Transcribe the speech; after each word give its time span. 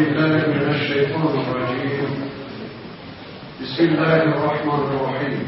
بالله 0.00 0.46
من 0.48 0.74
الشيطان 0.74 1.32
الرجيم. 1.44 2.10
بسم 3.60 3.84
الله 3.84 4.22
الرحمن 4.32 4.82
الرحيم. 4.96 5.42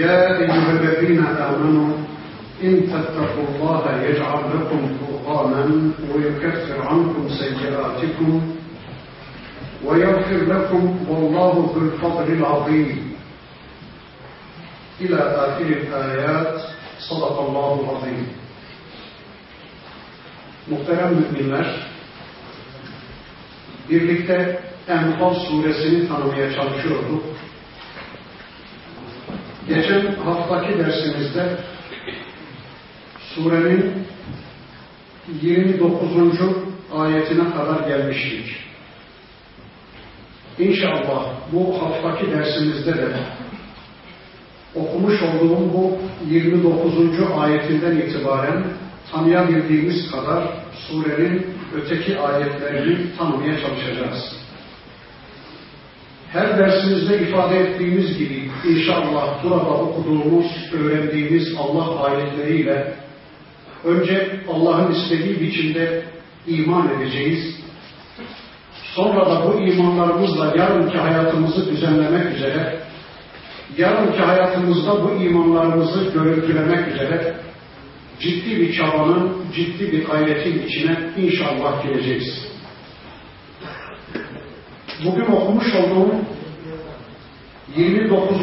يا 0.00 0.38
أيها 0.40 0.70
الذين 0.80 1.26
آمنوا 1.26 1.92
إن 2.64 2.72
تتقوا 2.88 3.46
الله 3.52 3.84
يجعل 4.08 4.42
لكم 4.54 4.80
فرقانا 4.98 5.64
ويكفر 6.08 6.78
عنكم 6.88 7.28
سيئاتكم 7.28 8.32
ويغفر 9.84 10.40
لكم 10.54 10.82
والله 11.08 11.52
ذو 11.74 11.80
الفضل 11.88 12.32
العظيم. 12.32 13.12
إلى 15.00 15.18
آخر 15.20 15.66
الآيات 15.66 16.60
صدق 16.98 17.36
الله 17.40 17.70
العظيم. 17.84 18.40
Muhterem 20.70 21.12
müminler, 21.18 21.66
birlikte 23.90 24.60
Enfal 24.88 25.34
suresini 25.34 26.08
tanımaya 26.08 26.52
çalışıyorduk. 26.54 27.24
Geçen 29.68 30.14
haftaki 30.14 30.78
dersimizde 30.78 31.56
surenin 33.34 33.92
29. 35.42 36.10
ayetine 36.92 37.50
kadar 37.50 37.88
gelmiştik. 37.88 38.56
İnşallah 40.58 41.24
bu 41.52 41.82
haftaki 41.82 42.30
dersimizde 42.30 42.96
de 42.96 43.08
okumuş 44.74 45.22
olduğum 45.22 45.74
bu 45.74 45.98
29. 46.30 46.94
ayetinden 47.38 47.96
itibaren 47.96 48.64
tanıyabildiğimiz 49.12 50.10
kadar 50.10 50.44
surenin 50.88 51.46
öteki 51.74 52.18
ayetlerini 52.18 53.16
tanımaya 53.18 53.60
çalışacağız. 53.60 54.36
Her 56.32 56.58
dersimizde 56.58 57.18
ifade 57.18 57.58
ettiğimiz 57.58 58.18
gibi 58.18 58.50
inşallah 58.68 59.44
burada 59.44 59.70
okuduğumuz, 59.70 60.46
öğrendiğimiz 60.72 61.54
Allah 61.58 62.04
ayetleriyle 62.04 62.94
önce 63.84 64.40
Allah'ın 64.52 64.92
istediği 64.92 65.40
biçimde 65.40 66.04
iman 66.46 66.88
edeceğiz. 66.96 67.56
Sonra 68.94 69.26
da 69.30 69.44
bu 69.46 69.60
imanlarımızla 69.60 70.54
yarınki 70.56 70.98
hayatımızı 70.98 71.70
düzenlemek 71.70 72.36
üzere, 72.36 72.80
yarınki 73.78 74.18
hayatımızda 74.18 75.04
bu 75.04 75.22
imanlarımızı 75.24 76.12
görüntülemek 76.14 76.88
üzere 76.88 77.34
ciddi 78.20 78.60
bir 78.60 78.76
çabanın, 78.76 79.32
ciddi 79.54 79.92
bir 79.92 80.04
gayretin 80.06 80.66
içine 80.66 80.96
inşallah 81.16 81.82
gireceğiz. 81.82 82.46
Bugün 85.04 85.24
okumuş 85.24 85.74
olduğum 85.74 86.14
29. 87.76 88.36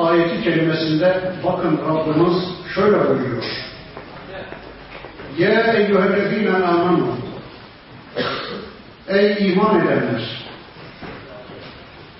ayeti 0.00 0.44
kelimesinde 0.44 1.32
bakın 1.44 1.78
Rabbimiz 1.88 2.36
şöyle 2.74 3.08
buyuruyor. 3.08 3.44
Ya 5.38 5.72
eyyühellezine 5.72 6.50
amanu 6.50 7.16
Ey 9.08 9.50
iman 9.52 9.80
edenler 9.80 10.22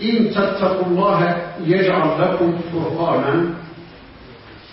İn 0.00 0.32
tettekullâhe 0.32 1.36
yec'al 1.66 2.20
lekum 2.20 2.62
furqânen 2.72 3.46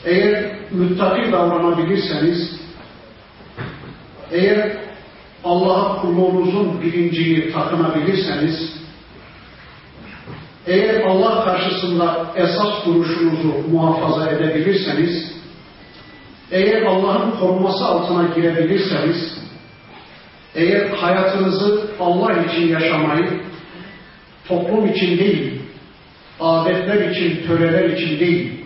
Eğer 0.05 0.56
müttaki 0.71 1.31
davranabilirseniz 1.31 2.59
eğer 4.31 4.77
Allah'a 5.43 6.01
kulluğunuzun 6.01 6.81
bilincini 6.81 7.51
takınabilirseniz 7.51 8.77
eğer 10.67 11.01
Allah 11.01 11.43
karşısında 11.43 12.27
esas 12.35 12.85
duruşunuzu 12.85 13.53
muhafaza 13.71 14.31
edebilirseniz, 14.31 15.31
eğer 16.51 16.81
Allah'ın 16.81 17.31
koruması 17.31 17.85
altına 17.85 18.35
girebilirseniz, 18.35 19.37
eğer 20.55 20.89
hayatınızı 20.89 21.87
Allah 21.99 22.33
için 22.33 22.67
yaşamayı, 22.67 23.41
toplum 24.47 24.87
için 24.87 25.17
değil, 25.17 25.61
adetler 26.39 27.09
için, 27.09 27.47
töreler 27.47 27.89
için 27.89 28.19
değil, 28.19 28.56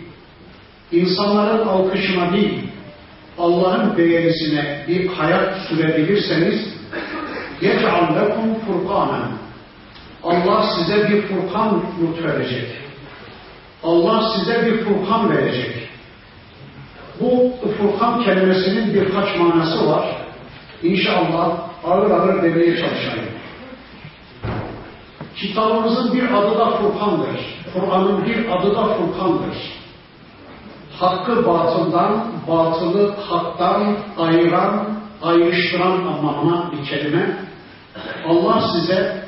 insanların 0.91 1.67
alkışına 1.67 2.33
değil, 2.33 2.59
Allah'ın 3.39 3.97
beğenisine 3.97 4.85
bir 4.87 5.07
hayat 5.07 5.57
sürebilirseniz, 5.67 6.77
يَجْعَلْ 7.61 8.05
لَكُمْ 8.19 8.55
فُرْقَانًا 8.65 9.21
Allah 10.23 10.63
size 10.75 11.09
bir 11.09 11.21
Furkan 11.21 11.83
lütfedecek. 12.01 12.67
Allah 13.83 14.31
size 14.35 14.65
bir 14.65 14.85
Furkan 14.85 15.29
verecek. 15.29 15.89
Bu 17.19 17.53
Furkan 17.77 18.23
kelimesinin 18.23 18.93
birkaç 18.93 19.37
manası 19.37 19.87
var. 19.87 20.05
İnşallah 20.83 21.59
ağır 21.85 22.11
ağır 22.11 22.43
demeye 22.43 22.77
çalışayım. 22.77 23.25
Kitabımızın 25.35 26.13
bir 26.13 26.23
adı 26.23 26.59
da 26.59 26.69
Furkan'dır. 26.69 27.39
Kur'an'ın 27.73 28.25
bir 28.25 28.51
adı 28.51 28.75
da 28.75 28.83
Furkan'dır. 28.83 29.57
Hakkı 31.02 31.46
batıldan, 31.46 32.24
batılı 32.48 33.14
haktan 33.16 33.96
ayıran, 34.18 34.88
ayrıştıran 35.22 35.90
anlamına 35.90 36.72
bir 36.72 36.90
kelime. 36.90 37.36
Allah 38.28 38.62
size 38.72 39.24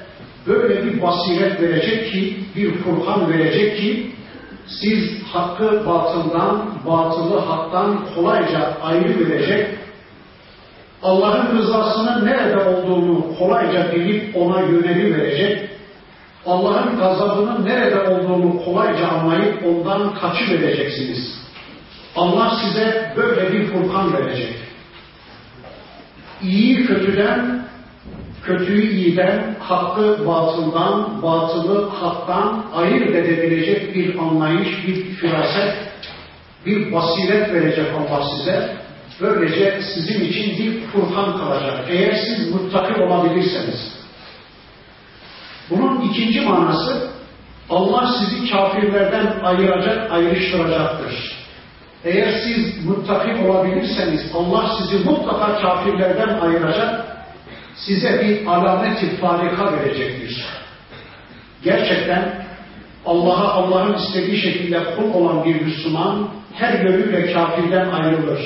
böyle 0.47 0.85
bir 0.85 1.03
basiret 1.03 1.61
verecek 1.61 2.13
ki, 2.13 2.37
bir 2.57 2.75
Furkan 2.75 3.33
verecek 3.33 3.77
ki, 3.77 4.13
siz 4.67 5.23
hakkı 5.33 5.87
batıldan, 5.87 6.63
batılı 6.87 7.39
haktan 7.39 7.99
kolayca 8.15 8.77
ayrı 8.83 9.29
verecek, 9.31 9.79
Allah'ın 11.03 11.59
rızasının 11.59 12.27
nerede 12.27 12.69
olduğunu 12.69 13.39
kolayca 13.39 13.93
bilip 13.93 14.37
ona 14.37 14.61
yöneli 14.61 15.19
verecek, 15.19 15.71
Allah'ın 16.47 16.99
gazabının 16.99 17.67
nerede 17.67 18.11
olduğunu 18.11 18.65
kolayca 18.65 19.09
anlayıp 19.09 19.67
ondan 19.67 20.15
kaçı 20.15 20.51
vereceksiniz. 20.51 21.44
Allah 22.17 22.59
size 22.63 23.13
böyle 23.17 23.53
bir 23.53 23.67
Furkan 23.67 24.13
verecek. 24.13 24.57
İyi 26.43 26.87
kötüden, 26.87 27.65
kötüyü 28.43 28.91
iyiden, 28.91 29.57
hakkı 29.61 30.27
batıldan, 30.27 31.23
batılı 31.23 31.89
haktan 31.89 32.65
ayırt 32.75 33.17
edebilecek 33.17 33.95
bir 33.95 34.19
anlayış, 34.19 34.87
bir 34.87 35.05
firaset, 35.05 35.75
bir 36.67 36.93
basiret 36.93 37.53
verecek 37.53 37.87
Allah 37.95 38.23
size. 38.37 38.77
Böylece 39.21 39.81
sizin 39.95 40.25
için 40.25 40.59
bir 40.59 40.87
Furkan 40.87 41.39
kalacak. 41.39 41.87
Eğer 41.89 42.15
siz 42.15 42.55
muttaki 42.55 43.03
olabilirseniz. 43.03 43.95
Bunun 45.71 46.01
ikinci 46.01 46.41
manası 46.41 47.11
Allah 47.71 48.15
sizi 48.19 48.51
kafirlerden 48.51 49.41
ayıracak, 49.45 50.13
ayrıştıracaktır. 50.13 51.34
Eğer 52.05 52.33
siz 52.45 52.85
muttaki 52.87 53.45
olabilirseniz 53.45 54.33
Allah 54.35 54.77
sizi 54.79 55.05
mutlaka 55.05 55.63
kafirlerden 55.63 56.39
ayıracak, 56.39 57.07
size 57.75 58.23
bir 58.25 58.47
alamet-i 58.47 59.17
farika 59.17 59.73
verecektir. 59.73 60.47
Gerçekten 61.63 62.45
Allah'a 63.07 63.53
Allah'ın 63.53 63.95
istediği 63.95 64.37
şekilde 64.37 64.85
kul 64.97 65.15
olan 65.15 65.45
bir 65.45 65.61
Müslüman 65.61 66.29
her 66.55 66.85
yönüyle 66.85 67.33
kafirden 67.33 67.89
ayrılır. 67.89 68.41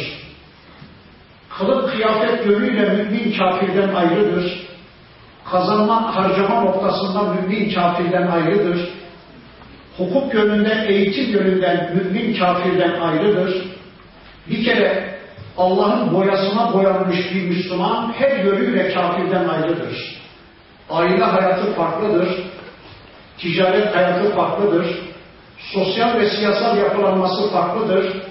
Kılık 1.59 1.93
kıyafet 1.93 2.47
yönüyle 2.47 2.89
mümin 2.89 3.39
kafirden 3.39 3.95
ayrıdır. 3.95 4.69
Kazanma, 5.51 6.17
harcama 6.17 6.61
noktasında 6.61 7.23
mümin 7.23 7.75
kafirden 7.75 8.27
ayrıdır. 8.27 8.98
Hukuk 9.99 10.35
yönünden, 10.35 10.87
eğitim 10.89 11.31
yönünden 11.31 11.97
mümin 11.97 12.39
kafirden 12.39 13.01
ayrıdır. 13.01 13.65
Bir 14.51 14.65
kere 14.65 15.19
Allah'ın 15.57 16.15
boyasına 16.15 16.73
boyanmış 16.73 17.35
bir 17.35 17.43
Müslüman 17.43 18.13
her 18.19 18.45
yönüyle 18.45 18.95
kafirden 18.95 19.49
ayrıdır. 19.49 20.19
Aile 20.91 21.25
hayatı 21.25 21.75
farklıdır. 21.75 22.29
Ticaret 23.39 23.97
hayatı 23.97 24.35
farklıdır. 24.35 24.87
Sosyal 25.59 26.19
ve 26.19 26.31
siyasal 26.31 26.79
yapılanması 26.79 27.51
farklıdır. 27.51 28.23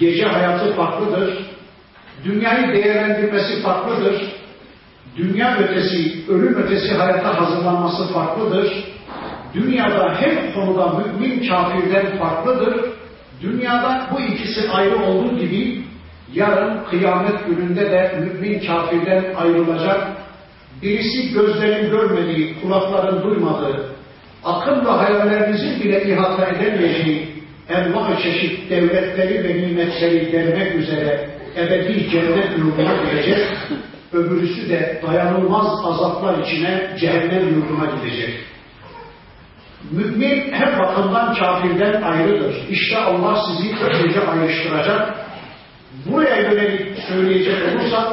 Gece 0.00 0.24
hayatı 0.24 0.76
farklıdır. 0.76 1.38
Dünyayı 2.24 2.72
değerlendirmesi 2.72 3.62
farklıdır. 3.62 4.22
Dünya 5.16 5.58
ötesi, 5.58 6.24
ölüm 6.28 6.54
ötesi 6.54 6.94
hayata 6.94 7.40
hazırlanması 7.40 8.12
farklıdır. 8.12 8.72
Dünyada 9.54 10.14
her 10.20 10.54
konuda 10.54 10.92
mümin 10.98 11.48
kafirden 11.48 12.18
farklıdır. 12.18 12.74
Dünyada 13.42 14.06
bu 14.12 14.20
ikisi 14.20 14.70
ayrı 14.70 15.02
olduğu 15.02 15.38
gibi 15.38 15.82
yarın 16.34 16.84
kıyamet 16.90 17.46
gününde 17.46 17.90
de 17.90 18.12
mümin 18.20 18.66
kafirden 18.66 19.24
ayrılacak, 19.34 20.08
birisi 20.82 21.32
gözlerin 21.32 21.90
görmediği, 21.90 22.60
kulakların 22.62 23.22
duymadığı, 23.22 23.86
akıl 24.44 24.86
ve 24.86 24.90
hayallerinizin 24.90 25.80
bile 25.80 26.02
ihata 26.02 26.46
edemeyeceği 26.46 27.28
enva 27.68 28.18
çeşit 28.22 28.70
devletleri 28.70 29.44
ve 29.44 29.68
nimetleri 29.68 30.32
vermek 30.32 30.74
üzere 30.74 31.30
ebedi 31.56 32.10
cennet 32.10 32.58
yurduna 32.58 32.94
girecek, 33.04 33.46
öbürüsü 34.12 34.68
de 34.68 35.02
dayanılmaz 35.06 35.66
azaplar 35.84 36.38
içine 36.38 36.90
cehennem 37.00 37.48
yurduna 37.48 37.84
gidecek. 37.96 38.34
Mümin 39.90 40.52
her 40.52 40.78
bakımdan 40.78 41.34
kafirden 41.34 42.02
ayrıdır. 42.02 42.54
İşte 42.70 42.98
Allah 42.98 43.42
sizi 43.46 43.74
böylece 43.82 44.20
ayrıştıracak. 44.26 45.14
Buraya 46.06 46.36
yönelik 46.36 46.98
söyleyecek 47.08 47.56
olursak, 47.68 48.08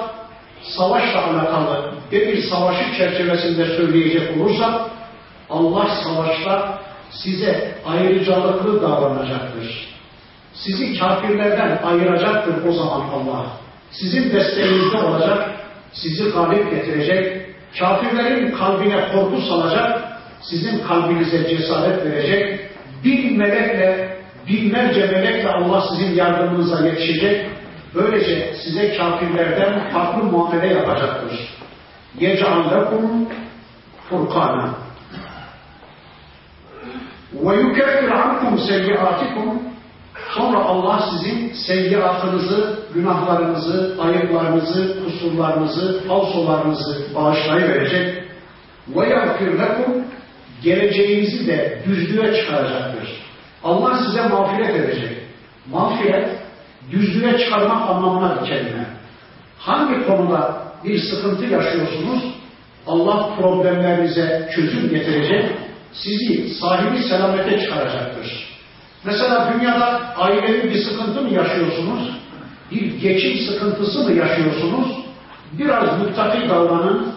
savaşla 0.62 1.24
alakalı 1.28 1.92
bir 2.12 2.44
savaşı 2.44 2.98
çerçevesinde 2.98 3.66
söyleyecek 3.66 4.38
olursak, 4.38 4.82
Allah 5.50 5.88
savaşta 6.04 6.80
size 7.12 7.78
ayrıcalıklı 7.86 8.82
davranacaktır. 8.82 9.96
Sizi 10.54 11.00
kafirlerden 11.00 11.80
ayıracaktır 11.84 12.68
o 12.70 12.72
zaman 12.72 13.02
Allah. 13.02 13.46
Sizin 13.92 14.34
desteğinizde 14.34 14.98
olacak, 14.98 15.50
sizi 15.94 16.32
galip 16.32 16.72
getirecek, 16.72 17.46
kafirlerin 17.80 18.52
kalbine 18.52 19.12
korku 19.12 19.42
salacak, 19.42 20.05
sizin 20.43 20.79
kalbinize 20.89 21.49
cesaret 21.49 22.05
verecek, 22.05 22.71
bin 23.05 23.39
melekle, 23.39 24.19
binlerce 24.49 25.07
melekle 25.07 25.49
Allah 25.49 25.85
sizin 25.91 26.15
yardımınıza 26.15 26.87
yetişecek, 26.87 27.47
böylece 27.95 28.55
size 28.65 28.97
kafirlerden 28.97 29.91
farklı 29.93 30.25
muamele 30.25 30.67
yapacaktır. 30.67 31.61
يَجْعَلْ 32.19 32.61
لَكُمْ 32.75 33.25
فُرْقَانًا 34.11 34.67
وَيُكَفِّرْ 37.45 38.11
عَنْكُمْ 38.23 38.53
سَيِّئَاتِكُمْ 38.69 39.49
Sonra 40.35 40.59
Allah 40.59 41.11
sizin 41.11 41.53
seyyiatınızı, 41.53 42.79
günahlarınızı, 42.95 43.97
ayıplarınızı, 44.03 45.05
kusurlarınızı, 45.05 46.09
falsolarınızı 46.09 47.15
bağışlayıverecek. 47.15 48.25
وَيَغْفِرْ 48.95 49.59
لَكُمْ 49.59 50.03
Geleceğinizi 50.66 51.48
de 51.48 51.84
düzlüğe 51.88 52.36
çıkaracaktır. 52.36 53.10
Allah 53.64 53.98
size 54.06 54.28
mağfiret 54.28 54.76
edecek. 54.76 55.18
Mağfiret, 55.72 56.30
düzlüğe 56.92 57.38
çıkarmak 57.38 57.90
anlamına 57.90 58.42
bir 58.42 58.48
kelime. 58.48 58.86
Hangi 59.60 60.08
konuda 60.08 60.64
bir 60.84 61.00
sıkıntı 61.00 61.46
yaşıyorsunuz, 61.46 62.24
Allah 62.88 63.36
problemlerinize 63.36 64.50
çözüm 64.56 64.90
getirecek, 64.90 65.46
sizi 65.94 66.50
sahibi 66.50 67.04
selamete 67.04 67.60
çıkaracaktır. 67.60 68.56
Mesela 69.04 69.54
dünyada 69.54 70.16
ailevi 70.18 70.70
bir 70.70 70.84
sıkıntı 70.84 71.22
mı 71.22 71.34
yaşıyorsunuz? 71.34 72.10
Bir 72.72 73.00
geçim 73.00 73.38
sıkıntısı 73.38 74.04
mı 74.04 74.12
yaşıyorsunuz? 74.12 74.88
Biraz 75.54 76.00
muttaki 76.00 76.50
davranın, 76.50 77.08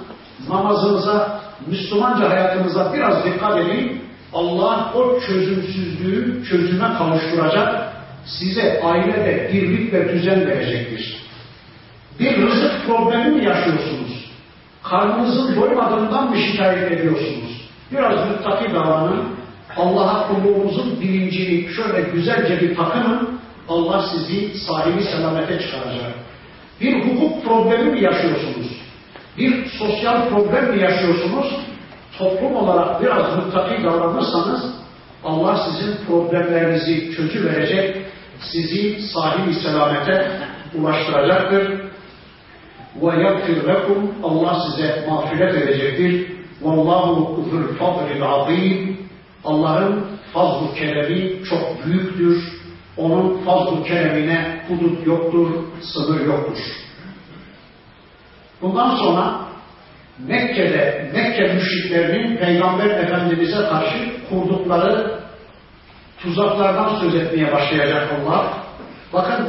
namazınıza, 0.49 1.41
Müslümanca 1.67 2.31
hayatınıza 2.31 2.93
biraz 2.95 3.25
dikkat 3.25 3.59
edin. 3.59 4.03
Allah 4.33 4.93
o 4.95 5.21
çözümsüzlüğü 5.21 6.45
çözüme 6.45 6.89
kavuşturacak, 6.99 7.93
size 8.25 8.81
ailede 8.83 9.51
birlik 9.53 9.93
ve 9.93 10.13
düzen 10.13 10.47
verecektir. 10.47 11.17
Bir 12.21 12.37
rızık 12.37 12.87
problemi 12.87 13.37
mi 13.37 13.45
yaşıyorsunuz? 13.45 14.31
Karnınızın 14.83 15.57
doymadığından 15.57 16.31
mı 16.31 16.37
şikayet 16.37 16.93
ediyorsunuz? 16.93 17.69
Biraz 17.93 18.29
muttaki 18.29 18.75
davranın, 18.75 19.25
Allah'a 19.77 20.29
kulluğunuzun 20.29 21.01
bilincini 21.01 21.73
şöyle 21.75 22.01
güzelce 22.11 22.61
bir 22.61 22.77
takının, 22.77 23.41
Allah 23.69 24.05
sizi 24.13 24.59
sahibi 24.59 25.03
selamete 25.03 25.61
çıkaracak. 25.61 26.15
Bir 26.81 27.05
hukuk 27.05 27.45
problemi 27.45 27.91
mi 27.91 28.03
yaşıyorsunuz? 28.03 28.88
Bir 29.38 29.66
sosyal 29.66 30.30
problem 30.30 30.76
mi 30.76 30.82
yaşıyorsunuz? 30.82 31.54
Toplum 32.18 32.56
olarak 32.56 33.02
biraz 33.02 33.38
muttaki 33.38 33.84
davranırsanız, 33.84 34.74
Allah 35.24 35.66
sizin 35.70 36.06
problemlerinizi 36.06 37.16
çözüverecek, 37.16 38.06
sizi 38.40 39.02
sahibi 39.02 39.54
selamete 39.54 40.32
ulaştıracaktır. 40.76 41.82
وَيَغْفِرْ 43.02 43.58
لَكُمْ 43.70 44.08
Allah 44.24 44.62
size 44.66 45.06
mağfiret 45.10 45.56
edecektir. 45.56 46.34
وَاللّٰهُ 46.64 47.06
ذُو 47.50 47.68
الْفَضْلِ 47.68 48.20
الْعَظِيمِ 48.20 48.96
Allah'ın 49.46 50.06
fazl-ı 50.34 50.76
keremi 50.76 51.44
çok 51.44 51.86
büyüktür. 51.86 52.62
Onun 52.98 53.38
fazl-ı 53.46 53.84
keremine 53.84 54.66
hudut 54.68 55.08
yoktur, 55.08 55.50
sınır 55.82 56.26
yoktur. 56.26 56.58
Bundan 58.63 58.97
sonra 58.97 59.41
Mekke'de, 60.27 61.11
Mekke 61.15 61.55
müşriklerinin 61.55 62.37
Peygamber 62.37 62.91
Efendimiz'e 62.91 63.69
karşı 63.69 64.29
kurdukları 64.29 65.21
tuzaklardan 66.23 67.01
söz 67.01 67.15
etmeye 67.15 67.53
başlayacak 67.53 68.09
Allah. 68.21 68.53
Bakın, 69.13 69.49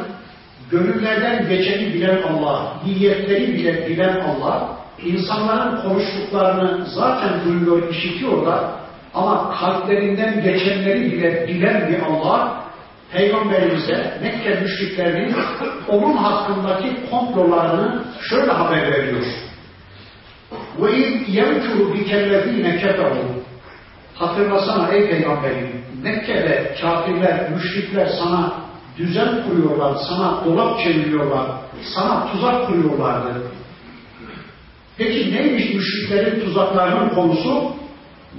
gönüllerden 0.72 1.50
geçeni 1.50 1.94
bilen 1.94 2.22
Allah, 2.22 2.74
niyetleri 2.86 3.54
bile 3.54 3.88
bilen 3.88 4.20
Allah, 4.20 4.70
insanların 5.06 5.82
konuştuklarını 5.82 6.86
zaten 6.86 7.30
duyuyor, 7.46 7.90
işitiyor 7.90 8.46
da 8.46 8.72
ama 9.14 9.56
kalplerinden 9.60 10.44
geçenleri 10.44 11.12
bile 11.12 11.48
bilen 11.48 11.90
bir 11.90 12.00
Allah, 12.00 12.64
Peygamberimize 13.13 14.19
Mekke 14.23 14.61
müşriklerinin 14.61 15.35
onun 15.89 16.17
hakkındaki 16.17 17.11
komplolarını 17.11 18.05
şöyle 18.29 18.53
haber 18.53 18.93
veriyor. 18.93 19.25
وَاِذْ 20.81 21.11
يَمْكُرُ 21.39 21.79
بِكَ 21.95 22.11
الَّذ۪ينَ 22.23 22.67
كَفَرُوا 22.81 23.45
Hatırlasana 24.15 24.89
ey 24.89 25.11
Peygamberim, 25.11 25.85
Mekke'de 26.03 26.75
kafirler, 26.81 27.51
müşrikler 27.51 28.07
sana 28.07 28.53
düzen 28.99 29.43
kuruyorlar, 29.43 29.97
sana 30.09 30.45
dolap 30.45 30.81
çeviriyorlar, 30.81 31.47
sana 31.95 32.33
tuzak 32.33 32.67
kuruyorlardı. 32.67 33.43
Peki 34.99 35.35
neymiş 35.35 35.75
müşriklerin 35.75 36.41
tuzaklarının 36.41 37.09
konusu? 37.09 37.73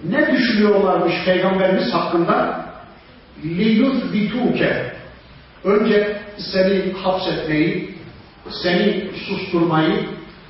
Ne 0.09 0.31
düşünüyorlarmış 0.31 1.13
Peygamberimiz 1.25 1.93
hakkında? 1.93 2.58
liyuzbituke 3.44 4.92
önce 5.64 6.16
seni 6.38 6.92
hapsetmeyi, 6.92 7.94
seni 8.62 9.11
susturmayı, 9.26 10.04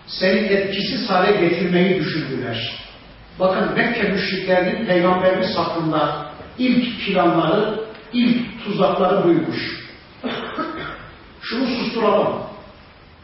seni 0.06 0.38
etkisiz 0.38 1.10
hale 1.10 1.48
getirmeyi 1.48 2.00
düşündüler. 2.00 2.80
Bakın 3.40 3.74
Mekke 3.76 4.02
müşriklerinin 4.02 4.86
Peygamberimiz 4.86 5.56
hakkında 5.56 6.30
ilk 6.58 7.06
planları, 7.06 7.80
ilk 8.12 8.64
tuzakları 8.64 9.24
buymuş. 9.24 9.80
Şunu 11.42 11.66
susturalım. 11.66 12.42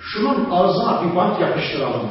Şunun 0.01 0.51
ağzına 0.51 1.03
bir 1.03 1.17
bant 1.17 1.41
yapıştıralım. 1.41 2.09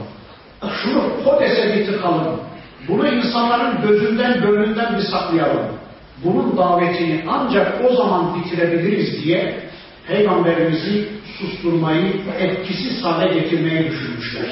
Şunu 0.84 1.24
kodese 1.24 1.76
bir 1.76 1.86
tıkalım. 1.86 2.40
Bunu 2.88 3.08
insanların 3.08 3.82
gözünden, 3.82 4.42
gönlünden 4.42 4.98
bir 4.98 5.04
saklayalım. 5.04 5.75
Bunun 6.24 6.58
davetini 6.58 7.24
ancak 7.28 7.82
o 7.90 7.96
zaman 7.96 8.36
bitirebiliriz 8.36 9.24
diye 9.24 9.66
Peygamberimizi 10.08 11.08
susturmayı, 11.40 12.14
etkisiz 12.40 13.04
hale 13.04 13.34
getirmeyi 13.34 13.92
düşünmüşler. 13.92 14.46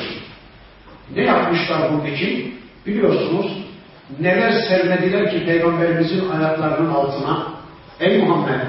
Ne 1.16 1.24
yapmışlar 1.24 1.92
bunun 1.92 2.06
için? 2.06 2.60
Biliyorsunuz 2.86 3.64
neler 4.20 4.52
sermediler 4.52 5.32
ki 5.32 5.46
Peygamberimizin 5.46 6.30
ayaklarının 6.30 6.94
altına. 6.94 7.48
Ey 8.00 8.18
Muhammed, 8.18 8.62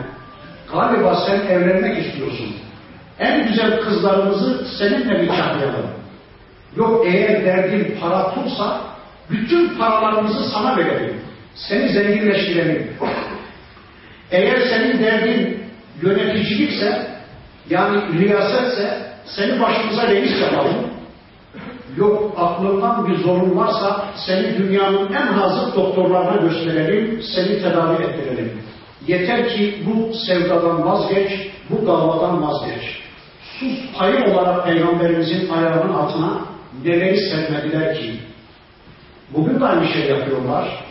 galiba 0.73 1.17
sen 1.27 1.41
evlenmek 1.47 2.07
istiyorsun. 2.07 2.57
En 3.19 3.49
güzel 3.49 3.81
kızlarımızı 3.81 4.67
seninle 4.79 5.23
nikahlayalım. 5.23 5.91
Yok 6.77 7.07
eğer 7.07 7.45
derdin 7.45 7.97
para 8.01 8.35
pulsa 8.35 8.81
bütün 9.31 9.79
paralarımızı 9.79 10.51
sana 10.51 10.77
verelim. 10.77 11.21
Seni 11.55 11.89
zenginleştirelim. 11.89 12.97
Eğer 14.31 14.61
senin 14.61 15.03
derdin 15.03 15.65
yöneticilikse, 16.03 17.07
yani 17.71 18.19
riyasetse, 18.19 19.03
seni 19.27 19.61
başımıza 19.61 20.09
reis 20.09 20.41
yapalım. 20.41 20.75
Yok 21.97 22.35
aklından 22.37 23.09
bir 23.09 23.17
zorun 23.17 23.57
varsa 23.57 24.05
seni 24.27 24.59
dünyanın 24.59 25.13
en 25.13 25.27
hazır 25.27 25.75
doktorlarına 25.75 26.37
gösterelim, 26.37 27.23
seni 27.23 27.63
tedavi 27.63 28.03
ettirelim. 28.03 28.63
Yeter 29.07 29.49
ki 29.49 29.75
bu 29.87 30.15
sevdadan 30.15 30.87
vazgeç, 30.87 31.31
bu 31.71 31.87
davadan 31.87 32.43
vazgeç. 32.43 32.83
Sus 33.61 33.99
payı 33.99 34.25
olarak 34.25 34.65
Peygamberimizin 34.65 35.49
ayağının 35.49 35.95
altına 35.95 36.41
neleri 36.85 37.21
sermediler 37.31 37.95
ki 37.95 38.15
Bugün 39.31 39.61
de 39.61 39.65
aynı 39.65 39.89
şey 39.89 40.09
yapıyorlar. 40.09 40.84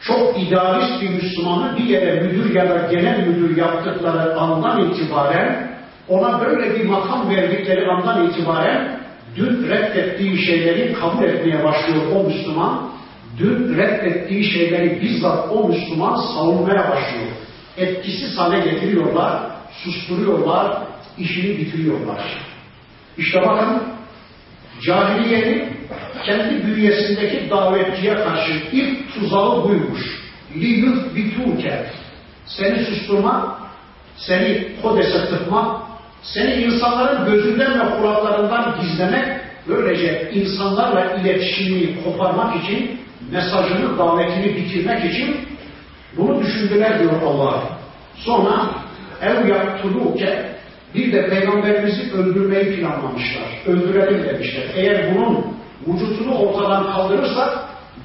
Çok 0.00 0.42
idealist 0.42 1.02
bir 1.02 1.10
Müslümanı 1.10 1.76
bir 1.76 1.84
yere 1.84 2.20
müdür 2.20 2.54
ya 2.54 2.70
da 2.70 2.88
genel 2.90 3.26
müdür 3.26 3.56
yaptıkları 3.56 4.40
andan 4.40 4.90
itibaren 4.90 5.76
ona 6.08 6.40
böyle 6.40 6.74
bir 6.74 6.84
makam 6.84 7.30
verdikleri 7.30 7.86
andan 7.86 8.26
itibaren 8.26 9.00
dün 9.36 9.68
reddettiği 9.68 10.38
şeyleri 10.38 10.92
kabul 10.92 11.24
etmeye 11.24 11.64
başlıyor 11.64 12.02
o 12.14 12.24
Müslüman. 12.24 12.90
Dün 13.38 13.76
reddettiği 13.76 14.44
şeyleri 14.44 15.02
bizzat 15.02 15.52
o 15.52 15.68
Müslüman 15.68 16.16
savunmaya 16.16 16.90
başlıyor. 16.90 17.32
Etkisiz 17.76 18.38
hale 18.38 18.70
getiriyorlar, 18.70 19.42
susturuyorlar, 19.84 20.78
işini 21.18 21.58
bitiriyorlar. 21.58 22.20
İşte 23.18 23.42
bakın 23.42 23.82
cahiliyenin 24.86 25.75
kendi 26.26 26.66
bünyesindeki 26.66 27.50
davetçiye 27.50 28.14
karşı 28.14 28.52
ilk 28.72 29.14
tuzağı 29.14 29.64
buymuş. 29.64 30.26
Liyuh 30.56 31.14
bituke. 31.16 31.86
Seni 32.46 32.78
susturma, 32.84 33.58
seni 34.16 34.68
kodese 34.82 35.26
tıkma, 35.26 35.82
seni 36.22 36.54
insanların 36.54 37.32
gözünden 37.32 37.80
ve 37.80 37.96
kulaklarından 37.96 38.74
gizlemek, 38.80 39.24
böylece 39.68 40.30
insanlarla 40.34 41.14
iletişimini 41.14 42.04
koparmak 42.04 42.64
için, 42.64 43.00
mesajını, 43.32 43.98
davetini 43.98 44.56
bitirmek 44.56 45.04
için 45.04 45.36
bunu 46.16 46.42
düşündüler 46.42 46.98
diyor 46.98 47.22
Allah. 47.22 47.62
Sonra 48.16 48.70
ev 49.22 49.48
yaktuluke 49.48 50.56
bir 50.94 51.12
de 51.12 51.28
peygamberimizi 51.28 52.12
öldürmeyi 52.12 52.76
planlamışlar. 52.76 53.62
Öldürelim 53.66 54.24
demişler. 54.24 54.62
Eğer 54.74 55.14
bunun 55.14 55.55
vücutunu 55.86 56.38
ortadan 56.38 56.92
kaldırırsak 56.92 57.58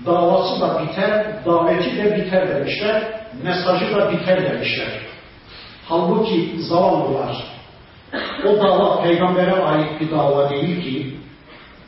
davası 0.05 0.61
da 0.61 0.81
biter, 0.83 1.25
daveti 1.45 1.97
de 1.97 2.17
biter 2.17 2.55
demişler. 2.55 3.03
Mesajı 3.43 3.95
da 3.95 4.11
biter 4.11 4.51
demişler. 4.51 4.99
Halbuki 5.89 6.51
zavallılar 6.59 7.51
o 8.45 8.63
dava 8.63 9.01
peygambere 9.03 9.51
ait 9.51 10.01
bir 10.01 10.11
dava 10.11 10.49
değil 10.49 10.83
ki 10.83 11.15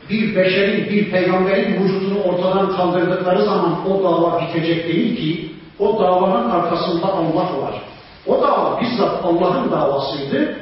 bir 0.10 0.36
beşerin, 0.36 0.90
bir 0.90 1.12
peygamberin 1.12 1.84
vücudunu 1.84 2.24
ortadan 2.24 2.76
kaldırdıkları 2.76 3.46
zaman 3.46 3.92
o 3.92 4.04
dava 4.04 4.42
bitecek 4.42 4.88
değil 4.88 5.18
ki 5.18 5.52
o 5.80 6.00
davanın 6.00 6.50
arkasında 6.50 7.14
Allah 7.14 7.62
var. 7.62 7.82
O 8.28 8.42
dava 8.42 8.82
bizzat 8.82 9.26
Allah'ın 9.26 9.72
davasıydı. 9.72 10.56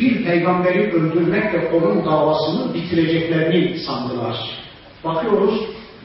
Bir 0.00 0.24
peygamberi 0.24 0.92
öldürmekle 0.92 1.70
onun 1.76 2.06
davasını 2.06 2.74
bitireceklerini 2.74 3.78
sandılar. 3.78 4.61
Bakıyoruz, 5.04 5.60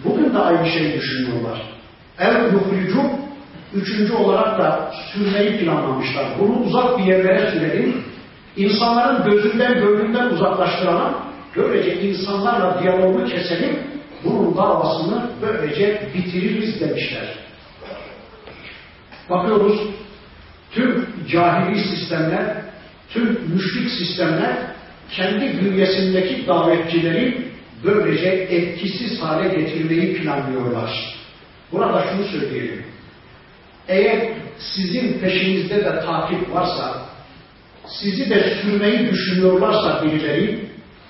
bugün 0.06 0.34
de 0.34 0.40
aynı 0.40 0.70
şeyi 0.70 0.94
düşünüyorlar. 0.94 1.62
El 2.20 2.54
yuhricu, 2.54 3.02
üçüncü 3.74 4.14
olarak 4.14 4.60
da 4.60 4.92
sürmeyi 5.14 5.60
planlamışlar. 5.60 6.26
Bunu 6.40 6.60
uzak 6.60 6.98
bir 6.98 7.04
yerlere 7.04 7.52
sürelim, 7.52 8.04
insanların 8.58 9.32
gözünden, 9.32 9.74
gönlünden 9.74 10.26
uzaklaştıralım, 10.26 11.14
böylece 11.56 12.02
insanlarla 12.02 12.84
diyalogu 12.84 13.26
keselim, 13.26 13.80
bunun 14.24 14.58
davasını 14.58 15.30
böylece 15.42 16.10
bitiririz 16.14 16.82
demişler. 16.82 17.26
Bakıyoruz, 19.30 19.80
tüm 20.72 21.08
cahili 21.32 21.80
sistemler, 21.80 22.62
tüm 23.10 23.40
müşrik 23.54 23.90
sistemler 23.90 24.58
kendi 25.12 25.62
bünyesindeki 25.62 26.48
davetçileri 26.48 27.47
böylece 27.88 28.28
etkisiz 28.28 29.22
hale 29.22 29.56
getirmeyi 29.56 30.14
planlıyorlar. 30.14 31.18
Burada 31.72 32.06
şunu 32.12 32.24
söyleyelim. 32.24 32.84
Eğer 33.88 34.30
sizin 34.60 35.20
peşinizde 35.20 35.76
de 35.76 36.00
takip 36.06 36.54
varsa, 36.54 37.02
sizi 37.88 38.30
de 38.30 38.56
sürmeyi 38.62 39.12
düşünüyorlarsa 39.12 40.04
birileri, 40.04 40.60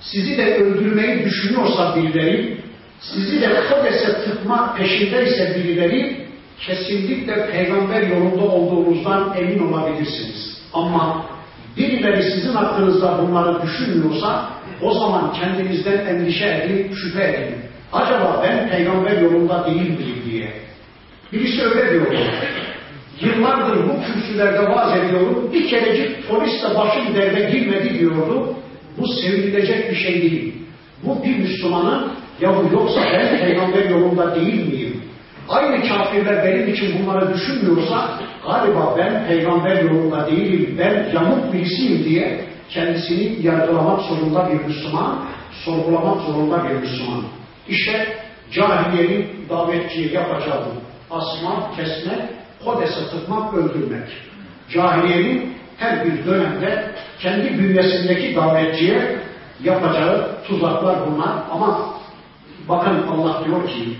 sizi 0.00 0.38
de 0.38 0.56
öldürmeyi 0.56 1.24
düşünüyorsa 1.24 1.96
birileri, 1.96 2.58
sizi 3.00 3.40
de 3.40 3.48
kodese 3.70 4.24
tıkma 4.24 4.74
peşindeyse 4.78 5.54
birileri, 5.56 6.26
kesinlikle 6.60 7.50
peygamber 7.50 8.02
yolunda 8.02 8.42
olduğunuzdan 8.42 9.34
emin 9.38 9.72
olabilirsiniz. 9.72 10.60
Ama 10.72 11.26
birileri 11.76 12.22
sizin 12.22 12.52
hakkınızda 12.52 13.18
bunları 13.22 13.62
düşünmüyorsa, 13.62 14.50
o 14.82 14.94
zaman 14.94 15.32
kendinizden 15.32 16.06
endişe 16.06 16.46
edin, 16.46 16.94
şüphe 16.94 17.24
edin. 17.24 17.56
Acaba 17.92 18.44
ben 18.44 18.70
peygamber 18.70 19.22
yolunda 19.22 19.66
değil 19.66 19.90
miyim 19.90 20.22
diye. 20.30 20.52
Birisi 21.32 21.62
öyle 21.62 21.90
diyor. 21.90 22.06
Yıllardır 23.20 23.88
bu 23.88 24.02
kürsülerde 24.02 24.58
vaaz 24.58 24.98
ediyorum. 24.98 25.50
Bir 25.52 25.68
kerecik 25.68 26.28
polis 26.28 26.62
de 26.62 26.76
başım 26.76 27.14
derde 27.14 27.50
girmedi 27.50 27.98
diyordu. 27.98 28.54
Bu 28.98 29.08
sevinilecek 29.08 29.90
bir 29.90 29.96
şey 29.96 30.22
değil. 30.22 30.54
Bu 31.02 31.24
bir 31.24 31.36
Müslümanın 31.38 32.12
ya 32.40 32.52
bu 32.56 32.74
yoksa 32.74 33.00
ben 33.12 33.38
peygamber 33.38 33.90
yolunda 33.90 34.34
değil 34.34 34.66
miyim? 34.66 35.02
Aynı 35.48 35.88
kafirler 35.88 36.44
benim 36.44 36.68
için 36.74 36.94
bunları 36.98 37.34
düşünmüyorsa 37.34 38.20
galiba 38.46 38.94
ben 38.98 39.26
peygamber 39.28 39.82
yolunda 39.82 40.26
değilim, 40.26 40.74
ben 40.78 41.10
yamuk 41.14 41.52
birisiyim 41.52 42.04
diye 42.04 42.40
kendisini 42.69 43.45
yargılamak 43.45 44.01
zorunda 44.01 44.49
bir 44.49 44.65
Müslüman, 44.65 45.25
sorgulamak 45.65 46.21
zorunda 46.21 46.63
bir 46.63 46.75
Müslüman. 46.75 47.23
İşte 47.67 48.17
cahiliyenin 48.51 49.45
davetçiye 49.49 50.11
yapacağı 50.11 50.63
asma, 51.11 51.71
kesme, 51.75 52.29
kodese 52.65 53.09
tıkmak, 53.11 53.53
öldürmek. 53.53 54.07
Cahiliyenin 54.73 55.53
her 55.77 56.05
bir 56.05 56.25
dönemde 56.25 56.91
kendi 57.19 57.59
bünyesindeki 57.59 58.35
davetçiye 58.35 59.19
yapacağı 59.63 60.43
tuzaklar 60.47 60.95
bunlar 61.07 61.31
ama 61.51 61.93
bakın 62.69 63.07
Allah 63.07 63.45
diyor 63.45 63.67
ki 63.67 63.97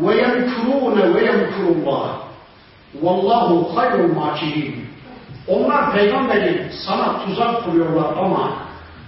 وَيَمْكُرُونَ 0.00 0.96
وَيَمْكُرُ 1.14 1.64
اللّٰهِ 1.74 2.08
وَاللّٰهُ 3.02 3.48
خَيْرُ 3.76 3.94
الْمَاكِرِينَ 4.08 4.85
onlar 5.47 5.93
peygamberi 5.93 6.71
sana 6.85 7.25
tuzak 7.25 7.63
kuruyorlar 7.65 8.17
ama 8.17 8.53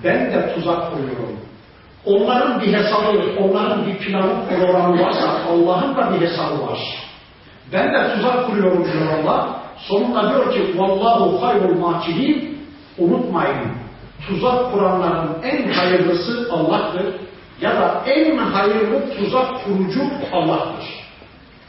ben 0.03 0.33
de 0.33 0.53
tuzak 0.55 0.91
kuruyorum. 0.91 1.39
Onların 2.05 2.61
bir 2.61 2.73
hesabı, 2.73 3.39
onların 3.39 3.85
bir 3.85 3.97
planı, 3.97 4.33
programı 4.49 5.03
varsa 5.03 5.27
Allah'ın 5.49 5.95
da 5.95 6.13
bir 6.13 6.21
hesabı 6.21 6.67
var. 6.67 6.79
Ben 7.73 7.93
de 7.93 8.15
tuzak 8.15 8.47
kuruyorum 8.47 8.85
diyor 8.85 9.19
Allah. 9.19 9.59
Sonunda 9.77 10.29
diyor 10.29 10.53
ki 10.53 10.79
Vallahu 10.79 11.41
hayrul 11.41 11.79
makirin 11.79 12.59
unutmayın. 12.97 13.71
Tuzak 14.27 14.73
kuranların 14.73 15.43
en 15.43 15.71
hayırlısı 15.71 16.49
Allah'tır. 16.51 17.05
Ya 17.61 17.71
da 17.75 18.01
en 18.05 18.37
hayırlı 18.37 19.17
tuzak 19.17 19.65
kurucu 19.65 20.01
Allah'tır. 20.33 20.85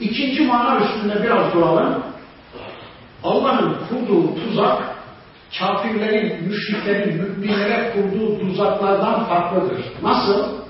İkinci 0.00 0.46
mana 0.46 0.80
üstünde 0.80 1.22
biraz 1.22 1.54
duralım. 1.54 2.02
Allah'ın 3.24 3.76
kurduğu 3.88 4.34
tuzak 4.34 4.82
kafirlerin, 5.58 6.48
müşriklerin, 6.48 7.16
müminlere 7.16 7.92
kurduğu 7.92 8.40
tuzaklardan 8.40 9.24
farklıdır. 9.24 9.84
Nasıl? 10.02 10.60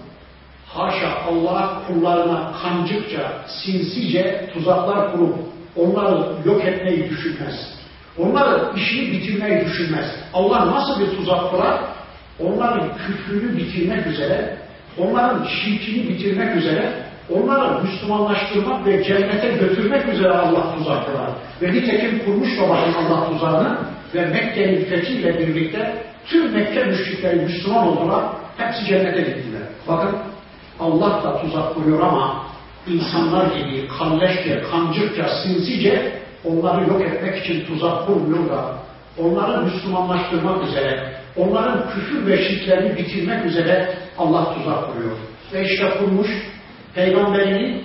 Haşa 0.67 1.09
Allah 1.29 1.83
kullarına 1.87 2.53
kancıkça, 2.63 3.33
sinsice 3.47 4.51
tuzaklar 4.55 5.13
kurup 5.13 5.35
onları 5.77 6.23
yok 6.45 6.65
etmeyi 6.65 7.11
düşünmez. 7.11 7.81
Onların 8.19 8.77
işini 8.77 9.13
bitirmeyi 9.13 9.65
düşünmez. 9.65 10.07
Allah 10.35 10.71
nasıl 10.71 11.01
bir 11.01 11.17
tuzak 11.17 11.51
kurar? 11.51 11.81
Onların 12.41 12.89
küfrünü 13.07 13.57
bitirmek 13.57 14.07
üzere, 14.07 14.59
onların 14.99 15.45
şirkini 15.45 16.09
bitirmek 16.09 16.57
üzere, 16.57 17.10
onları 17.35 17.83
Müslümanlaştırmak 17.83 18.87
ve 18.87 19.05
cennete 19.05 19.49
götürmek 19.49 20.09
üzere 20.09 20.33
Allah 20.33 20.75
tuzak 20.79 21.07
kurar. 21.07 21.31
Ve 21.63 21.73
nitekim 21.73 22.25
kurmuş 22.25 22.59
da 22.59 22.69
bakın 22.69 22.93
Allah 22.93 23.29
tuzağını 23.29 23.79
ve 24.15 24.27
Mekke'nin 24.27 24.85
fethiyle 24.85 25.39
birlikte 25.39 26.03
tüm 26.27 26.53
Mekke 26.53 26.85
müşrikleri 26.85 27.37
Müslüman 27.37 27.89
oldular, 27.89 28.25
hepsi 28.57 28.85
cennete 28.85 29.21
gittiler. 29.21 29.63
Bakın 29.89 30.17
Allah 30.81 31.25
da 31.25 31.41
tuzak 31.43 31.75
kuruyor 31.75 32.01
ama 32.01 32.47
insanlar 32.87 33.47
gibi 33.47 33.89
kalleşçe, 33.99 34.63
kancıkça, 34.71 35.29
sinsice 35.29 36.13
onları 36.45 36.89
yok 36.89 37.03
etmek 37.03 37.45
için 37.45 37.67
tuzak 37.67 38.07
kurmuyor 38.07 38.49
da 38.49 38.75
onları 39.19 39.65
Müslümanlaştırmak 39.65 40.69
üzere, 40.69 41.15
onların 41.37 41.91
küfür 41.91 42.27
ve 42.27 42.49
şirklerini 42.49 42.99
bitirmek 42.99 43.47
üzere 43.47 43.95
Allah 44.19 44.55
tuzak 44.55 44.93
kuruyor. 44.93 45.17
Ve 45.53 45.65
işte 45.65 45.91
kurmuş 45.99 46.29
peygamberini 46.95 47.85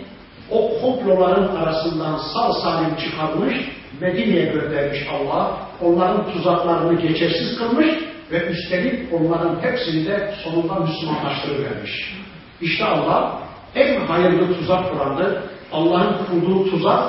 o 0.51 0.81
komploların 0.81 1.55
arasından 1.55 2.17
sağ 2.17 2.53
salim 2.53 2.95
çıkarmış, 2.95 3.55
Medine'ye 4.01 4.45
göndermiş 4.45 4.99
Allah, 5.11 5.57
onların 5.81 6.31
tuzaklarını 6.31 7.01
geçersiz 7.01 7.57
kılmış 7.57 7.87
ve 8.31 8.45
üstelik 8.45 9.13
onların 9.13 9.61
hepsini 9.61 10.05
de 10.05 10.33
sonunda 10.43 10.75
Müslümanlaştırıvermiş. 10.75 12.15
İşte 12.61 12.85
Allah 12.85 13.45
En 13.75 14.01
hayırlı 14.01 14.55
tuzak 14.55 14.91
kurandır. 14.91 15.37
Allah'ın 15.71 16.25
kurduğu 16.25 16.69
tuzak 16.69 17.03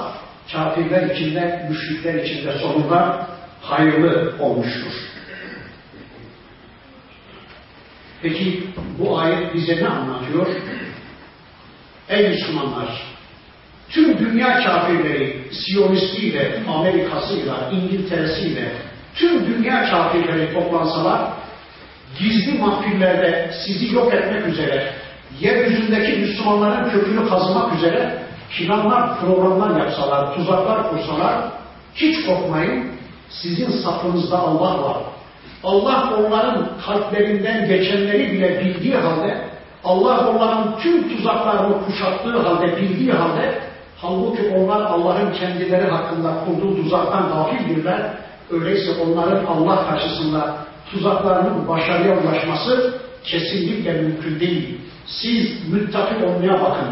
kafirler 0.52 1.10
içinde, 1.10 1.68
müşrikler 1.70 2.14
içinde 2.14 2.52
sonunda 2.52 3.26
hayırlı 3.62 4.34
olmuştur. 4.40 4.92
Peki 8.22 8.64
bu 8.98 9.18
ayet 9.18 9.54
bize 9.54 9.76
ne 9.76 9.88
anlatıyor? 9.88 10.46
Ey 12.08 12.28
Müslümanlar! 12.28 13.02
Tüm 13.88 14.18
dünya 14.18 14.64
kafirleri, 14.64 15.42
Siyonistiyle, 15.52 16.62
Amerikasıyla, 16.68 17.70
İngiltere'siyle, 17.72 18.72
tüm 19.14 19.46
dünya 19.46 19.90
kafirleri 19.90 20.54
toplansalar, 20.54 21.20
gizli 22.18 22.58
mahfillerde 22.58 23.50
sizi 23.66 23.94
yok 23.94 24.14
etmek 24.14 24.46
üzere, 24.46 24.92
yeryüzündeki 25.40 26.20
Müslümanların 26.20 26.90
kökünü 26.90 27.28
kazımak 27.28 27.75
üzere 27.75 28.18
planlar, 28.58 29.20
programlar 29.20 29.80
yapsalar, 29.80 30.34
tuzaklar 30.34 30.90
kursalar, 30.90 31.50
hiç 31.94 32.26
korkmayın, 32.26 32.90
sizin 33.30 33.70
safınızda 33.70 34.38
Allah 34.38 34.82
var. 34.82 34.96
Allah 35.64 36.14
onların 36.16 36.68
kalplerinden 36.86 37.68
geçenleri 37.68 38.32
bile 38.32 38.60
bildiği 38.60 38.94
halde, 38.94 39.55
Allah 39.87 40.28
onların 40.31 40.78
tüm 40.78 41.16
tuzaklarını 41.16 41.85
kuşattığı 41.87 42.38
halde, 42.38 42.76
bildiği 42.76 43.12
halde, 43.12 43.59
halbuki 43.97 44.43
onlar 44.57 44.81
Allah'ın 44.81 45.33
kendileri 45.33 45.90
hakkında 45.90 46.45
kurduğu 46.45 46.83
tuzaktan 46.83 47.28
gafildirler. 47.28 48.00
Öyleyse 48.50 48.90
onların 49.07 49.45
Allah 49.45 49.88
karşısında 49.88 50.57
tuzaklarının 50.93 51.69
başarıya 51.69 52.19
ulaşması 52.21 52.95
kesinlikle 53.25 53.93
mümkün 53.93 54.40
değil. 54.40 54.78
Siz 55.07 55.73
müttaki 55.73 56.25
olmaya 56.25 56.61
bakın. 56.61 56.88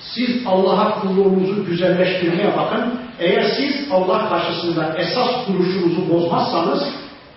Siz 0.00 0.46
Allah'a 0.46 1.00
kulluğunuzu 1.00 1.64
güzelleştirmeye 1.66 2.56
bakın. 2.56 2.94
Eğer 3.18 3.42
siz 3.56 3.92
Allah 3.92 4.28
karşısında 4.28 4.94
esas 4.98 5.48
duruşunuzu 5.48 6.10
bozmazsanız, 6.14 6.82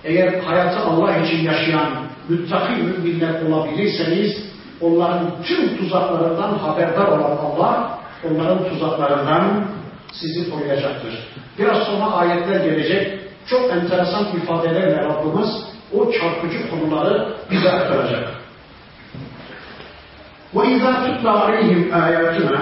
eğer 0.04 0.40
hayatı 0.40 0.80
Allah 0.80 1.18
için 1.18 1.44
yaşayan 1.44 1.90
müttaki 2.30 2.74
müminler 2.74 3.42
olabilirseniz, 3.42 4.49
onların 4.81 5.43
tüm 5.43 5.77
tuzaklarından 5.77 6.59
haberdar 6.59 7.07
olan 7.07 7.37
Allah, 7.37 7.99
onların 8.31 8.69
tuzaklarından 8.69 9.65
sizi 10.13 10.51
koruyacaktır. 10.51 11.29
Biraz 11.59 11.79
sonra 11.79 12.05
ayetler 12.05 12.65
gelecek. 12.65 13.21
Çok 13.47 13.71
enteresan 13.71 14.27
ifadelerle 14.37 14.97
Rabbimiz 14.97 15.49
o 15.95 16.13
çarpıcı 16.13 16.71
konuları 16.71 17.37
bize 17.51 17.73
aktaracak. 17.73 18.29
وَاِذَا 20.55 20.93
تُتْلَى 21.05 21.31
عَلَيْهِمْ 21.43 21.91
آيَاتِنَا 21.91 22.59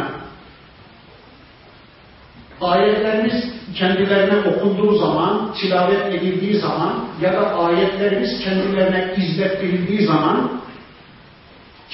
Ayetlerimiz 2.61 3.35
kendilerine 3.79 4.51
okunduğu 4.51 4.99
zaman, 4.99 5.55
tilavet 5.61 6.15
edildiği 6.15 6.57
zaman 6.57 7.05
ya 7.23 7.33
da 7.33 7.55
ayetlerimiz 7.57 8.45
kendilerine 8.45 9.15
izlettirildiği 9.17 10.07
zaman 10.07 10.51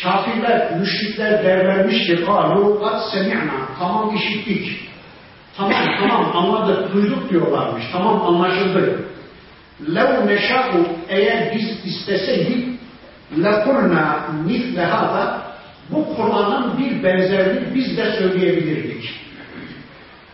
Kafirler, 0.01 0.79
müşrikler 0.79 1.43
derlenmiş 1.43 2.07
ki 2.07 2.25
kâlu 2.25 2.81
kad 2.81 2.99
semi'na. 3.11 3.67
Tamam 3.79 4.15
işittik. 4.15 4.89
Tamam 5.57 5.73
tamam 5.99 6.37
anladık, 6.37 6.93
duyduk 6.93 7.29
diyorlarmış. 7.29 7.83
Tamam 7.91 8.21
anlaşıldı. 8.21 9.05
Lev 9.95 10.27
neşa'u 10.27 10.87
eğer 11.09 11.55
biz 11.55 11.85
isteseydik 11.85 12.73
lekulna 13.37 14.27
misle 14.45 14.85
hada 14.85 15.41
bu 15.89 16.15
Kur'an'ın 16.15 16.77
bir 16.77 17.03
benzerini 17.03 17.75
biz 17.75 17.97
de 17.97 18.11
söyleyebilirdik. 18.11 19.19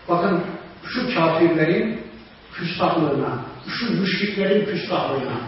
Bakın 0.09 0.41
şu 0.85 1.15
kafirlerin 1.15 2.01
küstahlığına, 2.53 3.39
şu 3.67 4.01
müşriklerin 4.01 4.65
küstahlığına, 4.65 5.39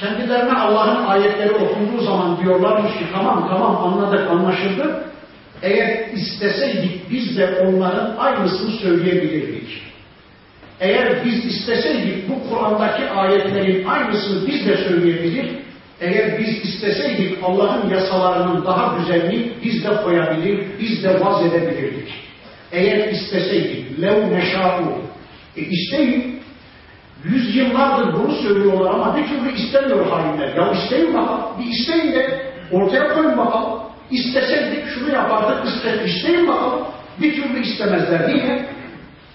kendilerine 0.00 0.52
Allah'ın 0.52 1.06
ayetleri 1.06 1.52
okunduğu 1.52 2.02
zaman 2.02 2.44
diyorlarmış 2.44 2.92
ki 2.92 3.04
tamam 3.12 3.48
tamam 3.48 3.76
anladık 3.76 4.30
anlaşıldı. 4.30 5.04
Eğer 5.62 6.08
isteseydik 6.12 7.10
biz 7.10 7.38
de 7.38 7.58
onların 7.60 8.16
aynısını 8.16 8.70
söyleyebilirdik. 8.70 9.82
Eğer 10.80 11.24
biz 11.24 11.44
isteseydik 11.44 12.28
bu 12.28 12.48
Kur'an'daki 12.48 13.10
ayetlerin 13.10 13.84
aynısını 13.84 14.46
biz 14.46 14.66
de 14.66 14.76
söyleyebilir, 14.76 15.50
eğer 16.00 16.38
biz 16.38 16.64
isteseydik 16.64 17.38
Allah'ın 17.42 17.90
yasalarının 17.90 18.66
daha 18.66 18.98
güzelini 18.98 19.52
biz 19.64 19.84
de 19.84 19.96
koyabilir, 20.04 20.66
biz 20.80 21.04
de 21.04 21.20
vaz 21.20 21.46
edebilirdik. 21.46 22.08
Eğer 22.72 23.08
isteseydik, 23.08 24.02
lev 24.02 24.30
neşâ'u, 24.30 24.92
e 25.56 25.60
isteyin, 25.60 26.35
yüzyıllardır 27.24 28.14
bunu 28.14 28.32
söylüyorlar 28.34 28.90
ama 28.94 29.16
bir 29.16 29.28
türlü 29.28 29.52
istemiyor 29.52 30.06
hainler. 30.06 30.56
Ya 30.56 30.72
isteyin 30.72 31.14
bakalım, 31.14 31.44
bir 31.58 31.66
isteyin 31.66 32.12
de 32.12 32.52
ortaya 32.72 33.14
koyun 33.14 33.38
bakalım. 33.38 33.80
İsteseydik 34.10 34.88
şunu 34.94 35.12
yapardık, 35.12 35.68
iste, 35.68 36.04
isteyin 36.04 36.48
bakalım. 36.48 36.80
Bir 37.20 37.36
türlü 37.36 37.62
istemezler. 37.62 38.28
Niye? 38.28 38.68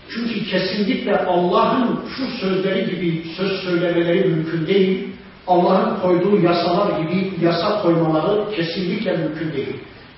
Çünkü 0.10 0.46
kesinlikle 0.46 1.18
Allah'ın 1.18 2.00
şu 2.18 2.26
sözleri 2.26 2.86
gibi 2.86 3.24
söz 3.38 3.52
söylemeleri 3.52 4.30
mümkün 4.30 4.68
değil. 4.68 5.08
Allah'ın 5.48 6.00
koyduğu 6.00 6.42
yasalar 6.42 7.00
gibi 7.00 7.34
yasa 7.42 7.82
koymaları 7.82 8.56
kesinlikle 8.56 9.18
mümkün 9.18 9.54
değil. 9.54 9.76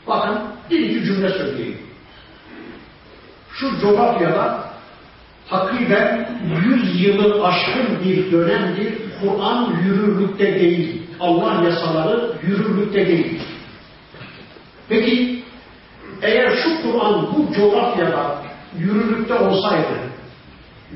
Bakın 0.08 0.38
bir 0.70 0.80
iki 0.80 1.06
cümle 1.06 1.30
söyleyeyim. 1.30 1.78
Şu 3.54 3.80
coğrafyada 3.82 4.63
takriben 5.50 6.30
yüz 6.66 7.02
yılı 7.02 7.46
aşkın 7.46 8.06
bir 8.06 8.32
dönemdir 8.32 8.94
Kur'an 9.22 9.74
yürürlükte 9.86 10.60
değil. 10.60 11.02
Allah 11.20 11.64
yasaları 11.64 12.32
yürürlükte 12.48 13.08
değil. 13.08 13.42
Peki 14.90 15.44
eğer 16.22 16.56
şu 16.56 16.82
Kur'an 16.82 17.28
bu 17.36 17.54
coğrafyada 17.54 18.36
yürürlükte 18.80 19.34
olsaydı 19.34 20.14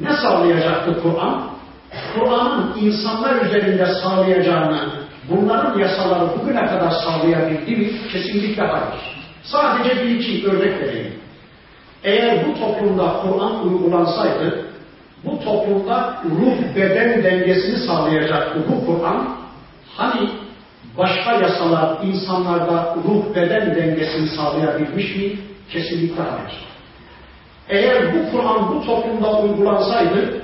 ne 0.01 0.13
sağlayacaktı 0.13 1.01
Kur'an? 1.01 1.49
Kur'an'ın 2.13 2.77
insanlar 2.81 3.45
üzerinde 3.45 3.85
sağlayacağını 3.85 4.89
bunların 5.29 5.79
yasaları 5.79 6.39
bugüne 6.39 6.65
kadar 6.65 6.91
sağlayabildi 6.91 7.75
mi? 7.75 7.91
Kesinlikle 8.11 8.63
hayır. 8.63 9.17
Sadece 9.43 10.03
bir 10.03 10.09
iki 10.09 10.47
örnek 10.47 10.81
vereyim. 10.81 11.13
Eğer 12.03 12.47
bu 12.47 12.59
toplumda 12.59 13.21
Kur'an 13.21 13.67
uygulansaydı, 13.67 14.65
bu 15.25 15.39
toplumda 15.39 16.21
ruh 16.25 16.75
beden 16.75 17.23
dengesini 17.23 17.77
sağlayacaktı 17.77 18.59
bu 18.69 18.85
Kur'an. 18.85 19.27
Hani 19.97 20.29
başka 20.97 21.33
yasalar 21.33 21.97
insanlarda 22.03 22.95
ruh 23.07 23.35
beden 23.35 23.75
dengesini 23.75 24.29
sağlayabilmiş 24.29 25.15
mi? 25.15 25.31
Kesinlikle 25.69 26.21
hayır. 26.21 26.67
Eğer 27.69 28.13
bu 28.13 28.31
Kur'an 28.31 28.75
bu 28.75 28.85
toplumda 28.85 29.41
uygulansaydı, 29.41 30.41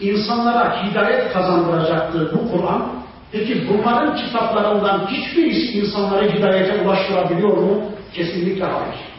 insanlara 0.00 0.84
hidayet 0.84 1.32
kazandıracaktı 1.32 2.32
bu 2.34 2.52
Kur'an. 2.52 2.92
Peki 3.32 3.68
bunların 3.68 4.16
kitaplarından 4.16 5.06
hiçbirisi 5.06 5.78
insanları 5.78 6.30
hidayete 6.30 6.84
ulaştırabiliyor 6.84 7.56
mu? 7.56 7.82
Kesinlikle 8.14 8.64
hayır. 8.64 9.11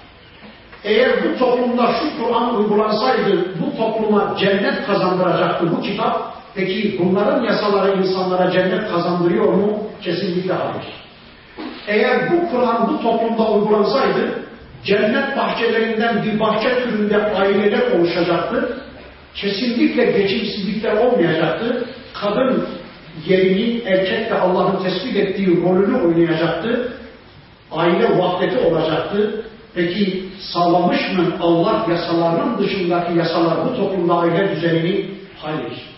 Eğer 0.84 1.12
bu 1.24 1.39
toplumda 1.39 1.93
şu 1.93 2.24
Kur'an 2.24 2.56
uygulansaydı 2.56 3.62
bu 3.62 3.78
topluma 3.78 4.36
cennet 4.39 4.86
kazandıracaktı 4.86 5.72
bu 5.72 5.82
kitap. 5.82 6.34
Peki 6.56 7.00
bunların 7.00 7.43
yasaları 7.43 7.98
insanlara 7.98 8.52
cennet 8.52 8.91
kazandırıyor 8.91 9.54
mu? 9.54 9.80
Kesinlikle 10.02 10.54
hayır. 10.54 10.86
Eğer 11.88 12.32
bu 12.32 12.52
Kur'an 12.52 12.89
bu 12.89 13.02
toplumda 13.02 13.52
uygulansaydı 13.52 14.43
cennet 14.84 15.38
bahçelerinden 15.38 16.24
bir 16.24 16.39
bahçe 16.39 16.84
türünde 16.84 17.17
aileler 17.17 17.91
oluşacaktı. 17.91 18.78
Kesinlikle 19.36 20.06
geçimsizlikler 20.06 20.98
olmayacaktı. 20.98 21.86
Kadın 22.13 22.67
yerini 23.28 23.82
erkekle 23.86 24.39
Allah'ın 24.39 24.84
tespit 24.84 25.15
ettiği 25.15 25.63
rolünü 25.63 26.02
oynayacaktı. 26.02 26.93
Aile 27.72 28.17
vahdeti 28.17 28.58
olacaktı. 28.58 29.46
Peki 29.75 30.25
sağlamış 30.53 30.99
mı 31.17 31.25
Allah 31.41 31.86
yasalarının 31.89 32.57
dışındaki 32.57 33.17
yasalar 33.17 33.65
bu 33.65 33.75
toplumda 33.75 34.13
aile 34.13 34.55
düzenini? 34.55 35.09
Hayır. 35.41 35.93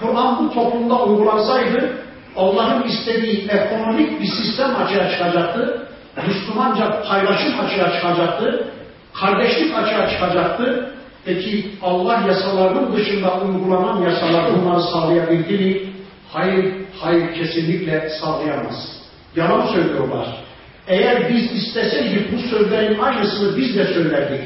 Kur'an 0.00 0.44
bu 0.44 0.54
toplumda 0.54 1.04
uygulansaydı 1.04 1.96
Allah'ın 2.36 2.82
istediği 2.82 3.48
ekonomik 3.48 4.20
bir 4.20 4.26
sistem 4.26 4.76
açığa 4.76 5.10
çıkacaktı. 5.10 5.88
Müslümanca 6.26 7.02
paylaşım 7.02 7.60
açığa 7.60 7.92
çıkacaktı. 7.92 8.68
Kardeşlik 9.12 9.74
açığa 9.74 10.10
çıkacaktı. 10.10 10.92
Peki 11.24 11.70
Allah 11.82 12.22
yasalarının 12.28 12.96
dışında 12.96 13.40
uygulanan 13.40 14.02
yasalar 14.02 14.44
bunları 14.54 14.82
sağlayabildi 14.82 15.64
mi? 15.64 15.92
Hayır, 16.32 16.74
hayır 17.00 17.34
kesinlikle 17.34 18.08
sağlayamaz. 18.20 19.02
Yalan 19.36 19.66
söylüyorlar. 19.66 20.45
Eğer 20.88 21.28
biz 21.28 21.52
isteseydik 21.52 22.32
bu 22.32 22.38
sözlerin 22.38 22.98
aynısını 22.98 23.56
biz 23.56 23.76
de 23.76 23.86
söylerdik. 23.86 24.40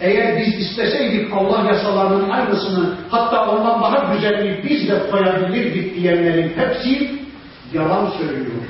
Eğer 0.00 0.40
biz 0.40 0.54
isteseydik 0.54 1.32
Allah 1.32 1.64
yasalarının 1.68 2.30
aynısını 2.30 2.94
hatta 3.10 3.50
ondan 3.50 3.82
daha 3.82 4.14
güzelini 4.14 4.64
biz 4.64 4.88
de 4.88 5.10
koyabilirdik 5.10 5.96
diyenlerin 5.96 6.52
hepsi 6.56 7.10
yalan 7.74 8.10
söylüyor. 8.18 8.62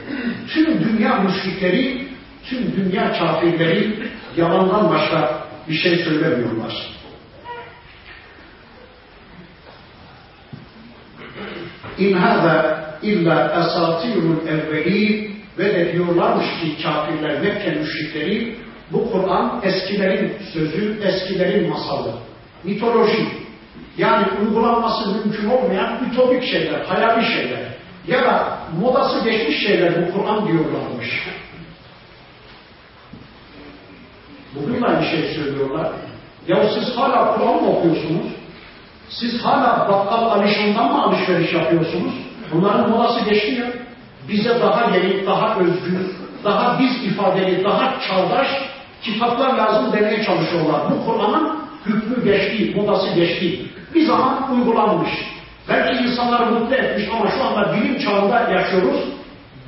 Tüm 0.48 0.84
dünya 0.84 1.14
müşrikleri, 1.14 2.08
tüm 2.44 2.76
dünya 2.76 3.12
kafirleri 3.12 4.08
yalandan 4.36 4.90
başka 4.90 5.44
bir 5.68 5.74
şey 5.74 5.96
söylemiyorlar. 5.96 6.94
İn 11.98 12.12
hâzâ 12.12 12.84
illa 13.02 13.52
esatirul 13.60 14.46
evvelîn 14.46 15.33
ve 15.58 15.74
de 15.74 15.92
diyorlarmış 15.92 16.46
ki 16.60 16.82
kafirler 16.82 17.40
Mekke 17.40 17.70
müşrikleri 17.70 18.56
bu 18.92 19.12
Kur'an 19.12 19.60
eskilerin 19.62 20.32
sözü, 20.52 21.00
eskilerin 21.02 21.70
masalı. 21.70 22.14
Mitoloji. 22.64 23.28
Yani 23.98 24.26
uygulanması 24.40 25.10
mümkün 25.10 25.50
olmayan 25.50 25.98
ütopik 26.10 26.42
şeyler, 26.42 26.80
hayali 26.80 27.26
şeyler. 27.26 27.60
Ya 28.08 28.22
da 28.22 28.58
modası 28.80 29.24
geçmiş 29.24 29.66
şeyler 29.66 30.08
bu 30.08 30.12
Kur'an 30.12 30.48
diyorlarmış. 30.48 31.28
Bugün 34.54 34.82
de 34.82 34.86
aynı 34.86 35.04
şey 35.04 35.34
söylüyorlar. 35.34 35.92
Ya 36.48 36.68
siz 36.74 36.96
hala 36.96 37.36
Kur'an 37.36 37.62
mı 37.62 37.70
okuyorsunuz? 37.70 38.26
Siz 39.08 39.44
hala 39.44 39.88
bakkal 39.88 40.22
alışından 40.22 40.92
mı 40.92 41.02
alışveriş 41.02 41.52
yapıyorsunuz? 41.52 42.14
Bunların 42.52 42.90
modası 42.90 43.24
geçmiyor. 43.30 43.68
Bize 44.28 44.60
daha 44.60 44.96
yeni, 44.96 45.26
daha 45.26 45.56
özgür, 45.58 46.16
daha 46.44 46.78
biz 46.80 47.04
ifadeli, 47.12 47.64
daha 47.64 47.94
çağdaş 48.08 48.46
kitaplar 49.02 49.54
lazım 49.54 49.92
demeye 49.92 50.24
çalışıyorlar. 50.24 50.80
Bu 50.90 51.04
Kur'an'ın 51.06 51.58
hükmü 51.86 52.24
geçti, 52.24 52.72
modası 52.76 53.14
geçti. 53.14 53.60
Bir 53.94 54.06
zaman 54.06 54.52
uygulanmış. 54.52 55.10
Belki 55.68 56.04
insanları 56.04 56.46
mutlu 56.46 56.74
etmiş 56.74 57.08
ama 57.12 57.30
şu 57.30 57.44
anda 57.44 57.74
bilim 57.74 57.98
çağında 57.98 58.40
yaşıyoruz. 58.40 59.00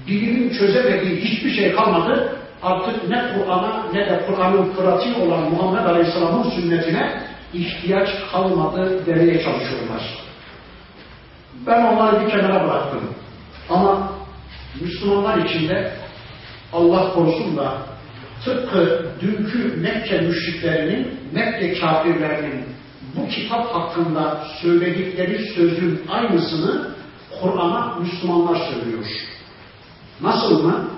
Bilimin 0.06 0.58
çözemediği 0.58 1.20
hiçbir 1.20 1.54
şey 1.54 1.72
kalmadı. 1.72 2.36
Artık 2.62 3.08
ne 3.08 3.22
Kur'an'a 3.34 3.82
ne 3.92 4.00
de 4.00 4.22
Kur'an'ın 4.26 4.72
pratiği 4.74 5.14
olan 5.14 5.40
Muhammed 5.40 5.84
Aleyhisselam'ın 5.84 6.50
sünnetine 6.50 7.22
ihtiyaç 7.54 8.08
kalmadı 8.32 9.06
demeye 9.06 9.44
çalışıyorlar. 9.44 10.02
Ben 11.66 11.84
onları 11.84 12.20
bir 12.20 12.30
kenara 12.30 12.64
bıraktım. 12.64 13.00
Ama 13.70 14.15
Müslümanlar 14.80 15.38
içinde 15.38 15.92
Allah 16.72 17.12
korusun 17.12 17.56
da 17.56 17.78
tıpkı 18.44 19.06
dünkü 19.20 19.76
Mekke 19.76 20.20
müşriklerinin, 20.20 21.20
Mekke 21.32 21.80
kafirlerinin 21.80 22.64
bu 23.16 23.28
kitap 23.28 23.74
hakkında 23.74 24.44
söyledikleri 24.62 25.38
sözün 25.54 26.02
aynısını 26.08 26.88
Kur'an'a 27.40 27.98
Müslümanlar 28.00 28.56
söylüyor. 28.56 29.04
Nasıl 30.20 30.62
mı? 30.62 30.90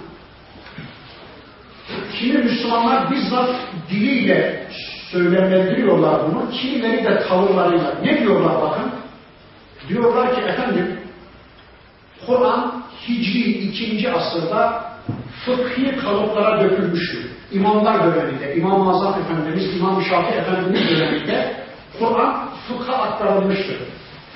Kimi 2.19 2.39
Müslümanlar 2.39 3.11
bizzat 3.11 3.51
diliyle 3.91 4.67
söylemlendiriyorlar 5.11 6.21
bunu, 6.27 6.51
kimileri 6.51 7.05
de 7.05 7.27
tavırlarıyla. 7.29 7.95
Ne 8.03 8.21
diyorlar 8.21 8.63
bakın? 8.63 8.91
Diyorlar 9.89 10.35
ki 10.35 10.41
efendim, 10.41 11.01
Kur'an 12.27 12.78
Hicri 13.09 13.51
ikinci 13.51 14.13
asırda 14.13 14.85
fıkhi 15.45 15.97
kalıplara 15.97 16.65
dökülmüştür. 16.65 17.31
İmamlar 17.53 18.05
döneminde, 18.05 18.57
İmam-ı 18.57 18.91
Azam 18.91 19.21
Efendimiz, 19.21 19.77
İmam-ı 19.77 20.05
Şafii 20.05 20.39
Efendimiz 20.39 20.91
döneminde 20.91 21.57
Kur'an 21.99 22.49
fıkha 22.69 22.93
aktarılmıştır. 22.95 23.77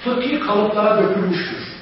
Fıkhi 0.04 0.40
kalıplara 0.40 1.02
dökülmüştür. 1.02 1.72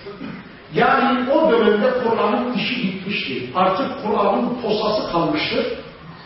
Yani 0.74 1.30
o 1.30 1.50
dönemde 1.52 1.90
Kur'an'ın 2.04 2.52
işi 2.52 2.82
bitmişti. 2.82 3.50
Artık 3.54 3.86
Kur'an'ın 4.04 4.62
posası 4.62 5.12
kalmıştır. 5.12 5.66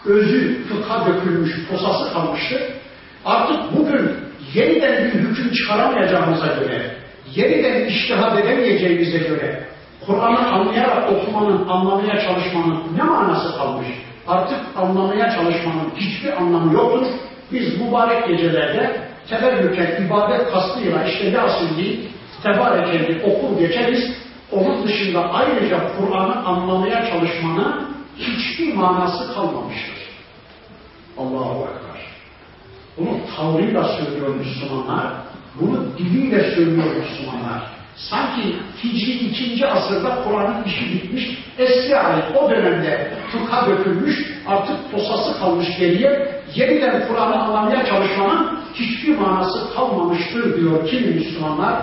Özü 0.05 0.65
fıkha 0.69 1.07
dökülmüş, 1.07 1.53
posası 1.71 2.13
kalmıştır. 2.13 2.63
Artık 3.25 3.77
bugün 3.77 4.11
yeniden 4.55 5.05
bir 5.05 5.19
hüküm 5.19 5.53
çıkaramayacağımıza 5.53 6.47
göre, 6.47 6.97
yeniden 7.35 7.85
iştihad 7.85 8.39
edemeyeceğimize 8.39 9.19
göre, 9.19 9.69
Kur'an'ı 10.07 10.53
anlayarak 10.53 11.13
okumanın, 11.13 11.69
anlamaya 11.69 12.21
çalışmanın 12.21 12.83
ne 12.97 13.03
manası 13.03 13.59
kalmış? 13.59 13.87
Artık 14.29 14.59
anlamaya 14.77 15.31
çalışmanın 15.31 15.91
hiçbir 15.97 16.33
anlamı 16.33 16.75
yoktur. 16.75 17.07
Biz 17.53 17.81
mübarek 17.81 18.29
gecelerde 18.29 19.09
teberrüken 19.29 20.07
ibadet 20.07 20.53
kastıyla 20.53 21.05
işte 21.05 21.29
Yasin'i, 21.29 22.01
tebarekendi 22.43 23.23
okur 23.25 23.59
geçeriz. 23.59 24.15
Onun 24.53 24.85
dışında 24.85 25.33
ayrıca 25.33 25.81
Kur'an'ı 25.99 26.47
anlamaya 26.47 27.07
çalışmanın 27.11 27.89
hiçbir 28.19 28.75
manası 28.75 29.35
kalmamıştır. 29.35 29.95
Allahu 31.19 31.63
Ekber. 31.63 32.01
Bunu 32.99 33.19
tavrıyla 33.37 33.85
söylüyor 33.85 34.35
Müslümanlar, 34.35 35.13
bunu 35.61 35.99
diliyle 35.99 36.55
söylüyor 36.55 36.87
Müslümanlar. 36.97 37.74
Sanki 37.97 38.43
Hicri 38.85 39.13
ikinci 39.13 39.67
asırda 39.67 40.25
Kur'an'ın 40.25 40.65
işi 40.65 40.95
bitmiş, 40.95 41.39
eski 41.59 41.97
ayet 41.97 42.37
o 42.37 42.51
dönemde 42.51 43.13
fıkha 43.33 43.67
dökülmüş, 43.67 44.35
artık 44.47 44.77
posası 44.93 45.39
kalmış 45.39 45.67
geriye, 45.79 46.43
yeniden 46.55 47.09
Kur'an'ı 47.09 47.43
anlamaya 47.43 47.87
çalışmanın 47.87 48.59
hiçbir 48.75 49.19
manası 49.19 49.75
kalmamıştır 49.75 50.61
diyor 50.61 50.89
kimi 50.89 51.07
Müslümanlar. 51.07 51.77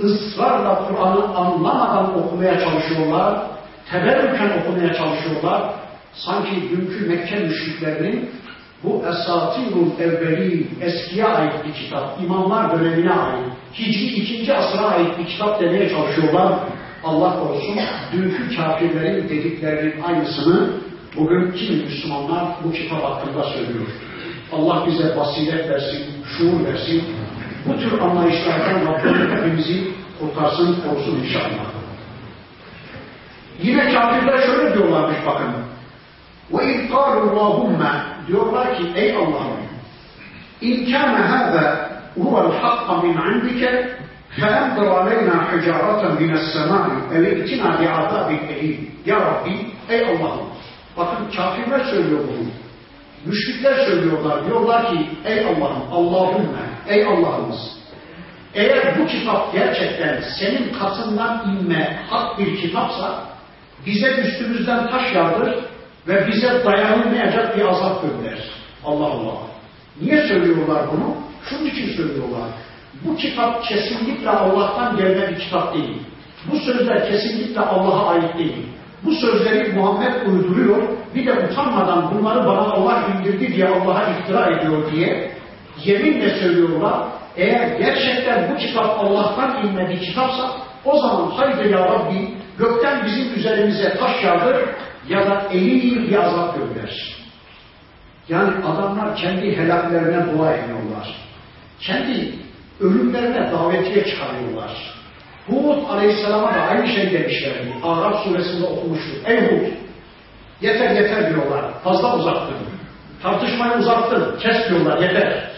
ısrarla 0.00 0.88
Kur'an'ı 0.88 1.36
anlamadan 1.36 2.18
okumaya 2.18 2.60
çalışıyorlar, 2.60 3.38
teberrüken 3.90 4.50
okumaya 4.62 4.94
çalışıyorlar. 4.94 5.62
Sanki 6.14 6.50
dünkü 6.70 7.08
Mekke 7.08 7.36
müşriklerinin 7.36 8.30
bu 8.83 9.03
Esatirul 9.09 9.99
Evveli 9.99 10.67
eskiye 10.81 11.25
ait 11.25 11.53
bir 11.65 11.73
kitap, 11.73 12.21
imamlar 12.23 12.79
dönemine 12.79 13.13
ait, 13.13 13.45
Hicri 13.79 14.05
ikinci 14.05 14.53
asra 14.53 14.85
ait 14.87 15.19
bir 15.19 15.25
kitap 15.25 15.61
demeye 15.61 15.89
çalışıyorlar. 15.89 16.53
Allah 17.03 17.39
korusun, 17.39 17.79
dünkü 18.13 18.55
kafirlerin 18.55 19.29
dediklerinin 19.29 20.01
aynısını 20.01 20.69
bugün 21.17 21.51
kimi 21.51 21.83
Müslümanlar 21.83 22.45
bu 22.63 22.71
kitap 22.71 23.03
hakkında 23.03 23.43
söylüyor. 23.43 23.85
Allah 24.53 24.87
bize 24.87 25.17
basiret 25.17 25.69
versin, 25.69 26.05
şuur 26.37 26.65
versin. 26.65 27.03
Bu 27.65 27.79
tür 27.79 27.99
anlayışlardan 27.99 28.85
Rabbim 28.85 29.37
hepimizi 29.37 29.87
kurtarsın, 30.19 30.77
korusun 30.89 31.19
inşallah. 31.23 31.67
Yine 33.63 33.93
kafirler 33.93 34.41
şöyle 34.41 34.73
diyorlarmış 34.73 35.17
bakın. 35.25 35.47
وَاِنْ 36.53 36.89
قَالُوا 36.89 37.29
اللّٰهُمَّ 37.29 38.10
Diyorlar 38.27 38.77
ki 38.77 38.83
ey 38.95 39.15
Allah'ım 39.15 39.67
اِنْ 40.61 40.85
كَانَ 40.91 41.15
هَذَا 41.33 41.65
هُوَ 42.23 42.35
الْحَقَّ 42.47 42.87
مِنْ 43.05 43.15
عِنْدِكَ 43.25 43.63
فَاَنْدَرْ 44.39 44.87
عَلَيْنَا 44.99 45.35
حِجَارَةً 45.49 46.01
مِنَ 46.21 46.31
السَّمَاءِ 46.41 46.85
اَوَيْتِنَا 47.15 47.69
بِعَذَابٍ 47.79 48.29
اَلِيمٍ 48.51 48.79
Ya 49.05 49.17
Rabbi, 49.19 49.55
ey 49.89 50.01
Allah'ım. 50.05 50.47
Bakın 50.97 51.31
kafirler 51.35 51.85
söylüyor 51.85 52.19
bunu. 52.19 52.47
Müşrikler 53.25 53.85
söylüyorlar. 53.85 54.45
Diyorlar 54.45 54.89
ki 54.89 55.09
ey 55.25 55.45
Allah'ım, 55.45 55.83
Allahümme, 55.91 56.63
ey 56.87 57.05
Allah'ımız. 57.05 57.77
Eğer 58.53 58.99
bu 58.99 59.07
kitap 59.07 59.53
gerçekten 59.53 60.23
senin 60.39 60.73
katından 60.79 61.49
inme 61.49 61.99
hak 62.09 62.39
bir 62.39 62.57
kitapsa 62.61 63.23
bize 63.85 64.11
üstümüzden 64.11 64.89
taş 64.89 65.15
yağdır 65.15 65.55
ve 66.08 66.28
bize 66.28 66.64
dayanılmayacak 66.64 67.56
bir 67.56 67.64
azap 67.64 68.02
gönder. 68.02 68.38
Allah 68.84 69.06
Allah. 69.06 69.34
Niye 70.00 70.28
söylüyorlar 70.28 70.82
bunu? 70.92 71.16
Şunun 71.48 71.66
için 71.66 71.96
söylüyorlar. 71.96 72.48
Bu 73.04 73.16
kitap 73.16 73.64
kesinlikle 73.64 74.30
Allah'tan 74.30 74.96
gelme 74.96 75.28
bir 75.28 75.38
kitap 75.38 75.74
değil. 75.74 76.02
Bu 76.52 76.58
sözler 76.58 77.08
kesinlikle 77.10 77.60
Allah'a 77.60 78.10
ait 78.10 78.38
değil. 78.38 78.66
Bu 79.04 79.14
sözleri 79.14 79.72
Muhammed 79.72 80.26
uyduruyor, 80.26 80.82
bir 81.14 81.26
de 81.26 81.32
utanmadan 81.32 82.14
bunları 82.14 82.46
bana 82.46 82.60
Allah 82.60 83.02
indirdi 83.14 83.54
diye 83.54 83.68
Allah'a 83.68 84.10
iftira 84.10 84.46
ediyor 84.46 84.92
diye 84.92 85.30
yeminle 85.84 86.30
söylüyorlar. 86.30 86.94
Eğer 87.36 87.78
gerçekten 87.78 88.50
bu 88.50 88.56
kitap 88.56 89.00
Allah'tan 89.00 89.66
inme 89.66 89.88
bir 89.88 90.00
kitapsa 90.00 90.50
o 90.84 90.98
zaman 90.98 91.30
haydi 91.30 91.68
ya 91.72 91.78
Rabbi 91.78 92.34
gökten 92.58 93.06
bizim 93.06 93.34
üzerimize 93.34 93.98
taş 93.98 94.24
yağdır 94.24 94.56
ya 95.08 95.26
da 95.30 95.48
eli 95.52 96.08
bir 96.10 96.16
azap 96.16 96.56
gönder. 96.56 97.16
Yani 98.28 98.64
adamlar 98.64 99.16
kendi 99.16 99.56
helaklerine 99.56 100.32
dua 100.32 100.54
ediyorlar. 100.54 101.16
Kendi 101.80 102.34
ölümlerine 102.80 103.52
davetiye 103.52 104.04
çıkarıyorlar. 104.04 104.70
Hud 105.46 105.90
Aleyhisselam'a 105.90 106.54
da 106.54 106.60
aynı 106.60 106.86
şey 106.86 107.12
demişlerdi. 107.12 107.74
Araf 107.82 108.24
suresinde 108.24 108.66
okumuştuk. 108.66 109.28
Ey 109.28 109.40
Hud! 109.40 109.66
Yeter 110.60 110.90
yeter 110.90 111.34
diyorlar. 111.34 111.64
Fazla 111.84 112.16
uzattın. 112.18 112.56
Tartışmayı 113.22 113.72
uzattın. 113.72 114.38
Kes 114.38 114.68
diyorlar 114.68 115.02
yeter. 115.02 115.50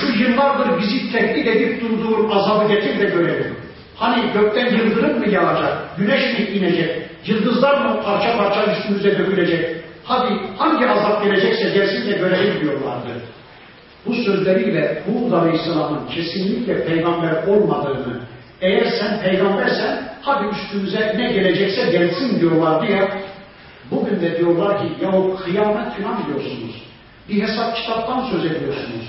Şu 0.00 0.22
yıllardır 0.22 0.78
bizi 0.78 1.12
tehdit 1.12 1.46
edip 1.46 1.80
durduğun 1.80 2.30
azabı 2.30 2.68
getir 2.68 3.00
de 3.00 3.04
görelim. 3.04 3.56
Hani 3.98 4.32
gökten 4.32 4.76
yıldırım 4.76 5.18
mı 5.18 5.28
yağacak? 5.28 5.98
Güneş 5.98 6.38
mi 6.38 6.44
inecek? 6.44 7.10
Yıldızlar 7.26 7.80
mı 7.84 8.02
parça 8.04 8.36
parça 8.36 8.72
üstümüze 8.72 9.18
dökülecek? 9.18 9.76
Hadi 10.04 10.34
hangi 10.58 10.90
azap 10.90 11.24
gelecekse 11.24 11.70
gelsin 11.70 12.10
de 12.10 12.16
görelim 12.16 12.60
diyorlardı. 12.60 13.08
Bu 14.06 14.14
sözleriyle 14.14 15.02
Hud 15.06 15.32
Aleyhisselam'ın 15.32 16.06
kesinlikle 16.06 16.84
peygamber 16.84 17.46
olmadığını, 17.46 18.20
eğer 18.60 18.86
sen 19.00 19.20
peygambersen 19.20 20.02
hadi 20.22 20.46
üstümüze 20.46 21.14
ne 21.16 21.32
gelecekse 21.32 21.90
gelsin 21.90 22.40
diyorlardı 22.40 22.92
ya. 22.92 23.08
Bugün 23.90 24.20
de 24.20 24.38
diyorlar 24.38 24.78
ki 24.78 25.04
yahu 25.04 25.36
kıyamet 25.44 25.92
falan 25.92 26.26
diyorsunuz. 26.26 26.82
Bir 27.28 27.42
hesap 27.42 27.76
kitaptan 27.76 28.30
söz 28.30 28.44
ediyorsunuz. 28.44 29.06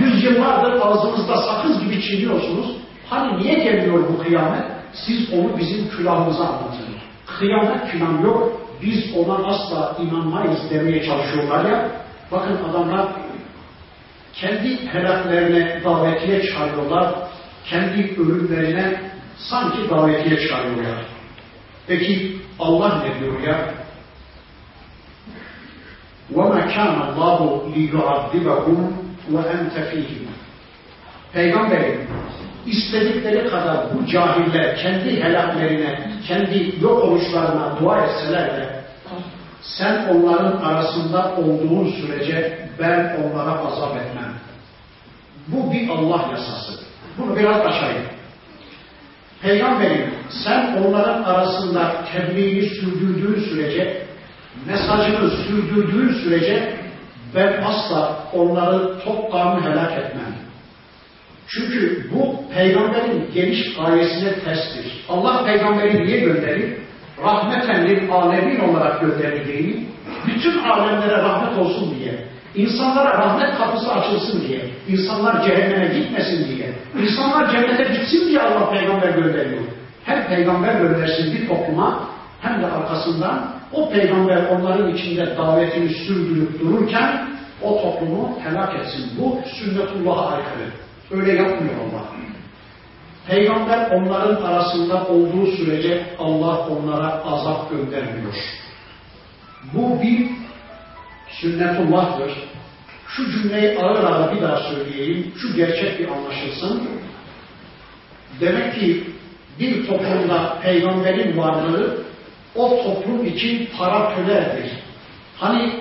Yüzyıllardır 0.00 0.80
ağzınızda 0.82 1.36
sakız 1.36 1.84
gibi 1.84 2.02
çiğniyorsunuz. 2.02 2.76
Hani 3.09 3.43
niye 3.43 3.53
gelmiyor 3.53 4.03
bu 4.09 4.23
kıyamet? 4.23 4.63
Siz 4.93 5.33
onu 5.33 5.57
bizim 5.57 5.89
külahımıza 5.89 6.43
anlatın. 6.43 6.85
Kıyamet 7.39 7.87
filan 7.87 8.21
yok. 8.21 8.61
Biz 8.81 9.17
ona 9.17 9.47
asla 9.47 9.97
inanmayız 10.01 10.59
demeye 10.69 11.05
çalışıyorlar 11.05 11.65
ya. 11.65 11.91
Bakın 12.31 12.57
adamlar 12.69 13.07
kendi 14.33 14.87
helaklerine 14.87 15.81
davetiye 15.83 16.43
çağırıyorlar. 16.45 17.13
Kendi 17.65 18.15
ölümlerine 18.21 19.01
sanki 19.37 19.89
davetiye 19.89 20.47
çağırıyorlar. 20.47 21.05
Peki 21.87 22.37
Allah 22.59 23.03
ne 23.03 23.19
diyor 23.19 23.39
ya? 23.41 23.73
وَمَا 26.35 26.61
كَانَ 26.75 26.95
اللّٰهُ 27.07 27.39
لِيُعَذِّبَهُمْ 27.75 28.79
وَاَنْتَ 29.33 29.75
ف۪يهِمْ 29.89 30.25
Peygamberim, 31.33 32.07
istedikleri 32.70 33.50
kadar 33.50 33.76
bu 33.94 34.06
cahiller 34.06 34.76
kendi 34.76 35.24
helaklerine, 35.24 36.12
kendi 36.28 36.74
yok 36.82 37.04
oluşlarına 37.04 37.76
dua 37.80 38.04
etseler 38.04 38.56
de 38.56 38.78
sen 39.62 40.08
onların 40.08 40.62
arasında 40.62 41.36
olduğun 41.36 41.92
sürece 41.92 42.68
ben 42.78 43.16
onlara 43.22 43.50
azap 43.50 43.96
etmem. 43.96 44.32
Bu 45.48 45.72
bir 45.72 45.88
Allah 45.88 46.28
yasası. 46.30 46.72
Bunu 47.18 47.36
biraz 47.36 47.66
açayım. 47.66 48.02
Peygamberim 49.42 50.14
sen 50.44 50.76
onların 50.76 51.22
arasında 51.22 52.04
tebliğini 52.12 52.68
sürdürdüğün 52.68 53.40
sürece, 53.40 54.06
mesajını 54.66 55.30
sürdürdüğün 55.30 56.12
sürece 56.14 56.78
ben 57.34 57.62
asla 57.62 58.18
onları 58.32 58.98
toptan 59.00 59.62
helak 59.62 59.92
etmem. 59.92 60.37
Çünkü 61.48 62.06
bu 62.14 62.48
peygamberin 62.54 63.30
geniş 63.34 63.76
gayesine 63.76 64.34
terstir. 64.34 65.04
Allah 65.08 65.44
peygamberi 65.44 66.06
niye 66.06 66.20
gönderir? 66.20 66.74
Rahmeten 67.22 67.88
lil 67.88 68.12
alemin 68.12 68.60
olarak 68.60 69.00
gönderildiğini, 69.00 69.84
bütün 70.26 70.58
alemlere 70.58 71.18
rahmet 71.18 71.58
olsun 71.58 71.94
diye, 71.98 72.24
insanlara 72.54 73.18
rahmet 73.18 73.58
kapısı 73.58 73.92
açılsın 73.92 74.48
diye, 74.48 74.60
insanlar 74.88 75.42
cehenneme 75.46 75.94
gitmesin 75.94 76.48
diye, 76.48 76.72
insanlar 77.02 77.50
cennete 77.50 77.84
gitsin 77.84 78.28
diye 78.28 78.40
Allah 78.40 78.70
peygamber 78.70 79.10
gönderiyor. 79.10 79.62
Hem 80.04 80.26
peygamber 80.26 80.80
göndersin 80.80 81.34
bir 81.34 81.48
topluma, 81.48 82.08
hem 82.40 82.62
de 82.62 82.66
arkasından 82.66 83.50
o 83.72 83.90
peygamber 83.90 84.46
onların 84.46 84.94
içinde 84.94 85.36
davetini 85.36 85.88
sürdürüp 85.88 86.60
dururken 86.60 87.28
o 87.62 87.82
toplumu 87.82 88.38
helak 88.44 88.74
etsin. 88.74 89.10
Bu 89.18 89.38
sünnetullah'a 89.58 90.30
aykırı. 90.30 90.87
Öyle 91.10 91.32
yapmıyor 91.32 91.74
Allah. 91.74 92.04
Peygamber 93.28 93.90
onların 93.90 94.42
arasında 94.42 95.06
olduğu 95.06 95.46
sürece 95.46 96.06
Allah 96.18 96.68
onlara 96.68 97.24
azap 97.24 97.70
göndermiyor. 97.70 98.34
Bu 99.74 100.02
bir 100.02 100.30
sünnetullah'tır. 101.28 102.32
Şu 103.08 103.30
cümleyi 103.30 103.78
ağır 103.78 104.04
ağır 104.04 104.36
bir 104.36 104.42
daha 104.42 104.56
söyleyeyim. 104.56 105.32
Şu 105.36 105.56
gerçek 105.56 105.98
bir 105.98 106.08
anlaşılsın. 106.08 106.88
Demek 108.40 108.80
ki 108.80 109.04
bir 109.60 109.86
toplumda 109.86 110.58
peygamberin 110.62 111.38
varlığı 111.38 111.98
o 112.54 112.68
toplum 112.68 113.26
için 113.26 113.68
paratölerdir. 113.78 114.70
Hani 115.36 115.72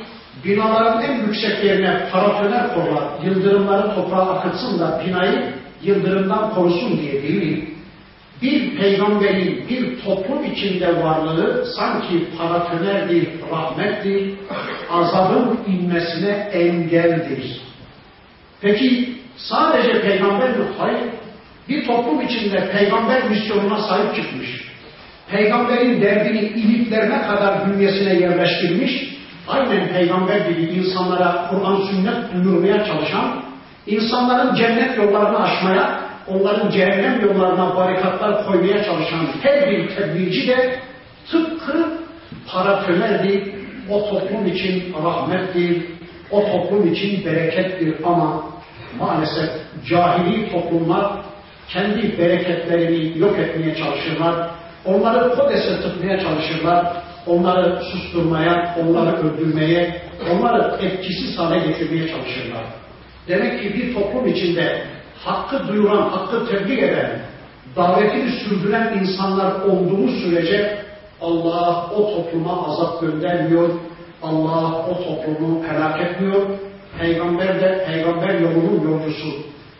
binaların 0.45 1.01
en 1.01 1.25
yüksek 1.25 1.63
yerine 1.63 2.09
paratöler 2.11 2.73
korlar, 2.73 3.03
yıldırımları 3.25 3.95
toprağa 3.95 4.29
akıtsın 4.35 4.79
da 4.79 5.03
binayı 5.05 5.53
yıldırımdan 5.83 6.53
korusun 6.53 6.99
diye 7.01 7.23
değil. 7.23 7.69
Bir 8.41 8.77
peygamberin 8.77 9.69
bir 9.69 10.01
toplum 10.01 10.45
içinde 10.45 11.03
varlığı 11.03 11.65
sanki 11.77 12.27
paratönerdir, 12.37 13.27
rahmettir, 13.51 14.33
azabın 14.89 15.59
inmesine 15.67 16.29
engeldir. 16.53 17.61
Peki 18.61 19.09
sadece 19.37 20.01
peygamber 20.01 20.49
mi? 20.49 20.65
Hayır. 20.77 20.99
Bir 21.69 21.85
toplum 21.85 22.21
içinde 22.21 22.71
peygamber 22.71 23.29
misyonuna 23.29 23.77
sahip 23.77 24.15
çıkmış. 24.15 24.67
Peygamberin 25.29 26.01
derdini 26.01 26.39
iliklerine 26.39 27.21
kadar 27.21 27.67
bünyesine 27.67 28.13
yerleştirmiş, 28.13 29.16
aynen 29.47 29.87
peygamber 29.93 30.37
gibi 30.37 30.61
insanlara 30.61 31.49
Kur'an 31.49 31.81
sünnet 31.81 32.33
duyurmaya 32.33 32.85
çalışan, 32.85 33.43
insanların 33.87 34.55
cennet 34.55 34.97
yollarını 34.97 35.39
aşmaya, 35.39 35.99
onların 36.27 36.69
cehennem 36.69 37.21
yollarına 37.21 37.75
barikatlar 37.75 38.45
koymaya 38.45 38.83
çalışan 38.83 39.27
her 39.41 39.69
bir 39.69 39.95
tebliğci 39.95 40.47
de 40.47 40.79
tıpkı 41.31 41.97
paratömerdir, 42.47 43.53
o 43.89 44.09
toplum 44.09 44.45
için 44.45 44.93
rahmettir, 45.03 45.85
o 46.31 46.51
toplum 46.51 46.93
için 46.93 47.25
berekettir. 47.25 47.95
Ama 48.03 48.43
maalesef 48.99 49.49
cahili 49.89 50.51
toplumlar 50.51 51.11
kendi 51.69 52.17
bereketlerini 52.17 53.19
yok 53.19 53.39
etmeye 53.39 53.75
çalışırlar, 53.75 54.49
onları 54.85 55.35
kodese 55.35 55.81
tıkmaya 55.81 56.19
çalışırlar, 56.19 56.85
onları 57.27 57.83
susturmaya, 57.83 58.75
onları 58.81 59.17
öldürmeye, 59.17 60.01
onları 60.31 60.85
etkisiz 60.85 61.39
hale 61.39 61.59
getirmeye 61.59 62.07
çalışırlar. 62.07 62.63
Demek 63.27 63.61
ki 63.61 63.73
bir 63.73 63.93
toplum 63.93 64.27
içinde 64.27 64.83
hakkı 65.25 65.67
duyuran, 65.67 66.09
hakkı 66.09 66.47
tebliğ 66.47 66.81
eden, 66.81 67.19
davetini 67.75 68.31
sürdüren 68.31 68.97
insanlar 68.99 69.61
olduğu 69.61 70.07
sürece 70.07 70.77
Allah 71.21 71.91
o 71.95 72.15
topluma 72.15 72.67
azap 72.67 73.01
göndermiyor, 73.01 73.69
Allah 74.23 74.85
o 74.89 75.03
toplumu 75.03 75.63
helak 75.67 76.01
etmiyor. 76.01 76.41
Peygamber 76.99 77.61
de 77.61 77.85
peygamber 77.87 78.39
yolunun 78.39 78.91
yolcusu. 78.91 79.27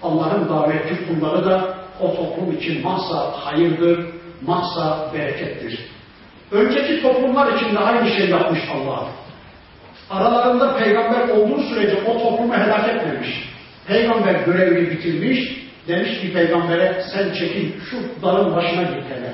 Allah'ın 0.04 0.50
davetçi 0.50 1.08
kulları 1.08 1.46
da 1.46 1.78
o 2.00 2.16
toplum 2.16 2.52
için 2.52 2.84
mahsa 2.84 3.32
hayırdır, 3.32 4.06
mahsa 4.42 5.12
berekettir. 5.14 5.90
Önceki 6.52 7.02
toplumlar 7.02 7.54
için 7.54 7.76
de 7.76 7.80
aynı 7.80 8.10
şey 8.10 8.30
yapmış 8.30 8.60
Allah. 8.74 9.08
Aralarında 10.10 10.78
peygamber 10.78 11.30
olduğu 11.30 11.64
sürece 11.64 11.98
o 12.06 12.14
toplumu 12.20 12.54
helak 12.54 12.90
etmemiş. 12.90 13.50
Peygamber 13.88 14.34
görevini 14.34 14.92
bitirmiş, 14.92 15.40
demiş 15.88 16.22
ki 16.22 16.34
peygambere 16.34 17.04
sen 17.14 17.34
çekil 17.34 17.72
şu 17.90 17.98
dalın 18.22 18.56
başına 18.56 18.82
git 18.82 19.04
hele. 19.10 19.34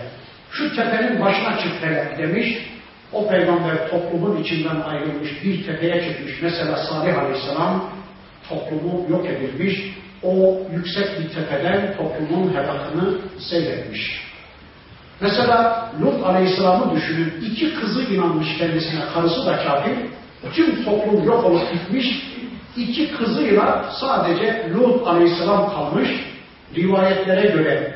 Şu 0.52 0.76
tepenin 0.76 1.22
başına 1.22 1.58
çık 1.60 1.74
hele 1.82 2.16
demiş. 2.18 2.58
O 3.14 3.28
peygamber 3.28 3.90
toplumun 3.90 4.44
içinden 4.44 4.82
ayrılmış, 4.82 5.44
bir 5.44 5.66
tepeye 5.66 6.04
çıkmış. 6.04 6.42
Mesela 6.42 6.78
Salih 6.78 7.20
Aleyhisselam 7.20 7.90
toplumu 8.50 9.06
yok 9.10 9.26
edilmiş. 9.26 9.94
O 10.24 10.58
yüksek 10.72 11.20
bir 11.20 11.30
tepeden 11.30 11.98
toplumun 11.98 12.54
helakını 12.54 13.18
seyretmiş. 13.40 14.33
Mesela 15.24 15.90
Lut 16.02 16.26
Aleyhisselam'ı 16.26 16.96
düşünün. 16.96 17.34
İki 17.52 17.74
kızı 17.74 18.14
inanmış 18.14 18.58
kendisine, 18.58 19.02
karısı 19.14 19.46
da 19.46 19.64
kafir. 19.64 19.96
Tüm 20.54 20.84
toplum 20.86 21.24
yok 21.24 21.46
olup 21.46 21.74
gitmiş. 21.74 22.06
İki 22.78 23.12
kızıyla 23.12 23.90
sadece 24.00 24.70
Lut 24.74 25.08
Aleyhisselam 25.08 25.74
kalmış. 25.74 26.10
Rivayetlere 26.76 27.48
göre 27.48 27.96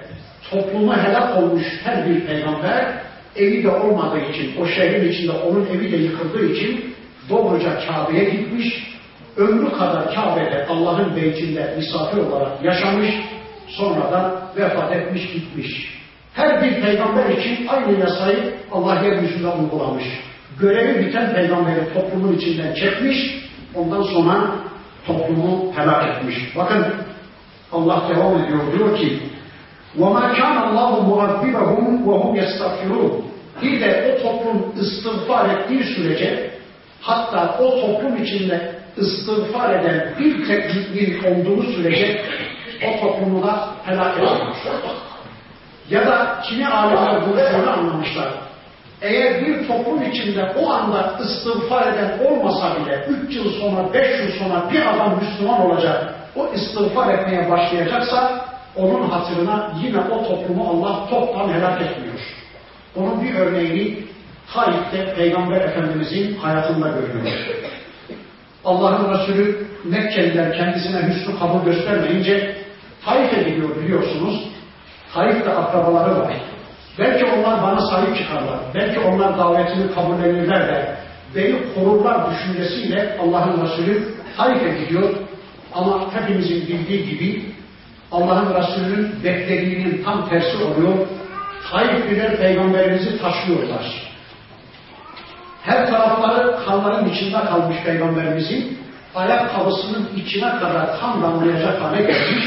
topluma 0.52 1.04
helak 1.04 1.38
olmuş 1.38 1.64
her 1.84 2.10
bir 2.10 2.26
peygamber 2.26 3.02
evi 3.36 3.64
de 3.64 3.70
olmadığı 3.70 4.20
için, 4.20 4.62
o 4.62 4.66
şehrin 4.66 5.12
içinde 5.12 5.32
onun 5.32 5.66
evi 5.66 5.92
de 5.92 5.98
yıkıldığı 5.98 6.46
için 6.46 6.96
doğruca 7.30 7.80
Kabe'ye 7.88 8.24
gitmiş. 8.24 8.98
Ömrü 9.38 9.72
kadar 9.72 10.16
Kabe'de 10.16 10.66
Allah'ın 10.70 11.16
beytinde 11.16 11.74
misafir 11.78 12.18
olarak 12.18 12.64
yaşamış. 12.64 13.10
Sonradan 13.68 14.42
vefat 14.58 14.92
etmiş 14.92 15.34
gitmiş. 15.34 15.97
Her 16.37 16.63
bir 16.63 16.83
peygamber 16.83 17.29
için 17.29 17.67
aynı 17.67 18.01
yasayı 18.01 18.55
Allah 18.73 19.05
yeryüzünde 19.05 19.49
uygulamış. 19.49 20.05
görevi 20.61 21.07
biten 21.07 21.35
peygamberi 21.35 21.95
toplumun 21.95 22.37
içinden 22.37 22.75
çekmiş, 22.75 23.19
ondan 23.75 24.03
sonra 24.03 24.51
toplumu 25.07 25.73
helak 25.77 26.17
etmiş. 26.17 26.57
Bakın 26.57 26.85
Allah 27.73 28.03
devam 28.09 28.45
ediyor 28.45 28.61
diyor 28.79 28.99
ki 28.99 29.19
وَمَا 29.99 30.25
كَانَ 30.39 30.57
اللّٰهُ 30.67 30.93
مُعَذِّبَهُمْ 31.11 32.05
وَهُمْ 32.07 32.33
يَسْتَغْفِرُونَ 32.43 33.13
Bir 33.63 33.81
de 33.81 33.91
o 34.19 34.23
toplum 34.23 34.73
istiğfar 34.81 35.49
ettiği 35.49 35.85
sürece 35.85 36.51
hatta 37.01 37.59
o 37.61 37.81
toplum 37.81 38.25
içinde 38.25 38.75
istiğfar 38.97 39.81
eden 39.81 40.15
bir 40.19 40.47
tek 40.47 40.65
mümin 40.75 41.25
olduğu 41.25 41.63
sürece 41.63 42.23
o 42.87 43.01
toplumu 43.01 43.43
da 43.43 43.69
helak 43.85 44.19
edilmiş. 44.19 44.59
Ya 45.90 46.08
da 46.08 46.40
kimi 46.44 46.68
alimler 46.68 47.22
bunu 47.28 47.36
şöyle 47.36 47.70
anlamışlar. 47.70 48.30
Eğer 49.02 49.46
bir 49.46 49.68
toplum 49.68 50.02
içinde 50.12 50.56
o 50.60 50.70
anda 50.70 51.20
istiğfar 51.24 51.88
eden 51.88 52.20
olmasa 52.26 52.76
bile 52.76 53.06
3 53.26 53.36
yıl 53.36 53.52
sonra, 53.52 53.94
5 53.94 54.20
yıl 54.20 54.40
sonra 54.40 54.72
bir 54.72 54.96
adam 54.96 55.20
Müslüman 55.20 55.66
olacak, 55.66 56.14
o 56.36 56.54
istiğfar 56.54 57.14
etmeye 57.14 57.52
başlayacaksa 57.52 58.46
onun 58.76 59.10
hatırına 59.10 59.72
yine 59.84 60.00
o 60.00 60.28
toplumu 60.28 60.70
Allah 60.70 61.10
toptan 61.10 61.54
helak 61.54 61.82
etmiyor. 61.82 62.20
Onun 62.96 63.24
bir 63.24 63.36
örneğini 63.36 63.98
Taif'te 64.54 65.14
Peygamber 65.16 65.62
Efendimizin 65.62 66.36
hayatında 66.36 66.88
görüyoruz. 66.88 67.34
Allah'ın 68.66 69.14
Resulü 69.14 69.68
Mekkeliler 69.84 70.58
kendisine 70.58 71.02
hüsnü 71.02 71.40
kabul 71.40 71.66
göstermeyince 71.66 72.56
Taif'e 73.06 73.50
gidiyor 73.50 73.76
biliyorsunuz. 73.76 74.57
Taif'te 75.14 75.54
akrabaları 75.54 76.20
var. 76.20 76.34
Belki 77.00 77.26
onlar 77.26 77.64
bana 77.64 77.82
sahip 77.82 78.18
çıkarlar. 78.18 78.60
Belki 78.76 79.00
onlar 79.00 79.38
davetini 79.38 79.94
kabul 79.94 80.24
ederler 80.24 80.68
de 80.68 80.98
beni 81.36 81.74
korurlar 81.74 82.32
düşüncesiyle 82.32 83.18
Allah'ın 83.22 83.66
Resulü 83.66 84.04
Taif'e 84.38 84.84
gidiyor. 84.84 85.10
Ama 85.74 86.14
hepimizin 86.14 86.68
bildiği 86.68 87.10
gibi 87.10 87.46
Allah'ın 88.12 88.56
Resulü'nün 88.56 89.24
beklediğinin 89.24 90.04
tam 90.04 90.30
tersi 90.30 90.58
oluyor. 90.58 90.94
Taifliler 91.72 92.38
peygamberimizi 92.38 93.22
taşıyorlar. 93.22 94.08
Her 95.64 95.88
tarafları 95.88 96.66
kanların 96.66 97.10
içinde 97.10 97.40
kalmış 97.40 97.78
peygamberimizin 97.86 98.80
ayakkabısının 99.16 100.10
içine 100.16 100.50
kadar 100.50 101.00
kan 101.00 101.22
damlayacak 101.22 101.82
hale 101.82 102.02
gelmiş. 102.02 102.46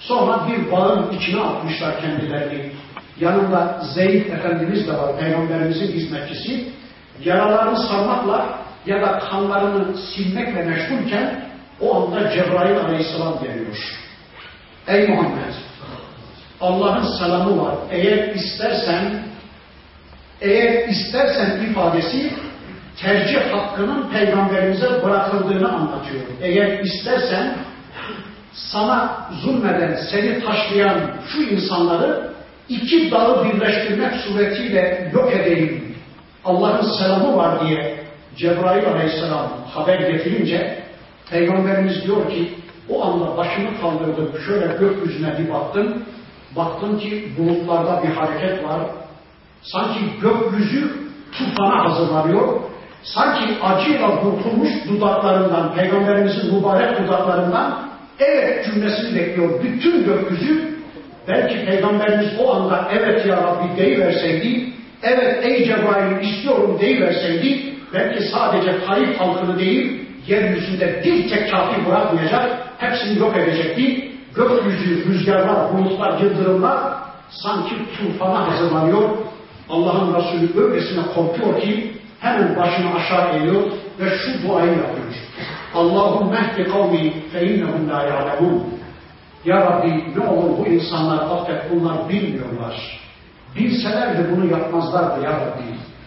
Sonra 0.00 0.48
bir 0.48 0.72
bağın 0.72 1.12
içine 1.12 1.40
atmışlar 1.40 2.00
kendilerini. 2.00 2.72
Yanında 3.20 3.80
Zeyd 3.94 4.26
Efendimiz 4.26 4.88
de 4.88 4.92
var, 4.92 5.18
Peygamberimizin 5.18 5.92
hizmetçisi. 5.92 6.68
Yaralarını 7.24 7.78
sarmakla 7.78 8.58
ya 8.86 9.02
da 9.02 9.18
kanlarını 9.18 9.96
silmekle 9.98 10.62
meşgulken 10.62 11.46
o 11.80 11.96
anda 11.96 12.30
Cebrail 12.30 12.78
Aleyhisselam 12.78 13.42
geliyor. 13.42 13.76
Ey 14.88 15.08
Muhammed! 15.08 15.54
Allah'ın 16.60 17.18
selamı 17.18 17.64
var. 17.64 17.74
Eğer 17.90 18.34
istersen 18.34 19.22
eğer 20.40 20.88
istersen 20.88 21.60
ifadesi 21.70 22.32
tercih 22.96 23.52
hakkının 23.52 24.10
peygamberimize 24.10 25.02
bırakıldığını 25.02 25.72
anlatıyor. 25.72 26.22
Eğer 26.42 26.78
istersen 26.78 27.54
sana 28.56 29.28
zulmeden, 29.42 29.96
seni 30.10 30.44
taşlayan 30.44 31.00
şu 31.28 31.42
insanları 31.42 32.32
iki 32.68 33.10
dağı 33.10 33.44
birleştirmek 33.44 34.14
suretiyle 34.14 35.10
yok 35.14 35.32
edeyim. 35.32 35.96
Allah'ın 36.44 36.98
selamı 36.98 37.36
var 37.36 37.66
diye 37.66 38.04
Cebrail 38.36 38.88
aleyhisselam 38.88 39.48
haber 39.74 40.00
getirince 40.00 40.82
Peygamberimiz 41.30 42.04
diyor 42.04 42.30
ki 42.30 42.54
o 42.88 43.04
anda 43.04 43.36
başımı 43.36 43.80
kaldırdım 43.80 44.32
şöyle 44.46 44.66
gökyüzüne 44.66 45.38
bir 45.38 45.52
baktım. 45.52 46.02
Baktım 46.56 46.98
ki 46.98 47.32
bulutlarda 47.38 48.02
bir 48.02 48.08
hareket 48.08 48.64
var. 48.64 48.80
Sanki 49.62 50.00
gökyüzü 50.22 50.92
tufana 51.32 51.84
hazırlanıyor. 51.84 52.60
Sanki 53.02 53.62
acıyla 53.62 54.24
burkulmuş 54.24 54.70
dudaklarından 54.88 55.74
Peygamberimizin 55.74 56.54
mübarek 56.54 56.98
dudaklarından 56.98 57.86
evet 58.18 58.64
cümlesini 58.64 59.18
bekliyor 59.18 59.62
bütün 59.62 60.04
gökyüzü 60.04 60.76
Belki 61.28 61.66
Peygamberimiz 61.66 62.28
o 62.40 62.54
anda 62.54 62.88
evet 62.92 63.26
ya 63.26 63.36
Rabbi 63.36 63.76
deyiverseydi, 63.76 64.72
evet 65.02 65.44
ey 65.44 65.64
Cebrail 65.64 66.20
istiyorum 66.20 66.78
deyiverseydi, 66.80 67.74
belki 67.94 68.24
sadece 68.28 68.84
Taif 68.86 69.20
halkını 69.20 69.58
değil, 69.58 70.00
yeryüzünde 70.26 71.02
bir 71.04 71.28
tek 71.28 71.50
kafir 71.50 71.86
bırakmayacak, 71.86 72.58
hepsini 72.78 73.18
yok 73.18 73.36
edecekti. 73.36 74.12
Gökyüzü, 74.34 75.08
rüzgarlar, 75.08 75.72
bulutlar, 75.72 76.20
yıldırımlar 76.20 76.78
sanki 77.30 77.74
tufana 77.96 78.52
hazırlanıyor. 78.52 79.08
Allah'ın 79.68 80.14
Resulü 80.14 80.64
öylesine 80.64 81.02
korkuyor 81.14 81.60
ki 81.60 81.92
hemen 82.20 82.56
başını 82.56 82.94
aşağı 82.94 83.38
eğiyor 83.38 83.62
ve 84.00 84.04
şu 84.18 84.48
duayı 84.48 84.70
yapıyor. 84.70 85.06
Allahümme 85.76 86.36
ehdi 86.36 86.70
kavmi 86.70 87.12
fe 87.32 87.46
innehum 87.46 87.90
la 87.90 88.02
ya'lemun. 88.02 88.64
Ya 89.44 89.60
Rabbi 89.60 90.04
ne 90.16 90.28
olur 90.28 90.58
bu 90.58 90.66
insanlar 90.66 91.18
affet 91.18 91.62
bunlar 91.70 92.08
bilmiyorlar. 92.08 93.00
Bilselerdi 93.56 94.26
bunu 94.30 94.50
yapmazlardı 94.52 95.24
ya 95.24 95.30
Rabbi. 95.30 95.62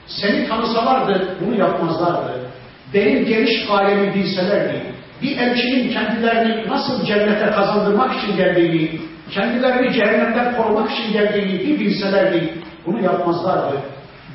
Seni 0.07 0.47
tanısalardı 0.47 1.37
bunu 1.41 1.59
yapmazlardı. 1.59 2.49
Benim 2.93 3.25
geniş 3.25 3.69
alemi 3.69 4.13
bilselerdi, 4.13 4.81
bir 5.21 5.37
elçinin 5.37 5.93
kendilerini 5.93 6.69
nasıl 6.69 7.05
cennete 7.05 7.51
kazandırmak 7.51 8.23
için 8.23 8.37
geldiğini, 8.37 8.99
kendilerini 9.31 9.93
cehennemden 9.93 10.55
korumak 10.55 10.91
için 10.91 11.13
geldiğini 11.13 11.59
bir 11.59 11.79
bilselerdi, 11.79 12.53
bunu 12.85 13.03
yapmazlardı. 13.03 13.75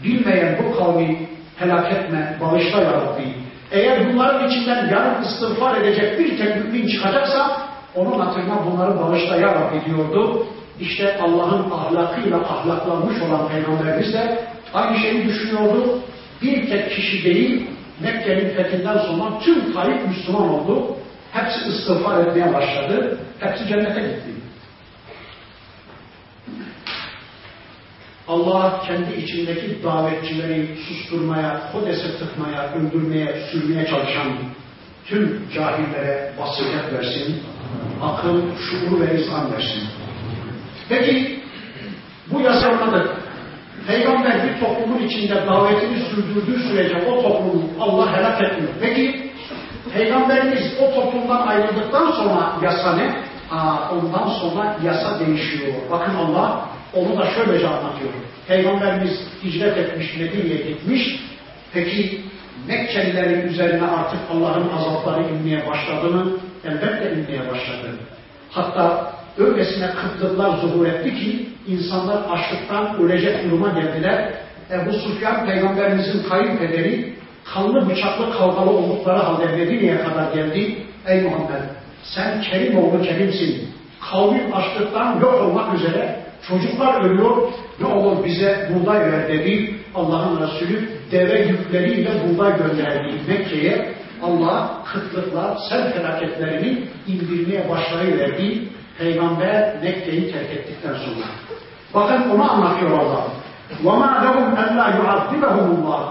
Bilmeyen 0.04 0.58
bu 0.58 0.78
kavmi 0.78 1.28
helak 1.56 1.92
etme, 1.92 2.38
bağışla 2.40 2.80
ya 2.80 2.92
Rabbi. 2.92 3.43
Eğer 3.74 4.12
bunların 4.12 4.50
içinden 4.50 4.88
yarın 4.90 5.22
istiğfar 5.22 5.80
edecek 5.80 6.18
bir 6.18 6.38
tek 6.38 6.56
mümin 6.56 6.88
çıkacaksa, 6.88 7.60
onun 7.96 8.20
hatırına 8.20 8.66
bunları 8.66 9.00
bağışla 9.00 9.36
ya 9.36 9.54
Rabbi 9.54 9.84
diyordu. 9.84 10.46
İşte 10.80 11.18
Allah'ın 11.22 11.70
ahlakıyla 11.70 12.38
ahlaklanmış 12.38 13.22
olan 13.22 13.48
Peygamberimiz 13.48 14.12
de 14.12 14.38
aynı 14.74 14.98
şeyi 14.98 15.24
düşünüyordu. 15.24 15.98
Bir 16.42 16.70
tek 16.70 16.90
kişi 16.90 17.24
değil, 17.24 17.66
Mekke'nin 18.00 18.54
fethinden 18.54 18.98
sonra 18.98 19.38
tüm 19.44 19.72
Tayyip 19.72 20.08
Müslüman 20.08 20.48
oldu. 20.48 20.96
Hepsi 21.32 21.68
istiğfar 21.68 22.26
etmeye 22.26 22.54
başladı. 22.54 23.18
Hepsi 23.40 23.68
cennete 23.68 24.00
gitti. 24.00 24.43
Allah 28.28 28.82
kendi 28.86 29.14
içindeki 29.14 29.82
davetçileri 29.84 30.76
susturmaya, 30.88 31.60
kodese 31.72 32.18
tıkmaya, 32.18 32.72
öldürmeye, 32.74 33.46
sürmeye 33.52 33.86
çalışan 33.86 34.28
tüm 35.06 35.42
cahillere 35.54 36.32
basiret 36.40 36.92
versin, 36.92 37.42
akıl, 38.02 38.40
şuur 38.56 39.00
ve 39.00 39.20
izan 39.20 39.52
versin. 39.52 39.82
Peki 40.88 41.40
bu 42.32 42.40
yasakladık. 42.40 43.10
Peygamber 43.86 44.42
bir 44.44 44.60
toplumun 44.60 45.02
içinde 45.02 45.46
davetini 45.46 45.98
sürdürdüğü 46.00 46.62
sürece 46.62 46.96
o 46.96 47.22
toplumu 47.22 47.70
Allah 47.80 48.16
helak 48.16 48.42
etmiyor. 48.42 48.72
Peki 48.80 49.30
Peygamberimiz 49.92 50.62
o 50.80 50.94
toplumdan 50.94 51.46
ayrıldıktan 51.46 52.12
sonra 52.12 52.52
yasa 52.62 52.96
ne? 52.96 53.16
Aa, 53.50 53.90
ondan 53.90 54.28
sonra 54.28 54.76
yasa 54.84 55.20
değişiyor. 55.20 55.72
Bakın 55.90 56.14
Allah 56.14 56.68
onu 56.96 57.18
da 57.18 57.30
şöylece 57.30 57.68
anlatıyor. 57.68 58.10
Peygamberimiz 58.48 59.20
hicret 59.44 59.78
etmiş, 59.78 60.16
Medine'ye 60.16 60.56
gitmiş. 60.56 61.20
Peki 61.72 62.20
Mekkelilerin 62.68 63.48
üzerine 63.48 63.86
artık 63.86 64.20
Allah'ın 64.32 64.68
azapları 64.68 65.22
inmeye 65.22 65.70
başladı 65.70 66.10
mı? 66.10 66.30
Elbette 66.64 67.12
inmeye 67.12 67.40
başladı. 67.40 67.90
Hatta 68.50 69.12
öylesine 69.38 69.90
kıtlıklar 69.90 70.58
zuhur 70.58 70.86
etti 70.86 71.14
ki 71.14 71.48
insanlar 71.68 72.16
açlıktan 72.30 73.02
ölecek 73.02 73.44
duruma 73.44 73.68
geldiler. 73.68 74.32
Ebu 74.70 74.92
Sufyan 74.92 75.46
peygamberimizin 75.46 76.28
kayınpederi 76.28 77.14
kanlı 77.54 77.90
bıçaklı 77.90 78.32
kavgalı 78.38 78.70
oldukları 78.70 79.18
halde 79.18 79.46
Medine'ye 79.46 79.98
kadar 79.98 80.32
geldi. 80.32 80.76
Ey 81.06 81.20
Muhammed 81.20 81.62
sen 82.02 82.42
Kerim 82.42 82.78
oğlu 82.78 83.02
Kerim'sin. 83.02 83.68
Kavmin 84.10 84.52
açlıktan 84.52 85.20
yok 85.20 85.34
olmak 85.34 85.74
üzere 85.74 86.23
çocuklar 86.47 87.03
ölüyor. 87.03 87.37
Ne 87.79 87.87
olur 87.87 88.25
bize 88.25 88.69
buğday 88.73 88.99
ver 88.99 89.27
dedi. 89.27 89.75
Allah'ın 89.95 90.41
Resulü 90.41 90.89
deve 91.11 91.39
yükleriyle 91.39 92.11
buğday 92.23 92.57
gönderdi 92.57 93.13
Mekke'ye. 93.27 93.93
Allah 94.23 94.83
kıtlıklar, 94.93 95.57
sel 95.69 95.93
felaketlerini 95.93 96.83
indirmeye 97.07 97.69
başlayıverdi. 97.69 98.61
Peygamber 98.97 99.75
Mekke'yi 99.83 100.31
terk 100.31 100.51
ettikten 100.51 100.93
sonra. 100.93 101.25
Bakın 101.93 102.29
onu 102.29 102.51
anlatıyor 102.51 102.91
Allah. 102.91 103.27
وَمَا 103.83 104.11
لَهُمْ 104.25 104.47
أَلَّا 104.63 104.85
يُعَذِّبَهُمُ 104.99 105.67
اللّٰهِ 105.75 106.03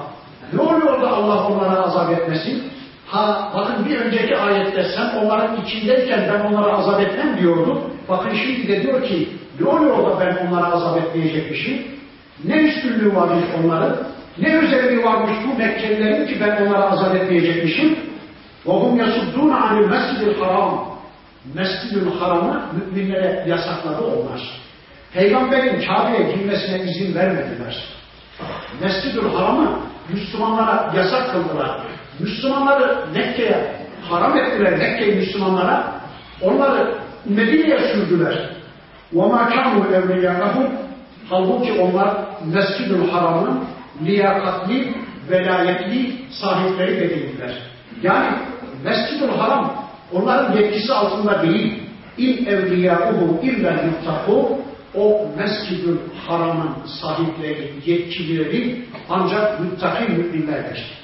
Ne 0.52 0.60
oluyor 0.60 1.02
da 1.02 1.10
Allah 1.10 1.46
onlara 1.46 1.82
azap 1.82 2.10
etmesin? 2.10 2.62
Ha 3.06 3.52
bakın 3.56 3.86
bir 3.86 4.00
önceki 4.00 4.36
ayette 4.36 4.84
sen 4.84 5.18
onların 5.18 5.64
içindeyken 5.64 6.20
ben 6.32 6.52
onlara 6.52 6.78
azap 6.78 7.00
etmem 7.00 7.38
diyordu. 7.38 7.82
Bakın 8.08 8.30
şimdi 8.34 8.68
de 8.68 8.82
diyor 8.82 9.02
ki 9.02 9.28
ne 9.60 9.68
oluyor 9.68 9.98
da 9.98 10.20
ben 10.20 10.46
onlara 10.46 10.66
azap 10.66 10.98
etmeyecekmişim? 10.98 11.82
Ne 12.44 12.56
üstünlüğü 12.56 13.14
varmış 13.14 13.44
onların? 13.64 13.96
Ne 14.38 14.58
özelliği 14.58 15.04
varmış 15.04 15.36
bu 15.46 15.58
Mekkelilerin 15.58 16.26
ki 16.26 16.36
ben 16.40 16.66
onlara 16.66 16.90
azap 16.90 17.16
etmeyecekmişim? 17.16 17.98
وَهُمْ 18.66 19.02
يَسُدُّونَ 19.02 19.52
عَنِ 19.52 19.84
الْمَسْجِدِ 19.84 20.34
الْحَرَامِ 20.34 20.88
Mescid-ül 21.54 22.18
Haram'ı 22.18 22.62
müminlere 22.72 23.44
yasakladı 23.48 24.04
onlar. 24.04 24.40
Peygamberin 25.12 25.86
Kabe'ye 25.86 26.32
girmesine 26.32 26.82
izin 26.82 27.14
vermediler. 27.14 27.84
Mescid-ül 28.80 29.34
Haram'ı 29.34 29.78
Müslümanlara 30.08 30.92
yasak 30.96 31.32
kıldılar. 31.32 31.80
Müslümanları 32.18 33.06
Mekke'ye 33.14 33.76
haram 34.08 34.38
ettiler 34.38 34.78
Mekke'yi 34.78 35.14
Müslümanlara. 35.14 36.00
Onları 36.42 36.98
Medine'ye 37.24 37.78
sürdüler. 37.92 38.50
وَمَا 39.14 39.42
كَانُوا 39.52 39.84
اَوْلِيَانَهُمْ 39.98 40.68
Halbuki 41.30 41.72
onlar 41.72 42.16
Mescid-ül 42.44 43.10
Haram'ın 43.10 43.64
liyakatli, 44.04 44.94
velayetli 45.30 46.12
sahipleri 46.30 47.00
değildiler. 47.00 47.62
Yani 48.02 48.28
Mescid-ül 48.84 49.28
Haram 49.28 49.74
onların 50.12 50.56
yetkisi 50.56 50.92
altında 50.92 51.42
değil. 51.42 51.82
İn 52.18 52.46
evliyâuhum 52.46 53.38
illa 53.42 53.70
yuttaku 53.70 54.58
o 54.94 55.26
Mescid-ül 55.38 55.98
Haram'ın 56.26 56.86
sahipleri, 57.00 57.72
yetkilileri 57.86 58.84
ancak 59.10 59.60
müttaki 59.60 60.12
müminlerdir. 60.12 60.98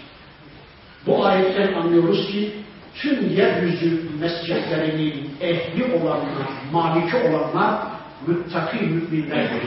Bu 1.06 1.26
ayetten 1.26 1.72
anlıyoruz 1.72 2.26
ki 2.32 2.52
tüm 2.94 3.30
yeryüzü 3.30 4.02
mescitlerinin 4.20 5.30
ehli 5.40 5.84
olanlar, 5.84 6.48
maliki 6.72 7.16
olanlar 7.16 7.87
müttaki 8.27 8.85
müminlerdir. 8.85 9.63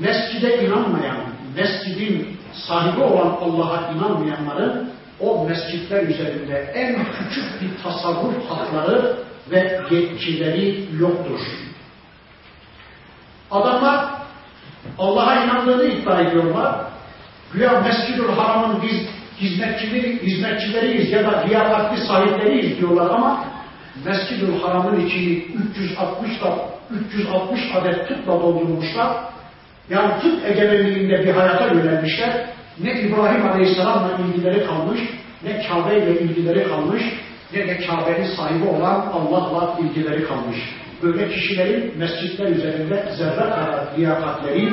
Mescide 0.00 0.66
inanmayan, 0.66 1.16
mescidin 1.56 2.36
sahibi 2.68 3.02
olan 3.02 3.36
Allah'a 3.40 3.92
inanmayanların 3.92 4.90
o 5.20 5.48
mescitler 5.48 6.02
üzerinde 6.02 6.72
en 6.74 6.96
küçük 7.04 7.62
bir 7.62 7.82
tasarruf 7.82 8.50
hakları 8.50 9.16
ve 9.50 9.80
yetkileri 9.90 10.84
yoktur. 11.00 11.40
Adamlar 13.50 14.06
Allah'a 14.98 15.44
inandığını 15.44 15.84
iddia 15.84 16.20
ediyorlar. 16.20 16.74
Güya 17.52 17.80
Mescid-ül 17.80 18.32
Haram'ın 18.32 18.82
biz 18.82 19.08
hizmetçileri, 19.40 20.22
hizmetçileriyiz 20.22 21.12
ya 21.12 21.24
da 21.24 21.44
liyakatli 21.46 22.06
sahipleriyiz 22.06 22.78
diyorlar 22.78 23.10
ama 23.10 23.44
Mescid-ül 24.04 24.60
Haram'ın 24.60 25.06
içini 25.06 25.32
360 25.76 26.40
da 26.40 26.73
360 27.11 27.59
adet 27.75 28.07
tıpla 28.07 28.33
doldurmuşlar. 28.33 29.23
Yani 29.89 30.21
tıp 30.21 30.45
egemenliğinde 30.45 31.23
bir 31.23 31.31
hayata 31.31 31.67
yönelmişler. 31.67 32.49
Ne 32.79 33.01
İbrahim 33.01 33.49
Aleyhisselam'la 33.49 34.17
ilgileri 34.25 34.65
kalmış, 34.65 34.99
ne 35.43 35.67
Kabe 35.67 35.97
ile 35.97 36.19
ilgileri 36.19 36.67
kalmış, 36.67 37.03
ne 37.53 37.67
de 37.67 37.77
Kabe'nin 37.77 38.35
sahibi 38.35 38.67
olan 38.67 38.95
Allah'la 39.13 39.79
ilgileri 39.79 40.27
kalmış. 40.27 40.57
Böyle 41.03 41.29
kişilerin 41.29 41.97
mescitler 41.97 42.47
üzerinde 42.47 43.13
zerre 43.17 43.35
kadar 43.35 43.97
liyakatleri, 43.97 44.69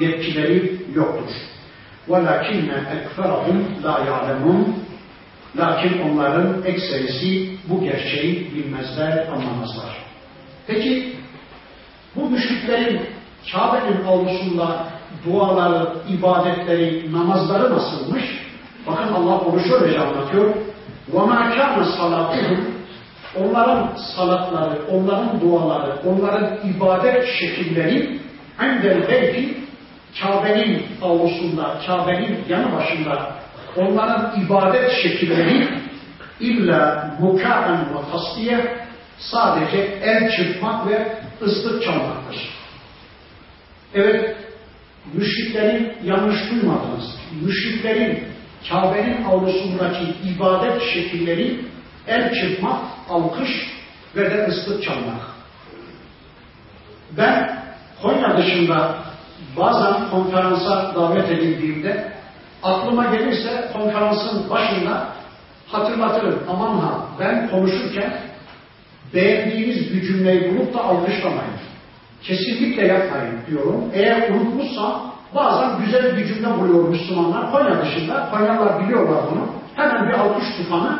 yetkileri 0.00 0.72
yoktur. 0.94 1.30
وَلَكِنَّ 2.08 2.68
اَكْفَرَهُمْ 2.94 3.58
لَا 3.84 3.96
يَعْلَمُونَ 4.08 4.64
Lakin 5.56 5.98
onların 5.98 6.62
ekserisi 6.64 7.48
bu 7.68 7.84
gerçeği 7.84 8.54
bilmezler, 8.54 9.26
anlamazlar. 9.28 9.96
Peki 10.66 11.12
bu 12.16 12.30
müşriklerin 12.30 13.00
Kabe'nin 13.52 14.04
avlusunda 14.04 14.86
duaları, 15.26 15.88
ibadetleri, 16.08 17.12
namazları 17.12 17.74
nasılmış? 17.74 18.24
Bakın 18.86 19.12
Allah 19.12 19.38
onu 19.38 19.60
şöyle 19.60 19.98
anlatıyor. 19.98 20.54
وَمَا 21.12 21.54
كَانَ 21.54 21.84
صَلَاتُهُمْ 21.84 22.58
Onların 23.40 23.90
salatları, 24.16 24.78
onların 24.92 25.40
duaları, 25.40 25.92
onların 26.06 26.58
ibadet 26.70 27.26
şekilleri 27.40 28.20
عِنْدَ 28.60 29.08
belki 29.08 29.56
Kabe'nin 30.22 30.86
avlusunda, 31.02 31.78
Kabe'nin 31.86 32.44
yanı 32.48 32.76
başında 32.76 33.32
onların 33.76 34.40
ibadet 34.40 34.92
şekilleri 35.02 35.68
illa 36.40 37.10
mukaen 37.20 37.80
ve 37.80 38.10
tasdiye 38.12 38.76
sadece 39.18 39.76
el 40.02 40.30
çırpmak 40.36 40.88
ve 40.88 41.12
ıslık 41.41 41.83
çalmaktır. 41.83 42.49
Evet, 43.93 44.37
müşriklerin 45.13 45.93
yanlış 46.03 46.51
duymadınız. 46.51 47.15
Müşriklerin 47.41 48.23
Kabe'nin 48.69 49.23
avlusundaki 49.23 50.05
ibadet 50.35 50.81
şekilleri 50.93 51.65
el 52.07 52.33
çırpmak, 52.33 52.79
alkış 53.09 53.49
ve 54.15 54.31
de 54.31 54.47
ıslık 54.47 54.83
çalmak. 54.83 55.21
Ben 57.17 57.59
Konya 58.01 58.37
dışında 58.37 58.95
bazen 59.57 60.09
konferansa 60.09 60.95
davet 60.95 61.31
edildiğimde 61.31 62.13
aklıma 62.63 63.05
gelirse 63.05 63.69
konferansın 63.73 64.49
başında 64.49 65.07
hatırlatırım. 65.67 66.43
Aman 66.49 66.77
ha 66.77 67.05
ben 67.19 67.49
konuşurken 67.49 68.28
beğendiğiniz 69.13 69.93
bir 69.93 70.01
cümleyi 70.01 70.53
bulup 70.53 70.73
da 70.73 70.83
alkışlamayın. 70.83 71.53
Kesinlikle 72.23 72.87
yapmayın 72.87 73.35
diyorum. 73.49 73.83
Eğer 73.93 74.29
unutmuşsam 74.29 75.13
bazen 75.35 75.85
güzel 75.85 76.17
bir 76.17 76.27
cümle 76.27 76.59
buluyor 76.59 76.89
Müslümanlar 76.89 77.51
Konya 77.51 77.85
dışında. 77.85 78.29
Konyalılar 78.31 78.83
biliyorlar 78.83 79.23
bunu. 79.31 79.45
Hemen 79.75 80.07
bir 80.07 80.13
alkış 80.13 80.45
tutanı 80.57 80.99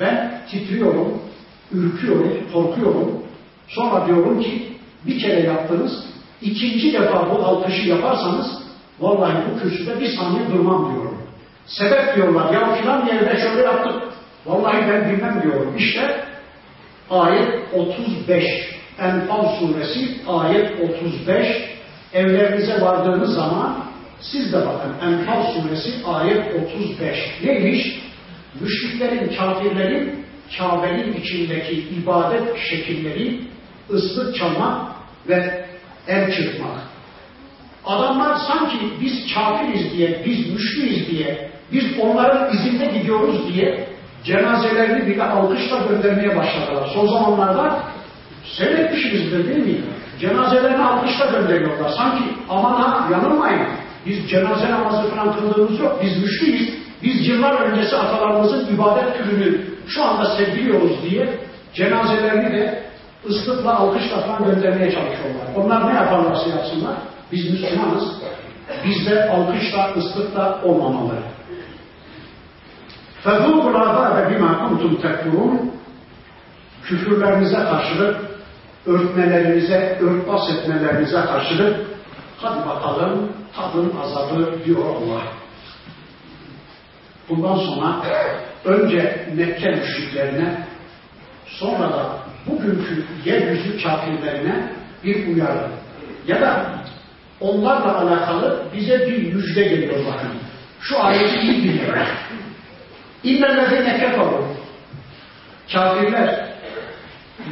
ben 0.00 0.40
titriyorum, 0.50 1.20
ürküyorum, 1.72 2.32
korkuyorum. 2.52 3.22
Sonra 3.68 4.06
diyorum 4.06 4.40
ki 4.40 4.68
bir 5.06 5.20
kere 5.20 5.40
yaptınız, 5.40 6.04
ikinci 6.42 6.92
defa 6.92 7.30
bu 7.30 7.44
alkışı 7.44 7.88
yaparsanız 7.88 8.46
vallahi 9.00 9.36
bu 9.50 9.60
kürsüde 9.60 10.00
bir 10.00 10.08
saniye 10.08 10.50
durmam 10.52 10.92
diyorum. 10.92 11.18
Sebep 11.66 12.16
diyorlar 12.16 12.52
ya 12.54 12.74
filan 12.74 13.06
yerde 13.06 13.40
şöyle 13.40 13.62
yaptık. 13.62 14.02
Vallahi 14.46 14.88
ben 14.90 15.10
bilmem 15.10 15.42
diyorum. 15.42 15.74
İşte 15.78 16.24
ayet 17.10 17.48
35 17.74 18.44
Enfal 18.98 19.58
suresi 19.58 20.16
ayet 20.26 20.70
35 20.80 21.46
evlerinize 22.14 22.80
vardığınız 22.80 23.34
zaman 23.34 23.84
siz 24.20 24.52
de 24.52 24.56
bakın 24.56 25.08
Enfal 25.08 25.42
suresi 25.52 26.06
ayet 26.06 26.42
35 26.68 27.18
neymiş? 27.44 28.04
Müşriklerin, 28.60 29.36
kafirlerin 29.36 30.24
Kabe'nin 30.58 31.12
içindeki 31.12 31.72
ibadet 31.72 32.58
şekilleri 32.58 33.40
ıslık 33.90 34.36
çalmak 34.36 34.92
ve 35.28 35.66
el 36.08 36.36
çırpmak. 36.36 36.78
Adamlar 37.86 38.36
sanki 38.36 38.76
biz 39.00 39.34
kafiriz 39.34 39.92
diye, 39.92 40.22
biz 40.26 40.52
müşriyiz 40.52 41.10
diye, 41.10 41.50
biz 41.72 41.84
onların 42.00 42.56
izinde 42.56 42.86
gidiyoruz 42.86 43.54
diye 43.54 43.93
cenazelerini 44.23 45.07
bile 45.07 45.23
alkışla 45.23 45.77
göndermeye 45.77 46.37
başladılar. 46.37 46.89
Son 46.93 47.07
zamanlarda 47.07 47.79
seyretmişizdir 48.57 49.47
değil 49.47 49.65
mi? 49.65 49.85
Cenazelerini 50.19 50.83
alkışla 50.83 51.25
gönderiyorlar. 51.25 51.89
Sanki 51.97 52.23
aman 52.49 52.73
ha 52.73 53.07
yanılmayın. 53.11 53.67
Biz 54.05 54.29
cenaze 54.29 54.71
namazı 54.71 55.09
falan 55.09 55.35
kıldığımız 55.35 55.79
yok. 55.79 55.99
Biz 56.03 56.23
müşriyiz. 56.23 56.73
Biz 57.03 57.27
yıllar 57.27 57.61
öncesi 57.61 57.95
atalarımızın 57.95 58.75
ibadet 58.75 59.17
türünü 59.17 59.61
şu 59.87 60.03
anda 60.03 60.25
sevdiriyoruz 60.25 60.91
diye 61.09 61.39
cenazelerini 61.73 62.51
de 62.51 62.83
ıslıkla, 63.29 63.77
alkışla 63.77 64.21
falan 64.21 64.45
göndermeye 64.45 64.91
çalışıyorlar. 64.91 65.47
Onlar 65.55 65.93
ne 65.93 65.95
yaparlarsa 65.95 66.49
yapsınlar. 66.49 66.95
Biz 67.31 67.51
Müslümanız. 67.51 68.03
Bizde 68.85 69.29
alkışla, 69.29 69.93
ıslıkla 69.97 70.61
olmamalı. 70.63 71.13
فَذُوقُ 73.25 73.62
bima 74.64 74.68
kuntum 74.68 75.00
tekfurun 75.02 75.72
küfürlerinize 76.84 77.56
karşılık, 77.56 78.16
örtmelerinize, 78.86 79.98
örtbas 80.00 80.50
etmelerinize 80.50 81.20
karşılık 81.20 81.76
hadi 82.38 82.68
bakalım 82.68 83.32
tadın 83.56 83.92
azabı 84.02 84.64
diyor 84.64 84.84
Allah. 84.84 85.22
Bundan 87.28 87.56
sonra 87.56 88.02
önce 88.64 89.26
Mekke 89.36 89.70
müşriklerine 89.70 90.66
sonra 91.46 91.92
da 91.92 92.18
bugünkü 92.46 93.04
yeryüzü 93.24 93.82
kafirlerine 93.82 94.72
bir 95.04 95.34
uyarı 95.34 95.68
ya 96.26 96.40
da 96.40 96.66
onlarla 97.40 97.98
alakalı 97.98 98.64
bize 98.76 99.06
bir 99.06 99.34
müjde 99.34 99.62
geliyor 99.62 99.98
bakın. 100.12 100.30
Şu 100.80 101.04
ayeti 101.04 101.40
iyi 101.40 101.62
dinleyin. 101.62 101.90
İllellezine 103.24 104.00
keferu. 104.00 104.44
Kafirler 105.72 106.48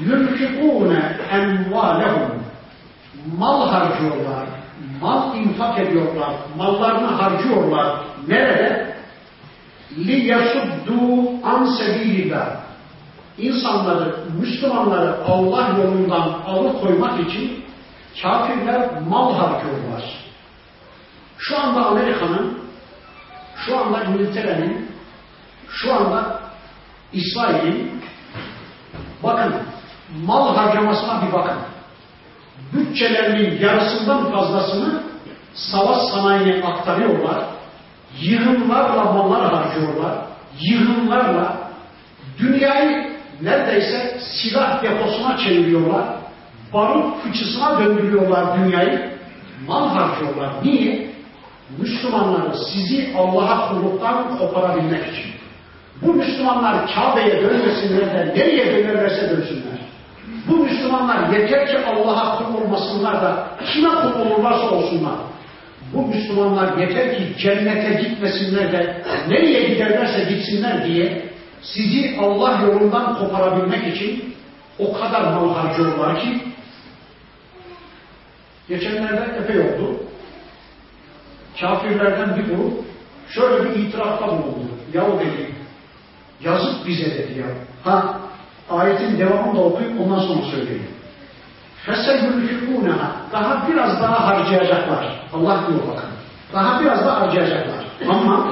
yunfikûne 0.06 1.16
envâlehum. 1.32 2.42
Mal 3.38 3.68
harcıyorlar. 3.68 4.46
Mal 5.00 5.36
infak 5.36 5.78
ediyorlar. 5.78 6.30
Mallarını 6.56 7.06
harcıyorlar. 7.06 7.96
Nerede? 8.28 8.96
Li 9.98 10.26
yasuddu 10.26 11.30
an 11.44 11.64
sebilillah. 11.64 12.46
İnsanları, 13.38 14.14
Müslümanları 14.40 15.24
Allah 15.28 15.68
yolundan 15.78 16.28
alıkoymak 16.46 17.20
için 17.20 17.64
kafirler 18.22 18.88
mal 19.08 19.34
harcıyorlar. 19.34 20.02
Şu 21.38 21.60
anda 21.60 21.86
Amerika'nın, 21.86 22.58
şu 23.56 23.78
anda 23.78 24.04
İngiltere'nin 24.04 24.91
şu 25.72 25.94
anda 25.94 26.40
İsrail'in 27.12 28.02
bakın 29.22 29.54
mal 30.24 30.56
harcamasına 30.56 31.22
bir 31.26 31.32
bakın. 31.32 31.58
Bütçelerinin 32.72 33.60
yarısından 33.60 34.32
fazlasını 34.32 35.02
savaş 35.54 35.98
sanayine 35.98 36.64
aktarıyorlar. 36.64 37.44
Yığınlarla 38.20 39.04
mallar 39.04 39.54
harcıyorlar. 39.54 40.14
Yığınlarla 40.60 41.56
dünyayı 42.38 43.12
neredeyse 43.42 44.20
silah 44.20 44.82
deposuna 44.82 45.36
çeviriyorlar. 45.38 46.04
Barut 46.72 47.22
fıçısına 47.22 47.78
döndürüyorlar 47.80 48.58
dünyayı. 48.58 49.12
Mal 49.66 49.88
harcıyorlar. 49.88 50.50
Niye? 50.64 51.12
Müslümanları 51.78 52.56
sizi 52.58 53.14
Allah'a 53.18 53.68
kulluktan 53.68 54.38
koparabilmek 54.38 55.12
için. 55.12 55.41
Bu 56.02 56.14
Müslümanlar 56.14 56.94
Kabe'ye 56.94 57.42
dönmesinler 57.42 58.14
de 58.14 58.34
nereye 58.36 58.66
dönerlerse 58.66 59.30
dönsünler. 59.30 59.78
Bu 60.48 60.56
Müslümanlar 60.56 61.28
yeter 61.28 61.66
ki 61.66 61.78
Allah'a 61.78 62.38
kul 62.38 62.54
olmasınlar 62.54 63.22
da 63.22 63.48
kime 63.72 63.88
kul 63.88 64.20
olurlarsa 64.20 64.70
olsunlar. 64.70 65.14
Bu 65.92 66.06
Müslümanlar 66.06 66.76
yeter 66.76 67.16
ki 67.16 67.22
cennete 67.38 68.02
gitmesinler 68.02 68.72
de 68.72 69.02
nereye 69.28 69.68
giderlerse 69.68 70.24
gitsinler 70.24 70.84
diye 70.86 71.28
sizi 71.62 72.16
Allah 72.20 72.62
yolundan 72.62 73.18
koparabilmek 73.18 73.96
için 73.96 74.34
o 74.78 74.92
kadar 74.92 75.22
mal 75.22 75.54
harcıyorlar 75.54 76.20
ki 76.20 76.40
geçenlerde 78.68 79.38
epey 79.44 79.58
oldu. 79.58 79.96
Kafirlerden 81.60 82.36
bir 82.36 82.44
grup 82.44 82.84
şöyle 83.28 83.64
bir 83.64 83.80
itirafta 83.80 84.28
bulundu. 84.28 84.72
Yahu 84.94 85.20
dedi, 85.20 85.61
yazık 86.41 86.87
bize 86.87 87.05
dedi 87.05 87.39
ya. 87.39 87.45
Ha, 87.83 88.19
ayetin 88.69 89.19
devamını 89.19 89.55
da 89.55 89.61
okuyup 89.61 90.01
ondan 90.01 90.19
sonra 90.19 90.41
söyleyeyim. 90.51 90.87
فَسَيُّلْفِقُونَهَا 91.87 93.07
Daha 93.33 93.67
biraz 93.67 94.01
daha 94.01 94.27
harcayacaklar. 94.27 95.05
Allah 95.33 95.63
diyor 95.67 95.79
bakın. 95.87 96.09
Daha 96.53 96.81
biraz 96.81 97.05
daha 97.05 97.21
harcayacaklar. 97.21 97.85
Ama 98.09 98.47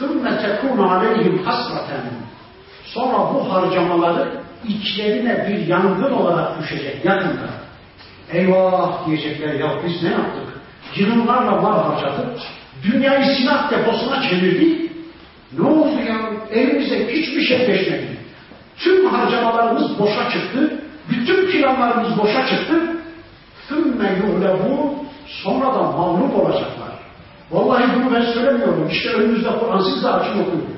ثُمَّ 0.00 0.24
تَكُونَ 0.44 0.78
عَلَيْهِمْ 0.78 1.44
حَسْرَةً 1.44 1.88
Sonra 2.84 3.18
bu 3.18 3.52
harcamaları 3.52 4.40
içlerine 4.68 5.48
bir 5.48 5.66
yangın 5.66 6.12
olarak 6.12 6.62
düşecek 6.62 7.04
yakında. 7.04 7.48
Eyvah 8.32 9.06
diyecekler 9.06 9.54
ya 9.54 9.70
biz 9.86 10.02
ne 10.02 10.10
yaptık? 10.10 10.60
Yıllarla 10.96 11.50
mal 11.50 11.84
harcadık. 11.84 12.38
Dünyayı 12.82 13.36
silah 13.36 13.70
deposuna 13.70 14.22
çevirdik. 14.22 14.92
Ne 15.58 15.68
oldu 15.68 16.00
ya? 16.08 16.16
Elimize 16.50 17.12
hiçbir 17.12 17.42
şey 17.42 17.58
geçmedi. 17.58 18.18
Tüm 18.78 19.06
harcamalarımız 19.06 19.98
boşa 19.98 20.30
çıktı. 20.30 20.80
Bütün 21.10 21.50
planlarımız 21.50 22.18
boşa 22.18 22.46
çıktı. 22.46 22.74
ثُمَّ 23.70 23.98
يُغْلَبُونَ 23.98 24.94
Sonra 25.26 25.74
da 25.74 25.82
mağlup 25.82 26.36
olacaklar. 26.36 26.94
Vallahi 27.50 27.84
bunu 27.94 28.14
ben 28.14 28.22
söylemiyorum. 28.22 28.88
İşte 28.90 29.10
önümüzde 29.10 29.48
Kur'an 29.48 29.80
siz 29.80 30.04
de 30.04 30.08
açın 30.08 30.40
okuyun. 30.40 30.68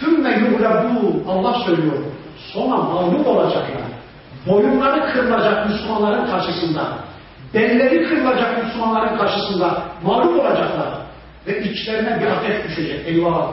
ثُمَّ 0.00 0.24
يُغْلَبُونَ 0.24 1.28
Allah 1.28 1.64
söylüyor. 1.66 1.98
Sonra 2.52 2.76
mağlup 2.76 3.26
olacaklar. 3.26 3.82
Boyunları 4.46 5.12
kırılacak 5.12 5.68
Müslümanların 5.70 6.26
karşısında. 6.26 6.98
Belleri 7.54 8.08
kırılacak 8.08 8.64
Müslümanların 8.64 9.18
karşısında. 9.18 9.82
Mağlup 10.02 10.40
olacaklar. 10.40 10.88
Ve 11.46 11.62
içlerine 11.62 12.20
bir 12.20 12.26
ateş 12.26 12.64
düşecek. 12.68 13.06
Eyvah! 13.06 13.48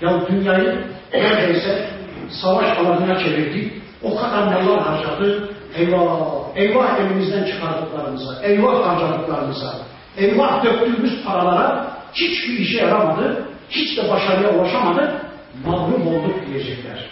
Ya 0.00 0.26
dünyayı 0.28 0.84
neredeyse 1.13 1.89
savaş 2.29 2.77
alanına 2.77 3.19
çevirdik. 3.19 3.81
O 4.03 4.15
kadar 4.15 4.43
mallar 4.43 4.81
harcadı. 4.81 5.49
Eyvah! 5.75 6.39
Eyvah 6.55 6.99
elimizden 6.99 7.45
çıkardıklarımıza, 7.45 8.41
eyvah 8.43 8.87
harcadıklarımıza, 8.87 9.73
eyvah 10.17 10.63
döktüğümüz 10.63 11.23
paralara 11.25 11.87
hiçbir 12.13 12.59
işe 12.59 12.77
yaramadı, 12.77 13.45
hiç 13.69 13.97
de 13.97 14.09
başarıya 14.09 14.49
ulaşamadı, 14.49 15.21
mahrum 15.65 16.07
olduk 16.07 16.35
diyecekler. 16.47 17.09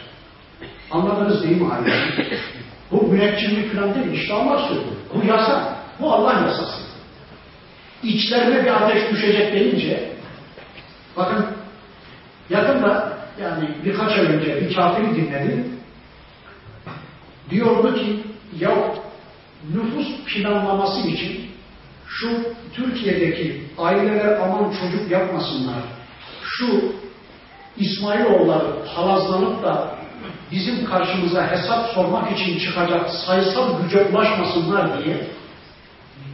Anladınız 0.92 1.44
değil 1.44 1.62
mi 1.62 1.68
hayır? 1.68 1.94
Bu 2.92 3.08
müneccimlik 3.08 3.76
falan 3.76 3.96
değil, 3.96 4.22
işte 4.22 4.34
Allah 4.34 4.68
söylüyor. 4.68 4.86
Bu 5.14 5.28
yasa, 5.28 5.76
bu 6.00 6.14
Allah 6.14 6.34
yasası. 6.34 6.82
İçlerine 8.04 8.66
bir 8.66 8.84
ateş 8.84 9.12
düşecek 9.12 9.54
deyince, 9.54 10.10
bakın 11.18 11.46
yakında 12.50 13.17
yani 13.42 13.70
birkaç 13.86 14.12
ay 14.12 14.26
önce 14.26 14.62
bir 14.62 14.76
kafiri 14.76 15.16
dinledim. 15.16 15.80
Diyordu 17.50 17.96
ki 17.96 18.24
ya 18.60 18.94
nüfus 19.74 20.08
planlaması 20.26 21.08
için 21.08 21.52
şu 22.08 22.30
Türkiye'deki 22.74 23.64
aileler 23.78 24.40
aman 24.40 24.74
çocuk 24.80 25.12
yapmasınlar. 25.12 25.84
Şu 26.44 26.94
İsmailoğulları 27.78 28.66
palazlanıp 28.96 29.64
da 29.64 29.98
bizim 30.52 30.86
karşımıza 30.86 31.52
hesap 31.52 31.90
sormak 31.90 32.32
için 32.32 32.60
çıkacak 32.60 33.10
sayısal 33.10 33.84
güce 33.84 34.04
ulaşmasınlar 34.04 35.04
diye 35.04 35.28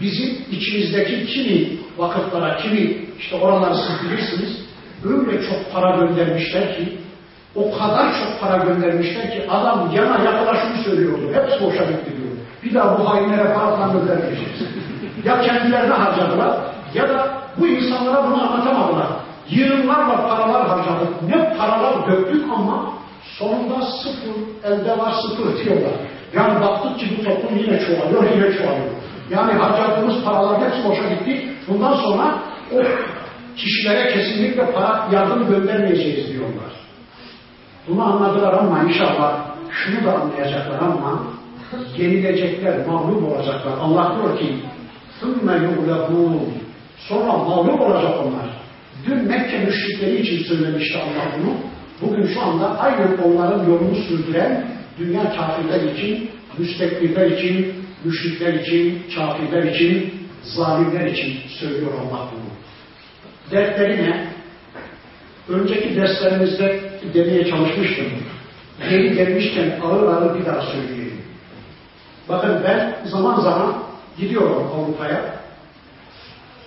bizim 0.01 0.37
içimizdeki 0.51 1.25
kimi 1.25 1.79
vakıflara, 1.97 2.57
kimi 2.57 2.97
işte 3.19 3.35
oraları 3.35 3.75
siz 3.75 4.09
bilirsiniz 4.09 4.63
öyle 5.05 5.41
çok 5.41 5.73
para 5.73 5.95
göndermişler 5.95 6.75
ki 6.75 6.97
o 7.55 7.77
kadar 7.77 8.13
çok 8.13 8.41
para 8.41 8.57
göndermişler 8.63 9.31
ki 9.31 9.43
adam 9.51 9.91
yana 9.95 10.23
yakala 10.23 10.55
şunu 10.55 10.83
söylüyordu. 10.83 11.21
Hepsi 11.33 11.65
boşa 11.65 11.83
gitti 11.83 12.11
diyor. 12.17 12.31
Bir 12.63 12.73
daha 12.73 12.99
bu 12.99 13.09
hainlere 13.09 13.53
para 13.53 13.75
falan 13.75 13.93
göndermeyeceğiz. 13.93 14.61
ya 15.25 15.41
kendilerine 15.41 15.93
harcadılar 15.93 16.57
ya 16.93 17.09
da 17.09 17.27
bu 17.57 17.67
insanlara 17.67 18.25
bunu 18.27 18.41
anlatamadılar. 18.41 19.07
Yığınlarla 19.49 20.27
paralar 20.27 20.67
harcadık. 20.67 21.21
Ne 21.29 21.57
paralar 21.57 22.07
döktük 22.07 22.45
ama 22.55 22.93
sonunda 23.39 23.85
sıfır, 23.85 24.35
elde 24.63 24.97
var 24.97 25.13
sıfır 25.21 25.63
diyorlar. 25.63 25.93
Yani 26.35 26.61
baktık 26.61 26.99
ki 26.99 27.05
bu 27.17 27.23
toplum 27.23 27.57
yine 27.57 27.79
çoğalıyor, 27.79 28.23
yine 28.23 28.57
çoğalıyor. 28.57 28.93
Yani 29.29 29.53
harcadığımız 29.53 30.23
paralar 30.23 30.61
hepsi 30.61 30.89
boşa 30.89 31.09
gitti. 31.09 31.49
Bundan 31.67 31.93
sonra 31.93 32.35
o 32.75 32.77
kişilere 33.56 34.12
kesinlikle 34.12 34.72
para 34.72 35.08
yardım 35.12 35.48
göndermeyeceğiz 35.48 36.32
diyorlar. 36.32 36.72
Bunu 37.88 38.02
anladılar 38.02 38.52
ama 38.52 38.82
inşallah 38.82 39.48
şunu 39.70 40.04
da 40.06 40.20
anlayacaklar 40.20 40.78
ama 40.78 41.22
yenilecekler, 41.98 42.86
mağlup 42.86 43.22
olacaklar. 43.22 43.78
Allah 43.80 44.16
diyor 44.16 44.38
ki 44.38 44.56
ثُمَّ 45.22 45.46
يُغْلَبُونَ 45.66 46.38
Sonra 47.08 47.32
mağlup 47.32 47.80
olacak 47.80 48.14
onlar. 48.26 48.50
Dün 49.06 49.24
Mekke 49.24 49.58
müşrikleri 49.58 50.20
için 50.20 50.44
söylemişti 50.44 50.98
Allah 50.98 51.32
bunu. 51.38 51.54
Bugün 52.02 52.26
şu 52.34 52.42
anda 52.42 52.78
aynı 52.80 53.24
onların 53.24 53.70
yolunu 53.70 53.94
sürdüren 53.94 54.66
dünya 54.98 55.36
kafirler 55.36 55.92
için, 55.92 56.30
müstekbirler 56.58 57.30
için, 57.30 57.74
müşrikler 58.04 58.54
için, 58.54 59.02
kafirler 59.14 59.62
için, 59.62 60.14
zalimler 60.42 61.06
için 61.06 61.34
söylüyor 61.48 61.92
Allah 61.92 62.28
bunu. 62.32 62.48
Dertleri 63.51 64.03
ne? 64.03 64.27
Önceki 65.49 65.95
derslerimizde 65.95 66.79
demeye 67.13 67.45
çalışmıştım. 67.45 68.05
Yeni 68.91 69.15
gelmişken 69.15 69.79
ağır 69.83 70.03
ağır 70.03 70.39
bir 70.39 70.45
daha 70.45 70.61
söyleyeyim. 70.61 71.21
Bakın 72.29 72.61
ben 72.63 72.95
zaman 73.05 73.41
zaman 73.41 73.83
gidiyorum 74.17 74.71
Avrupa'ya. 74.75 75.35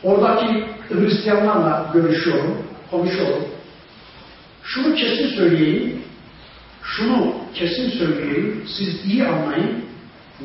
Oradaki 0.02 0.64
Hristiyanlarla 0.88 1.90
görüşüyorum, 1.94 2.58
konuşuyorum. 2.90 3.44
Şunu 4.62 4.94
kesin 4.94 5.28
söyleyeyim, 5.28 6.02
şunu 6.82 7.34
kesin 7.54 7.90
söyleyeyim, 7.90 8.64
siz 8.78 9.06
iyi 9.06 9.24
anlayın. 9.24 9.84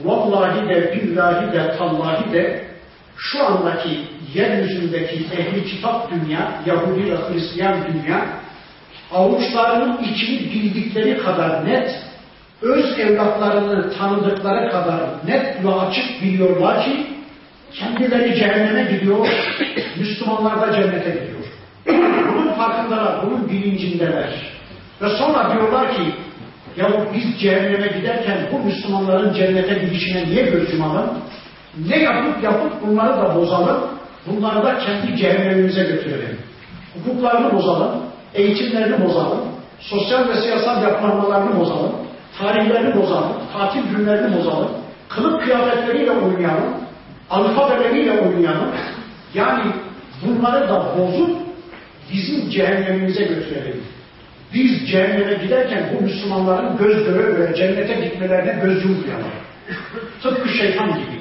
Vallahi 0.03 0.69
de, 0.69 0.93
billahi 0.93 1.53
de, 1.53 1.77
tallahi 1.77 2.33
de 2.33 2.65
şu 3.17 3.45
andaki 3.45 4.07
yeryüzündeki 4.33 5.25
ehli 5.37 5.65
kitap 5.65 6.11
dünya, 6.11 6.51
Yahudi 6.65 7.11
ve 7.11 7.15
Hristiyan 7.15 7.77
dünya, 7.93 8.25
avuçlarının 9.11 10.03
içini 10.03 10.39
bildikleri 10.39 11.17
kadar 11.17 11.65
net, 11.65 12.01
öz 12.61 12.99
evlatlarını 12.99 13.93
tanıdıkları 13.97 14.71
kadar 14.71 14.99
net 15.27 15.65
ve 15.65 15.73
açık 15.73 16.21
biliyorlar 16.23 16.85
ki, 16.85 17.07
kendileri 17.73 18.35
cehenneme 18.35 18.91
gidiyor, 18.91 19.27
Müslümanlar 19.97 20.61
da 20.61 20.73
cennete 20.73 21.09
gidiyor. 21.09 21.41
Bunun 22.33 22.53
farkındalar, 22.53 23.25
bunun 23.25 23.49
bilincindeler. 23.49 24.29
Ve 25.01 25.09
sonra 25.09 25.53
diyorlar 25.53 25.95
ki, 25.95 26.01
ya 26.77 26.87
biz 27.13 27.41
cehenneme 27.41 27.87
giderken 27.87 28.37
bu 28.51 28.59
Müslümanların 28.59 29.33
cennete 29.33 29.73
gidişine 29.73 30.25
niye 30.25 30.41
göz 30.43 30.73
yumalım? 30.73 31.09
Ne 31.87 31.97
yapıp 31.97 32.43
yapıp 32.43 32.87
bunları 32.87 33.17
da 33.17 33.35
bozalım, 33.35 33.81
bunları 34.27 34.63
da 34.65 34.79
kendi 34.79 35.17
cehennemimize 35.17 35.83
götürelim. 35.83 36.37
Hukuklarını 36.93 37.53
bozalım, 37.53 37.91
eğitimlerini 38.33 39.05
bozalım, 39.05 39.39
sosyal 39.79 40.27
ve 40.27 40.35
siyasal 40.35 40.83
yapılanmalarını 40.83 41.59
bozalım, 41.59 41.91
tarihlerini 42.39 43.01
bozalım, 43.01 43.31
tatil 43.53 43.81
günlerini 43.95 44.37
bozalım, 44.37 44.69
kılık 45.09 45.43
kıyafetleriyle 45.43 46.11
oynayalım, 46.11 46.73
alfabeleriyle 47.29 48.11
oynayalım. 48.11 48.69
Yani 49.33 49.63
bunları 50.25 50.69
da 50.69 50.85
bozup 50.97 51.37
bizim 52.13 52.49
cehennemimize 52.49 53.23
götürelim. 53.23 53.83
Biz 54.53 54.89
cehenneme 54.91 55.33
giderken 55.33 55.83
bu 55.93 56.03
Müslümanların 56.03 56.77
göz 56.77 57.05
göre 57.05 57.31
göre 57.31 57.55
cennete 57.55 57.93
gitmelerine 57.93 58.61
göz 58.63 58.85
yummayalım. 58.85 59.31
Tıpkı 60.23 60.49
şeytan 60.49 60.87
gibi. 60.87 61.20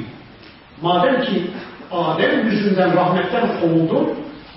Madem 0.83 1.21
ki 1.21 1.51
Adem 1.93 2.51
yüzünden 2.51 2.97
rahmetten 2.97 3.49
kovuldu, 3.61 4.11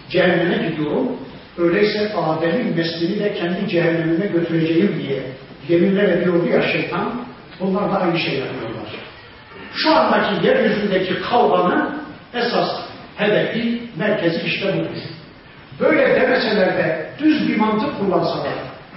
cehenneme 0.10 0.70
gidiyorum. 0.70 1.12
Öyleyse 1.58 2.14
Adem'in 2.14 2.78
neslini 2.78 3.20
de 3.20 3.34
kendi 3.34 3.68
cehennemime 3.68 4.26
götüreceğim 4.26 5.04
diye 5.04 5.24
yeminler 5.70 6.10
ediyordu 6.10 6.48
ya 6.54 6.62
şeytan. 6.62 7.14
Bunlar 7.60 7.92
da 7.92 8.00
aynı 8.02 8.20
şey 8.20 8.34
yapıyorlar. 8.34 8.84
Şu 9.74 9.96
andaki 9.96 10.48
yeryüzündeki 10.48 11.22
kavganın 11.22 11.90
esas 12.34 12.70
hedefi, 13.18 13.82
merkezi 13.98 14.42
işte 14.46 14.74
budur. 14.74 14.98
Böyle 15.80 16.22
demeseler 16.22 16.78
de 16.78 17.10
düz 17.20 17.50
bir 17.50 17.58
mantık 17.58 18.00
kullansalar, 18.00 18.54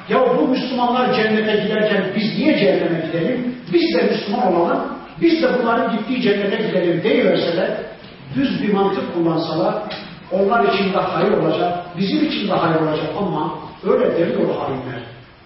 ya 0.09 0.37
bu 0.39 0.49
Müslümanlar 0.49 1.15
cennete 1.15 1.63
giderken 1.63 2.05
biz 2.17 2.39
niye 2.39 2.59
cehenneme 2.59 3.07
gidelim? 3.07 3.55
Biz 3.73 3.97
de 3.97 4.03
Müslüman 4.03 4.55
olalım, 4.55 4.96
biz 5.21 5.43
de 5.43 5.49
bunların 5.59 5.97
gittiği 5.97 6.23
cennete 6.23 6.57
gidelim 6.57 7.03
deyiverseler, 7.05 7.71
düz 8.35 8.63
bir 8.63 8.73
mantık 8.73 9.15
kullansalar, 9.15 9.75
onlar 10.33 10.75
için 10.75 10.93
de 10.93 10.99
hayır 10.99 11.33
olacak, 11.33 11.79
bizim 11.99 12.27
için 12.27 12.49
de 12.49 12.53
hayır 12.53 12.81
olacak 12.81 13.07
ama 13.19 13.59
öyle 13.85 14.19
demiyor 14.19 14.57
hainler. 14.57 15.03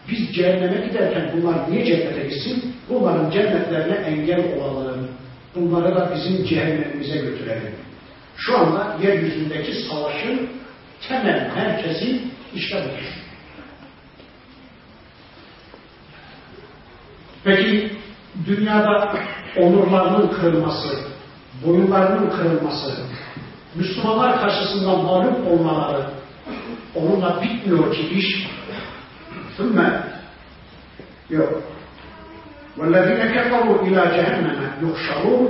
Biz 0.08 0.34
cehenneme 0.34 0.86
giderken 0.86 1.32
bunlar 1.36 1.70
niye 1.70 1.84
cennete 1.84 2.28
gitsin? 2.28 2.74
Bunların 2.88 3.30
cennetlerine 3.30 3.94
engel 3.94 4.44
olalım. 4.60 5.08
Bunları 5.54 5.96
da 5.96 6.12
bizim 6.14 6.44
cehennemimize 6.44 7.18
götürelim. 7.18 7.74
Şu 8.36 8.58
anda 8.58 8.96
yeryüzündeki 9.02 9.74
savaşın 9.74 10.48
temel 11.08 11.50
merkezi 11.56 12.20
işte 12.54 12.76
budur. 12.76 13.20
Peki 17.44 17.90
dünyada 18.46 19.12
onurlarının 19.57 20.27
kırılması, 20.27 20.87
boyunlarının 21.65 22.29
kırılması, 22.29 22.91
Müslümanlar 23.75 24.41
karşısında 24.41 24.97
mağlup 24.97 25.47
olmaları 25.51 26.05
onunla 26.95 27.41
bitmiyor 27.41 27.95
ki 27.95 28.09
iş. 28.09 28.47
Sümme 29.57 30.03
yok. 31.29 31.63
وَالَّذِينَ 32.77 33.21
كَفَرُوا 33.35 33.75
اِلَى 33.85 34.01
جَهَنَّمَ 34.15 34.59
يُحْشَرُونَ 34.83 35.47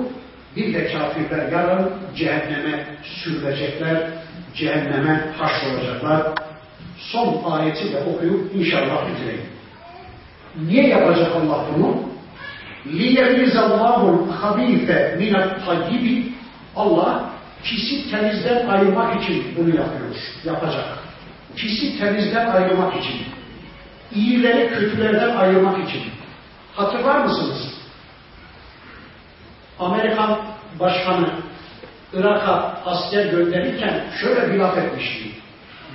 Bir 0.55 0.73
de 0.73 0.93
kafirler 0.93 1.51
yarın 1.51 1.91
cehenneme 2.15 2.85
sürülecekler, 3.03 4.09
cehenneme 4.55 5.31
haşrolacaklar. 5.37 6.21
Son 6.97 7.51
ayeti 7.51 7.93
de 7.93 8.03
okuyup 8.03 8.55
inşallah 8.55 9.09
bitireyim. 9.09 9.45
Niye 10.67 10.87
yapacak 10.87 11.31
Allah 11.35 11.65
bunu? 11.75 12.08
لِيَمِزَ 12.85 13.55
اللّٰهُ 13.65 14.01
الْخَب۪يفَ 14.15 14.87
مِنَ 15.21 15.33
الطَّيِّبِ 15.43 16.23
Allah 16.75 17.29
pisi 17.63 18.11
temizden 18.11 18.67
ayırmak 18.67 19.23
için 19.23 19.55
bunu 19.57 19.69
yapıyor, 19.69 20.15
yapacak. 20.43 20.85
Pisi 21.55 21.99
temizden 21.99 22.47
ayırmak 22.47 22.95
için. 22.95 23.15
İyileri 24.11 24.69
kötülerden 24.69 25.35
ayırmak 25.35 25.89
için. 25.89 26.03
Hatırlar 26.75 27.25
mısınız? 27.25 27.75
Amerikan 29.79 30.39
başkanı 30.79 31.29
Irak'a 32.13 32.81
asker 32.85 33.25
gönderirken 33.25 34.03
şöyle 34.21 34.53
bir 34.53 34.59
laf 34.59 34.77
etmişti. 34.77 35.31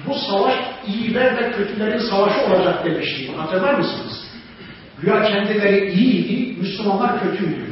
Bu 0.07 0.15
savaş 0.15 0.55
iyiler 0.87 1.37
ve 1.37 1.53
kötülerin 1.53 1.99
savaşı 1.99 2.41
olacak 2.41 2.85
demişti. 2.85 3.37
Hatırlar 3.37 3.75
mısınız? 3.75 4.24
Güya 5.02 5.24
kendileri 5.24 5.92
iyiydi, 5.92 6.62
Müslümanlar 6.62 7.22
kötüydü. 7.24 7.66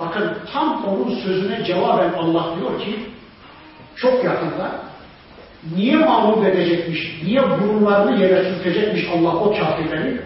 Bakın 0.00 0.32
tam 0.52 0.84
onun 0.84 1.14
sözüne 1.14 1.64
cevaben 1.64 2.12
Allah 2.12 2.56
diyor 2.60 2.80
ki 2.80 2.98
çok 3.96 4.24
yakında 4.24 4.80
niye 5.76 5.96
mağlup 5.96 6.44
edecekmiş, 6.46 7.20
niye 7.24 7.42
burunlarını 7.42 8.22
yere 8.22 8.44
sürtecekmiş 8.44 9.04
Allah 9.14 9.36
o 9.36 9.58
kafirleri? 9.58 10.20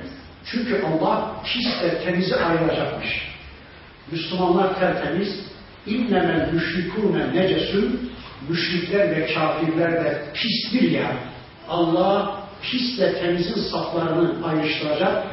Çünkü 0.45 0.83
Allah 0.83 1.37
pisle 1.45 2.05
temizi 2.05 2.37
ayıracakmış. 2.37 3.29
Müslümanlar 4.13 4.79
tertemiz, 4.81 5.29
innemel 5.87 6.53
müşrikûne 6.53 7.35
necesün, 7.35 8.11
müşrikler 8.49 9.11
ve 9.11 9.35
kafirler 9.35 9.93
de 9.93 10.23
pistir 10.35 10.91
ya. 10.91 11.13
Allah 11.69 12.41
pisle 12.63 13.21
temizin 13.21 13.61
saflarını 13.61 14.47
ayrıştıracak, 14.47 15.25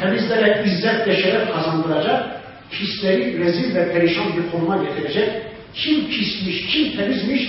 temizlere 0.00 0.64
izzet 0.66 1.08
ve 1.08 1.22
şeref 1.22 1.52
kazandıracak, 1.52 2.40
pisleri 2.70 3.38
rezil 3.38 3.74
ve 3.74 3.92
perişan 3.92 4.26
bir 4.36 4.50
konuma 4.50 4.76
getirecek. 4.76 5.30
Kim 5.74 6.08
pismiş, 6.08 6.66
kim 6.66 6.96
temizmiş, 6.96 7.42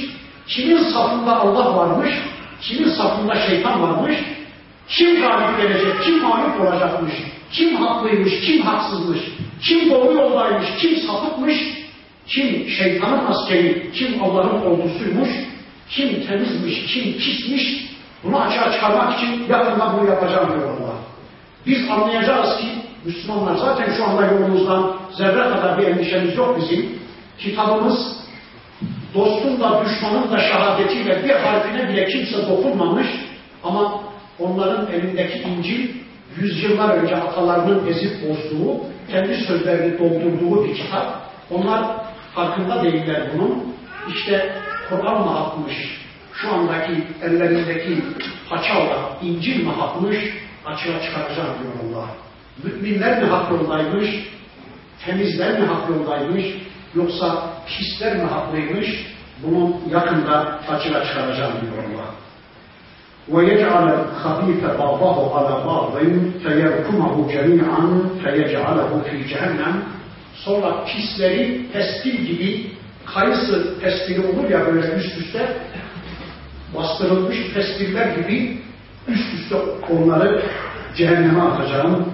kimin 0.47 0.77
safında 0.77 1.39
Allah 1.39 1.77
varmış, 1.77 2.11
kimin 2.61 2.89
safında 2.89 3.35
şeytan 3.35 3.81
varmış, 3.81 4.15
kim 4.87 5.21
galip 5.21 5.61
gelecek, 5.61 6.03
kim 6.03 6.21
mağlup 6.21 6.61
olacakmış, 6.61 7.13
kim 7.51 7.75
haklıymış, 7.75 8.39
kim 8.41 8.61
haksızmış, 8.61 9.19
kim 9.61 9.89
doğru 9.91 10.13
yoldaymış, 10.13 10.67
kim 10.81 10.97
sapıkmış, 10.97 11.57
kim 12.27 12.69
şeytanın 12.69 13.25
askeri, 13.25 13.91
kim 13.91 14.23
Allah'ın 14.23 14.61
ordusuymuş, 14.61 15.29
kim 15.89 16.27
temizmiş, 16.27 16.85
kim 16.93 17.17
pismiş, 17.17 17.91
bunu 18.23 18.41
açığa 18.41 18.73
çıkarmak 18.73 19.17
için 19.17 19.45
yakında 19.49 19.97
bunu 19.97 20.09
yapacağım 20.09 20.47
diyor 20.47 20.69
Allah. 20.69 21.00
Biz 21.65 21.89
anlayacağız 21.89 22.57
ki 22.57 22.67
Müslümanlar 23.05 23.55
zaten 23.55 23.93
şu 23.97 24.05
anda 24.05 24.25
yolumuzdan 24.25 24.95
zerre 25.17 25.49
kadar 25.49 25.77
bir 25.77 25.87
endişemiz 25.87 26.37
yok 26.37 26.57
bizim. 26.61 26.99
Kitabımız 27.37 28.21
dostun 29.15 29.59
da 29.59 29.85
düşmanın 29.85 30.31
da 30.31 30.39
şehadetiyle 30.39 31.23
bir 31.23 31.29
harfine 31.29 31.89
bile 31.89 32.05
kimse 32.05 32.49
dokunmamış 32.49 33.07
ama 33.63 34.01
onların 34.39 34.87
elindeki 34.91 35.39
İncil 35.39 35.89
yüzyıllar 36.37 36.89
önce 36.89 37.15
atalarının 37.15 37.87
ezip 37.87 38.29
bozduğu, 38.29 38.81
kendi 39.11 39.35
sözlerini 39.35 39.99
doldurduğu 39.99 40.63
bir 40.63 40.75
kitap. 40.75 41.21
Onlar 41.51 41.85
farkında 42.35 42.83
değiller 42.83 43.21
bunun. 43.33 43.63
İşte 44.09 44.53
Kur'an 44.89 45.21
mı 45.21 45.31
hakmış, 45.31 45.75
şu 46.33 46.53
andaki 46.53 47.03
ellerindeki 47.23 48.03
paçavra 48.49 48.97
İncil 49.21 49.65
mi 49.65 49.71
hakmış, 49.71 50.17
açığa 50.66 51.02
çıkaracağım 51.02 51.54
diyor 51.62 51.72
Allah. 51.82 52.06
Müminler 52.64 53.22
mi 53.22 53.28
hak 53.28 53.50
yoldaymış, 53.50 54.08
temizler 55.06 55.60
mi 55.60 55.66
hak 55.66 55.90
yoldaymış, 55.90 56.44
yoksa 56.94 57.52
pisler 57.66 58.16
mi 58.16 58.22
haklıymış, 58.22 59.06
bunu 59.42 59.76
yakında 59.90 60.60
açığa 60.68 61.04
çıkaracağım 61.04 61.52
diyor 61.60 61.84
Allah. 61.84 62.06
ويجعل 63.34 63.86
الخبيث 64.00 64.62
بعضه 64.82 65.16
على 65.36 65.54
بعض 65.70 65.92
فيركمه 66.42 67.14
جميعا 67.34 67.84
فيجعله 68.22 68.90
في 69.06 69.16
جهنم 69.32 69.74
sonra 70.44 70.84
pisleri 70.84 71.66
pestil 71.72 72.16
gibi 72.26 72.70
kayısı 73.14 73.80
pestili 73.80 74.20
olur 74.26 74.50
ya 74.50 74.66
böyle 74.66 74.94
üst 74.94 75.18
üste 75.18 75.56
bastırılmış 76.74 77.52
pestiller 77.54 78.06
gibi 78.16 78.58
üst 79.07 79.33
üste 79.33 79.55
onları 79.93 80.43
cehenneme 80.95 81.41
atacağım. 81.41 82.13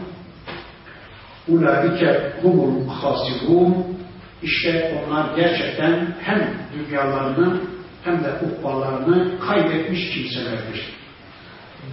Ulaike 1.48 2.34
humul 2.42 2.88
hasirun 2.88 3.98
İşte 4.44 5.04
onlar 5.08 5.36
gerçekten 5.36 6.16
hem 6.22 6.54
dünyalarını 6.74 7.62
hem 8.04 8.24
de 8.24 8.32
ukbalarını 8.46 9.40
kaybetmiş 9.40 10.10
kimselerdir. 10.14 10.94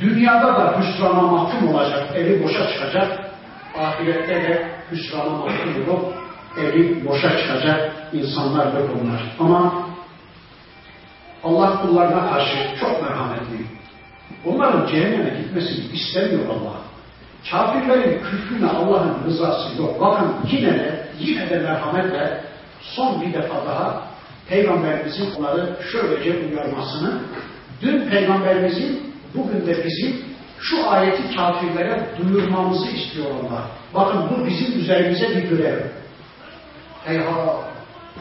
Dünyada 0.01 0.47
da 0.47 0.81
hüsrana 0.81 1.23
mahkum 1.23 1.75
olacak, 1.75 2.17
eli 2.17 2.45
boşa 2.45 2.69
çıkacak, 2.69 3.31
ahirette 3.79 4.35
de 4.35 4.69
hüsrana 4.93 5.31
mahkum 5.31 5.89
olup 5.89 6.15
eli 6.59 7.05
boşa 7.09 7.39
çıkacak 7.39 7.93
insanlardır 8.13 8.89
bunlar. 8.95 9.23
Ama 9.41 9.89
Allah 11.45 11.83
kullarına 11.83 12.31
karşı 12.31 12.57
çok 12.81 13.03
merhametli. 13.03 13.67
Onların 14.47 14.87
cehenneme 14.87 15.41
gitmesini 15.41 15.85
istemiyor 15.93 16.49
Allah. 16.49 16.75
Kafirlerin 17.51 18.23
küfrüne 18.31 18.71
Allah'ın 18.71 19.25
rızası 19.27 19.83
yok. 19.83 20.01
Bakın 20.01 20.35
yine 20.51 20.75
de, 20.75 21.07
yine 21.21 21.51
de 21.51 21.59
merhametle 21.59 22.41
son 22.81 23.21
bir 23.21 23.33
defa 23.33 23.55
daha 23.55 24.03
Peygamberimizin 24.49 25.35
onları 25.39 25.77
şöylece 25.93 26.47
uyarmasını, 26.47 27.19
dün 27.83 28.11
Peygamberimizin, 28.11 29.15
bugün 29.35 29.67
de 29.67 29.85
bizim 29.85 30.17
şu 30.61 30.91
ayeti 30.91 31.37
kafirlere 31.37 32.07
duyurmamızı 32.19 32.91
istiyor 32.91 33.27
onlar. 33.31 33.63
Bakın 33.95 34.21
bu 34.31 34.47
bizim 34.47 34.81
üzerimize 34.81 35.29
bir 35.29 35.49
görev. 35.49 35.81
Eyha! 37.07 37.57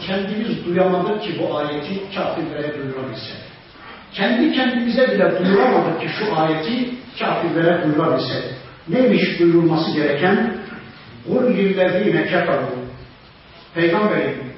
Kendimiz 0.07 0.65
duyamadık 0.65 1.23
ki 1.23 1.39
bu 1.39 1.57
ayeti 1.57 2.15
kafirlere 2.15 2.77
duyurabilsek 2.77 3.52
Kendi 4.12 4.52
kendimize 4.52 5.08
bile 5.08 5.44
duyuramadık 5.44 6.00
ki 6.00 6.08
şu 6.18 6.36
ayeti 6.36 6.90
kafirlere 7.18 7.84
duyurabilsek. 7.84 8.44
Neymiş 8.88 9.40
duyurulması 9.40 9.90
gereken? 9.90 10.58
قُلْ 11.30 11.44
لِلَّذ۪ينَ 11.58 12.16
كَفَرُوا 12.30 12.78
Peygamberim 13.74 14.52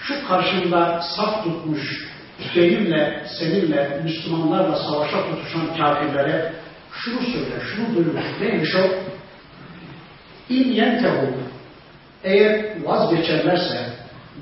şu 0.00 0.28
karşında 0.28 1.00
saf 1.16 1.44
tutmuş 1.44 2.08
benimle, 2.56 3.24
seninle, 3.38 4.00
Müslümanlarla 4.04 4.76
savaşa 4.76 5.26
tutuşan 5.30 5.76
kafirlere 5.76 6.52
şunu 6.92 7.20
söyle, 7.20 7.60
şunu 7.74 7.96
duyur. 7.96 8.14
Neymiş 8.40 8.74
o? 8.74 8.88
İn 10.48 10.72
yentehu 10.72 11.26
eğer 12.24 12.84
vazgeçerlerse, 12.84 13.78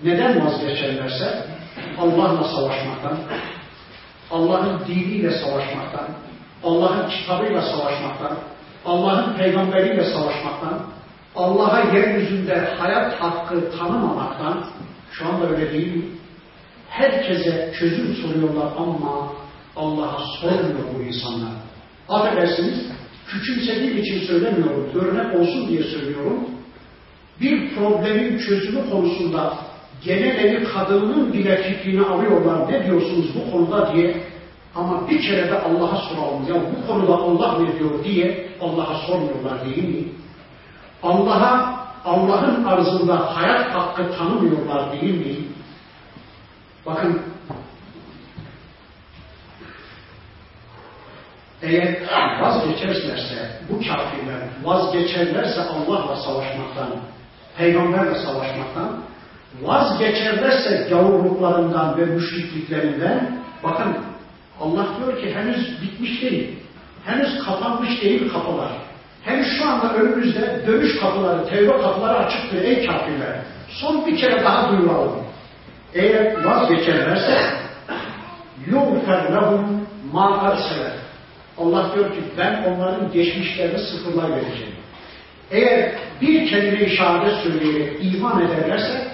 neden 0.04 0.46
vazgeçerlerse 0.46 1.46
Allah'la 1.98 2.44
savaşmaktan, 2.44 3.18
Allah'ın 4.31 4.87
diniyle 4.87 5.31
savaşmaktan, 5.31 6.07
Allah'ın 6.63 7.09
kitabıyla 7.09 7.61
savaşmaktan, 7.61 8.37
Allah'ın 8.85 9.37
peygamberiyle 9.37 10.03
savaşmaktan, 10.03 10.79
Allah'a 11.35 11.79
yeryüzünde 11.79 12.55
hayat 12.79 13.21
hakkı 13.21 13.77
tanımamaktan, 13.77 14.65
şu 15.11 15.27
anda 15.27 15.49
öyle 15.49 15.73
değil 15.73 15.95
mi? 15.95 16.03
Herkese 16.89 17.73
çözüm 17.79 18.15
soruyorlar 18.15 18.67
ama 18.77 19.33
Allah'a 19.75 20.19
sormuyor 20.41 20.95
bu 20.97 21.01
insanlar. 21.01 21.51
Affedersiniz, 22.09 22.91
küçümsediğim 23.27 23.97
için 23.97 24.27
söylemiyorum, 24.27 24.89
örnek 24.95 25.39
olsun 25.39 25.67
diye 25.67 25.83
söylüyorum. 25.83 26.49
Bir 27.41 27.75
problemin 27.75 28.37
çözümü 28.37 28.89
konusunda 28.89 29.53
genel 30.03 30.35
evi 30.35 30.63
kadının 30.63 31.33
bile 31.33 31.63
fikrini 31.63 32.05
alıyorlar. 32.05 32.71
Ne 32.71 32.85
diyorsunuz 32.85 33.35
bu 33.35 33.51
konuda 33.51 33.93
diye. 33.93 34.23
Ama 34.75 35.09
bir 35.09 35.21
kere 35.21 35.51
de 35.51 35.59
Allah'a 35.59 35.97
soralım. 35.97 36.47
Ya 36.49 36.55
bu 36.55 36.87
konuda 36.87 37.13
Allah 37.15 37.57
ne 37.59 37.79
diyor 37.79 38.03
diye 38.03 38.49
Allah'a 38.61 38.95
sormuyorlar 39.07 39.65
değil 39.65 39.89
mi? 39.89 40.07
Allah'a 41.03 41.81
Allah'ın 42.05 42.63
arzında 42.63 43.35
hayat 43.35 43.75
hakkı 43.75 44.17
tanımıyorlar 44.17 44.91
değil 44.91 45.27
mi? 45.27 45.35
Bakın 46.85 47.21
eğer 51.61 51.95
vazgeçerlerse 52.41 53.61
bu 53.69 53.77
kafirler 53.77 54.41
vazgeçerlerse 54.63 55.61
Allah'la 55.61 56.15
savaşmaktan, 56.15 56.89
peygamberle 57.57 58.15
savaşmaktan, 58.15 58.99
vazgeçerlerse 59.61 60.87
gavurluklarından 60.89 61.97
ve 61.97 62.05
müşrikliklerinden 62.05 63.39
bakın 63.63 63.97
Allah 64.61 64.87
diyor 64.97 65.21
ki 65.21 65.35
henüz 65.35 65.81
bitmiş 65.81 66.21
değil. 66.21 66.49
Henüz 67.05 67.45
kapanmış 67.45 68.01
değil 68.01 68.31
kapılar. 68.31 68.71
Henüz 69.23 69.47
şu 69.57 69.69
anda 69.69 69.93
önümüzde 69.93 70.63
dönüş 70.67 70.99
kapıları, 70.99 71.49
tevbe 71.49 71.71
kapıları 71.81 72.17
açıktır 72.17 72.61
ey 72.61 72.85
kafirler. 72.85 73.39
Son 73.69 74.05
bir 74.05 74.17
kere 74.17 74.43
daha 74.43 74.71
duyuralım. 74.71 75.15
Eğer 75.93 76.43
vazgeçerlerse 76.43 77.37
yuğfer 78.67 79.33
lehum 79.33 79.87
ma'ar 80.13 80.57
sever. 80.57 80.93
Allah 81.57 81.95
diyor 81.95 82.11
ki 82.11 82.19
ben 82.37 82.63
onların 82.63 83.11
geçmişlerini 83.11 83.79
sıfırlar 83.79 84.29
vereceğim. 84.29 84.73
Eğer 85.51 85.91
bir 86.21 86.49
kelime-i 86.49 86.97
şehadet 86.97 87.33
söyleyerek 87.43 87.97
iman 88.01 88.45
ederlerse 88.45 89.10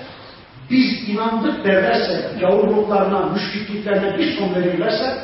biz 0.70 1.08
inandık 1.08 1.64
derlerse, 1.64 2.30
gavurluklarına, 2.40 3.26
müşrikliklerine 3.26 4.18
bir 4.18 4.38
son 4.38 4.54
verirlerse, 4.54 5.18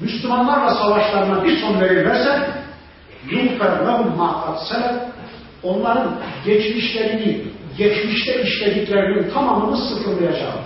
Müslümanlarla 0.00 0.74
savaşlarına 0.74 1.44
bir 1.44 1.60
son 1.60 1.80
verirlerse, 1.80 2.50
يُغْفَرْ 3.28 3.86
لَهُمْ 3.86 4.16
مَا 4.18 4.30
قَدْ 4.44 5.00
Onların 5.62 6.18
geçmişlerini, 6.44 7.42
geçmişte 7.78 8.42
işlediklerinin 8.42 9.30
tamamını 9.30 9.76
sıfırlayacağım. 9.76 10.60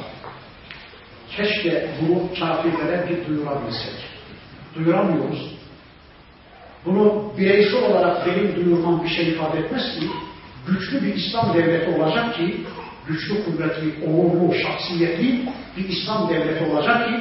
Keşke 1.37 1.91
bunu 2.01 2.23
kafirlere 2.41 3.09
bir 3.09 3.27
duyurabilsek. 3.27 3.95
Duyuramıyoruz. 4.75 5.55
Bunu 6.85 7.33
bireysel 7.39 7.83
olarak 7.83 8.27
benim 8.27 8.57
duyurmam 8.57 9.05
bir 9.05 9.09
şey 9.09 9.29
ifade 9.29 9.59
etmez 9.59 9.99
ki, 10.01 10.07
güçlü 10.67 11.03
bir 11.03 11.15
İslam 11.15 11.55
devleti 11.55 11.91
olacak 11.91 12.37
ki, 12.37 12.65
güçlü, 13.10 13.44
kuvvetli, 13.46 14.06
onurlu, 14.06 14.54
şahsiyetli 14.54 15.42
bir 15.78 15.90
İslam 15.90 16.30
devleti 16.30 16.66
olacak 16.66 17.08
ki, 17.08 17.14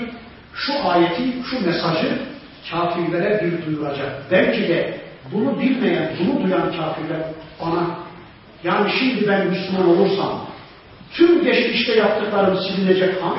şu 0.55 0.73
ayeti, 0.89 1.23
şu 1.51 1.67
mesajı 1.67 2.19
kafirlere 2.71 3.45
bir 3.45 3.67
duyuracak. 3.67 4.23
Belki 4.31 4.69
de 4.69 5.01
bunu 5.33 5.61
bilmeyen, 5.61 6.11
bunu 6.21 6.45
duyan 6.45 6.73
kafirler 6.77 7.23
bana, 7.63 7.99
yani 8.65 8.91
şimdi 8.99 9.29
ben 9.29 9.47
Müslüman 9.47 9.89
olursam, 9.89 10.47
tüm 11.13 11.45
geçmişte 11.45 11.97
yaptıklarım 11.97 12.59
silinecek 12.59 13.23
ha, 13.23 13.35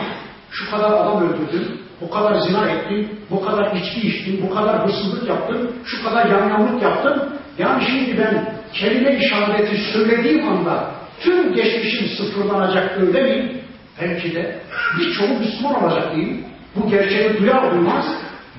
şu 0.52 0.72
kadar 0.72 0.92
adam 0.92 1.24
öldürdüm, 1.24 1.80
bu 2.02 2.10
kadar 2.10 2.40
zina 2.40 2.70
ettim, 2.70 3.10
bu 3.32 3.46
kadar 3.46 3.76
içki 3.76 4.08
içtim, 4.08 4.40
bu 4.50 4.56
kadar 4.56 4.88
hırsızlık 4.88 5.30
yaptım, 5.30 5.72
şu 5.86 6.04
kadar 6.04 6.26
yamyamlık 6.26 6.84
yaptım. 6.84 7.30
Yani 7.58 7.84
şimdi 7.86 8.18
ben 8.18 8.54
kelime 8.74 9.16
işareti 9.16 9.78
söylediğim 9.94 10.48
anda 10.48 10.99
tüm 11.20 11.54
geçmişim 11.54 12.08
sıfırlanacak 12.08 12.98
öyle 13.02 13.22
mi? 13.24 13.62
Belki 14.02 14.36
de 14.36 14.62
birçoğu 15.00 15.40
Müslüman 15.40 15.84
olacak 15.84 16.16
değil. 16.16 16.44
Bu 16.76 16.90
gerçeği 16.90 17.38
duyar 17.38 17.72
duymaz 17.72 18.06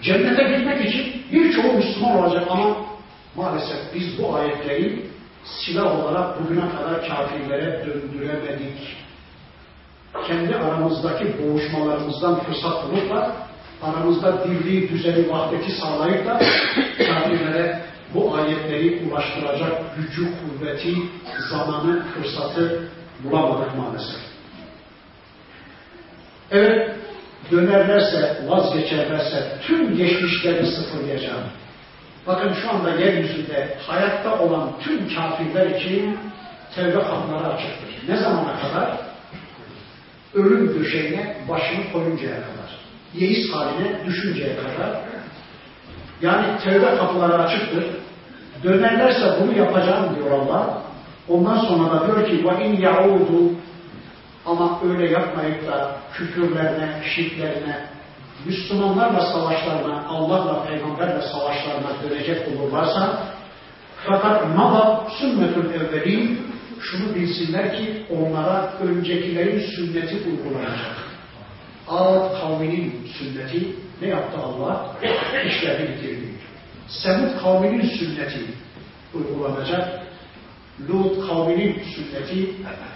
cennete 0.02 0.42
gitmek 0.42 0.86
için 0.86 1.22
birçoğu 1.32 1.72
Müslüman 1.72 2.18
olacak 2.18 2.44
ama 2.50 2.76
maalesef 3.36 3.94
biz 3.94 4.18
bu 4.18 4.36
ayetleri 4.36 5.02
silah 5.44 6.04
olarak 6.04 6.40
bugüne 6.40 6.60
kadar 6.60 7.08
kafirlere 7.08 7.86
döndüremedik 7.86 8.96
kendi 10.26 10.56
aramızdaki 10.56 11.24
boğuşmalarımızdan 11.42 12.40
fırsat 12.40 12.84
bulup 12.84 13.10
da 13.10 13.36
aramızda 13.82 14.44
birliği, 14.44 14.88
düzeni, 14.88 15.30
vahdeti 15.30 15.72
sağlayıp 15.72 16.26
da 16.26 16.40
kafirlere 16.98 17.80
bu 18.14 18.34
ayetleri 18.34 19.02
ulaştıracak 19.08 19.96
gücü, 19.96 20.28
kuvveti, 20.40 20.94
zamanı, 21.50 22.02
fırsatı 22.06 22.88
bulamadık 23.24 23.76
maalesef. 23.76 24.20
Evet, 26.50 26.96
dönerlerse, 27.50 28.42
vazgeçerlerse 28.48 29.58
tüm 29.66 29.96
geçmişleri 29.96 30.66
sıfırlayacağım. 30.66 31.44
Bakın 32.26 32.52
şu 32.62 32.70
anda 32.70 32.90
yeryüzünde 32.90 33.78
hayatta 33.86 34.38
olan 34.38 34.72
tüm 34.80 35.14
kafirler 35.14 35.66
için 35.66 36.18
tevbe 36.74 37.02
kapıları 37.02 37.46
açıktır. 37.46 38.08
Ne 38.08 38.16
zamana 38.16 38.60
kadar? 38.60 39.10
ölüm 40.34 40.80
döşeğine 40.80 41.36
başını 41.48 41.92
koyuncaya 41.92 42.36
kadar, 42.36 42.78
yeis 43.14 43.52
haline 43.52 44.06
düşünceye 44.06 44.56
kadar, 44.56 45.00
yani 46.22 46.58
tevbe 46.64 46.96
kapıları 46.96 47.34
açıktır, 47.34 47.84
dönerlerse 48.63 49.37
bunu 49.41 49.57
yapacağım 49.57 50.15
diyor 50.15 50.31
Allah, 50.31 50.81
ondan 51.29 51.57
sonra 51.57 51.91
da 51.91 52.07
diyor 52.07 52.27
ki 52.27 52.43
وَاِنْ 52.43 52.77
يَعُودُ 52.77 53.49
ama 54.45 54.79
öyle 54.89 55.11
yapmayıp 55.11 55.67
da 55.67 55.95
küfürlerine, 56.13 57.03
şirklerine, 57.15 57.79
Müslümanlarla 58.45 59.21
savaşlarına, 59.21 60.05
Allah'la, 60.07 60.65
Peygamberle 60.67 61.21
savaşlarına 61.21 61.89
dönecek 62.03 62.47
olurlarsa, 62.47 63.23
fakat 64.05 64.55
mada 64.55 65.03
sünnetül 65.19 65.73
evvelin 65.73 66.47
şunu 66.81 67.15
bilsinler 67.15 67.77
ki 67.77 68.05
onlara 68.09 68.73
öncekilerin 68.81 69.59
sünneti 69.59 70.15
uygulanacak. 70.15 70.95
Ad 71.87 72.41
kavminin 72.41 73.07
sünneti 73.17 73.75
ne 74.01 74.07
yaptı 74.07 74.37
Allah? 74.37 74.87
İşlerini 75.47 75.89
bitirdi. 75.89 76.27
Semud 76.90 77.40
kavminin 77.42 77.86
sünneti 77.86 78.40
uygulanacak. 79.14 80.00
Lut 80.88 81.28
kavminin 81.28 81.82
sünneti, 81.94 82.50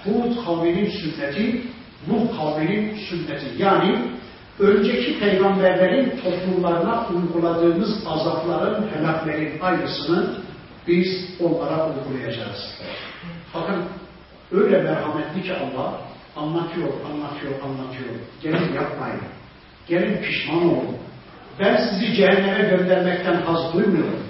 Hud 0.04 0.44
kavminin 0.44 0.90
sünneti, 0.90 1.62
Nuh 2.08 2.36
kavminin 2.36 2.96
sünneti. 2.96 3.62
Yani 3.62 3.98
önceki 4.58 5.18
peygamberlerin 5.20 6.20
toplumlarına 6.24 7.06
uyguladığımız 7.08 8.06
azapların, 8.06 8.88
helaklerin 8.88 9.60
aynısını 9.60 10.34
biz 10.88 11.06
onlara 11.40 11.88
uygulayacağız. 11.88 12.80
Bakın 13.54 13.84
öyle 14.52 14.82
merhametli 14.82 15.42
ki 15.42 15.54
Allah 15.54 16.00
anlatıyor, 16.36 16.88
anlatıyor, 17.12 17.52
anlatıyor. 17.62 18.14
Gelin 18.42 18.74
yapmayın. 18.74 19.20
Gelin 19.88 20.22
pişman 20.22 20.64
olun. 20.64 20.96
Ben 21.60 21.76
sizi 21.76 22.14
cehenneme 22.14 22.68
göndermekten 22.68 23.34
haz 23.34 23.74
duymuyorum. 23.74 24.24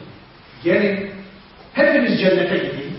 Gelin 0.65 1.11
hepiniz 1.73 2.21
cennete 2.21 2.57
gidin. 2.57 2.95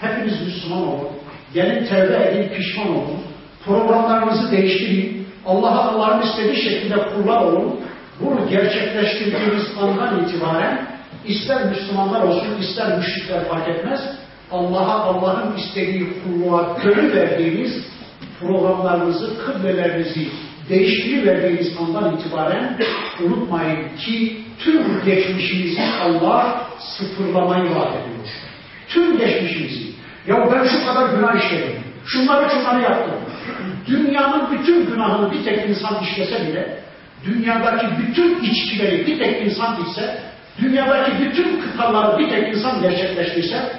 Hepiniz 0.00 0.46
Müslüman 0.46 0.88
olun. 0.88 1.08
Gelin 1.54 1.86
tevbe 1.86 2.30
edin, 2.30 2.54
pişman 2.56 2.88
olun. 2.88 3.20
Programlarınızı 3.64 4.52
değiştirin. 4.52 5.26
Allah'a 5.46 5.90
Allah'ın 5.90 6.22
istediği 6.22 6.62
şekilde 6.62 6.94
kullar 6.94 7.40
olun. 7.40 7.80
Bunu 8.20 8.48
gerçekleştirdiğiniz 8.48 9.66
andan 9.82 10.24
itibaren 10.24 10.86
ister 11.26 11.64
Müslümanlar 11.64 12.22
olsun, 12.22 12.60
ister 12.60 12.98
müşrikler 12.98 13.48
fark 13.48 13.68
etmez. 13.68 14.00
Allah'a 14.50 15.04
Allah'ın 15.04 15.56
istediği 15.56 16.08
kulluğa 16.22 16.76
gönül 16.82 17.16
verdiğiniz 17.16 17.84
programlarınızı, 18.40 19.46
kıblelerinizi 19.46 20.28
değiştiriverdiğiniz 20.70 21.76
andan 21.80 22.16
itibaren 22.16 22.78
unutmayın 23.24 23.96
ki 23.96 24.36
tüm 24.58 25.04
geçmişinizi 25.04 25.80
Allah 26.02 26.66
sıfırlamayı 26.78 27.74
vaat 27.74 27.88
ediyor. 27.88 28.28
Tüm 28.88 29.18
geçmişinizi. 29.18 29.90
Ya 30.26 30.36
ben 30.52 30.64
şu 30.64 30.86
kadar 30.86 31.16
günah 31.16 31.44
işledim. 31.44 31.80
Şunları 32.06 32.50
şunları 32.50 32.82
yaptım. 32.82 33.14
Dünyanın 33.86 34.50
bütün 34.52 34.86
günahını 34.86 35.32
bir 35.32 35.44
tek 35.44 35.70
insan 35.70 36.02
işlese 36.02 36.46
bile, 36.46 36.78
dünyadaki 37.24 37.86
bütün 37.98 38.40
içkileri 38.42 39.06
bir 39.06 39.18
tek 39.18 39.46
insan 39.46 39.76
içse, 39.82 40.18
dünyadaki 40.62 41.12
bütün 41.20 41.60
kıtaları 41.60 42.18
bir 42.18 42.30
tek 42.30 42.54
insan 42.54 42.82
gerçekleştirse, 42.82 43.72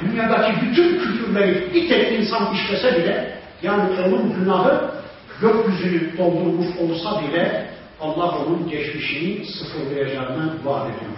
dünyadaki 0.00 0.52
bütün 0.62 0.98
küfürleri 0.98 1.74
bir 1.74 1.88
tek 1.88 2.20
insan 2.20 2.54
işlese 2.54 2.96
bile, 2.96 3.38
yani 3.62 3.82
onun 4.06 4.34
günahı 4.38 4.95
gökyüzünü 5.40 6.18
doldurmuş 6.18 6.66
olsa 6.76 7.22
bile 7.22 7.70
Allah 8.00 8.38
onun 8.38 8.68
geçmişini 8.68 9.44
sıfırlayacağını 9.46 10.52
vaat 10.64 10.86
ediyor. 10.86 11.12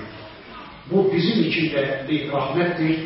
Bu 0.90 1.12
bizim 1.12 1.44
için 1.44 1.72
de 1.72 2.04
bir 2.08 2.32
rahmettir, 2.32 2.98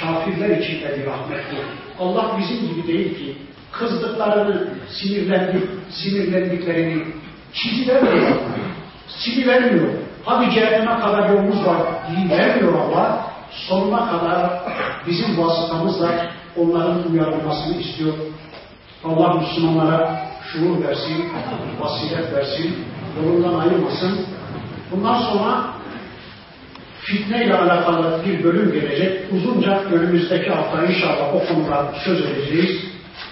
kafirler 0.00 0.58
için 0.58 0.80
de 0.80 0.98
bir 0.98 1.06
rahmettir. 1.06 1.58
Allah 2.00 2.38
bizim 2.38 2.68
gibi 2.68 2.88
değil 2.88 3.18
ki 3.18 3.36
kızdıklarını, 3.72 4.68
sinirlendik, 4.88 5.62
sinirlendiklerini 5.90 7.02
çizivermiyor. 7.52 8.36
Silivermiyor. 9.08 9.88
Hadi 10.24 10.54
cehenneme 10.54 11.00
kadar 11.00 11.30
yolumuz 11.30 11.66
var 11.66 11.82
vermiyor 12.30 12.74
Allah. 12.74 13.30
Sonuna 13.50 14.10
kadar 14.10 14.62
bizim 15.06 15.38
vasıtamızla 15.38 16.30
onların 16.56 17.12
uyarılmasını 17.12 17.80
istiyor. 17.80 18.14
Allah 19.04 19.34
Müslümanlara 19.34 20.29
şuur 20.52 20.84
versin, 20.84 21.32
basiret 21.80 22.32
versin, 22.32 22.76
yolundan 23.16 23.58
ayırmasın. 23.58 24.18
Bundan 24.90 25.22
sonra 25.22 25.64
fitneyle 27.00 27.58
alakalı 27.58 28.20
bir 28.26 28.44
bölüm 28.44 28.72
gelecek. 28.72 29.32
Uzunca 29.32 29.82
önümüzdeki 29.84 30.50
hafta 30.50 30.84
inşallah 30.84 31.34
o 31.34 31.46
konuda 31.46 31.92
söz 32.04 32.20
edeceğiz. 32.20 32.84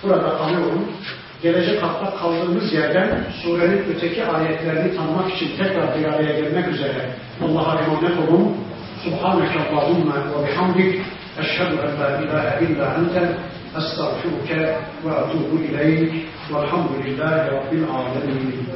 Burada 0.02 0.38
kalıyorum. 0.38 0.84
Gelecek 1.42 1.82
hafta 1.82 2.18
kaldığımız 2.18 2.72
yerden 2.72 3.24
surenin 3.42 3.84
öteki 3.94 4.24
ayetlerini 4.24 4.96
tanımak 4.96 5.34
için 5.34 5.48
tekrar 5.58 5.98
bir 5.98 6.04
araya 6.04 6.40
gelmek 6.40 6.68
üzere 6.68 7.10
Allah'a 7.44 7.80
emanet 7.80 8.28
olun. 8.28 8.56
Subhaneke 9.04 9.58
Allahümme 9.58 10.14
ve 10.14 10.46
bihamdik. 10.46 11.00
Eşhedü 11.40 11.76
en 11.86 12.00
la 12.00 12.20
ilahe 12.20 12.64
illa 12.64 12.94
ente. 12.94 13.36
أستغفرك 13.76 14.78
وأتوب 15.04 15.50
إليك 15.60 16.12
والحمد 16.52 16.90
لله 17.04 17.48
رب 17.48 17.72
العالمين. 17.72 18.66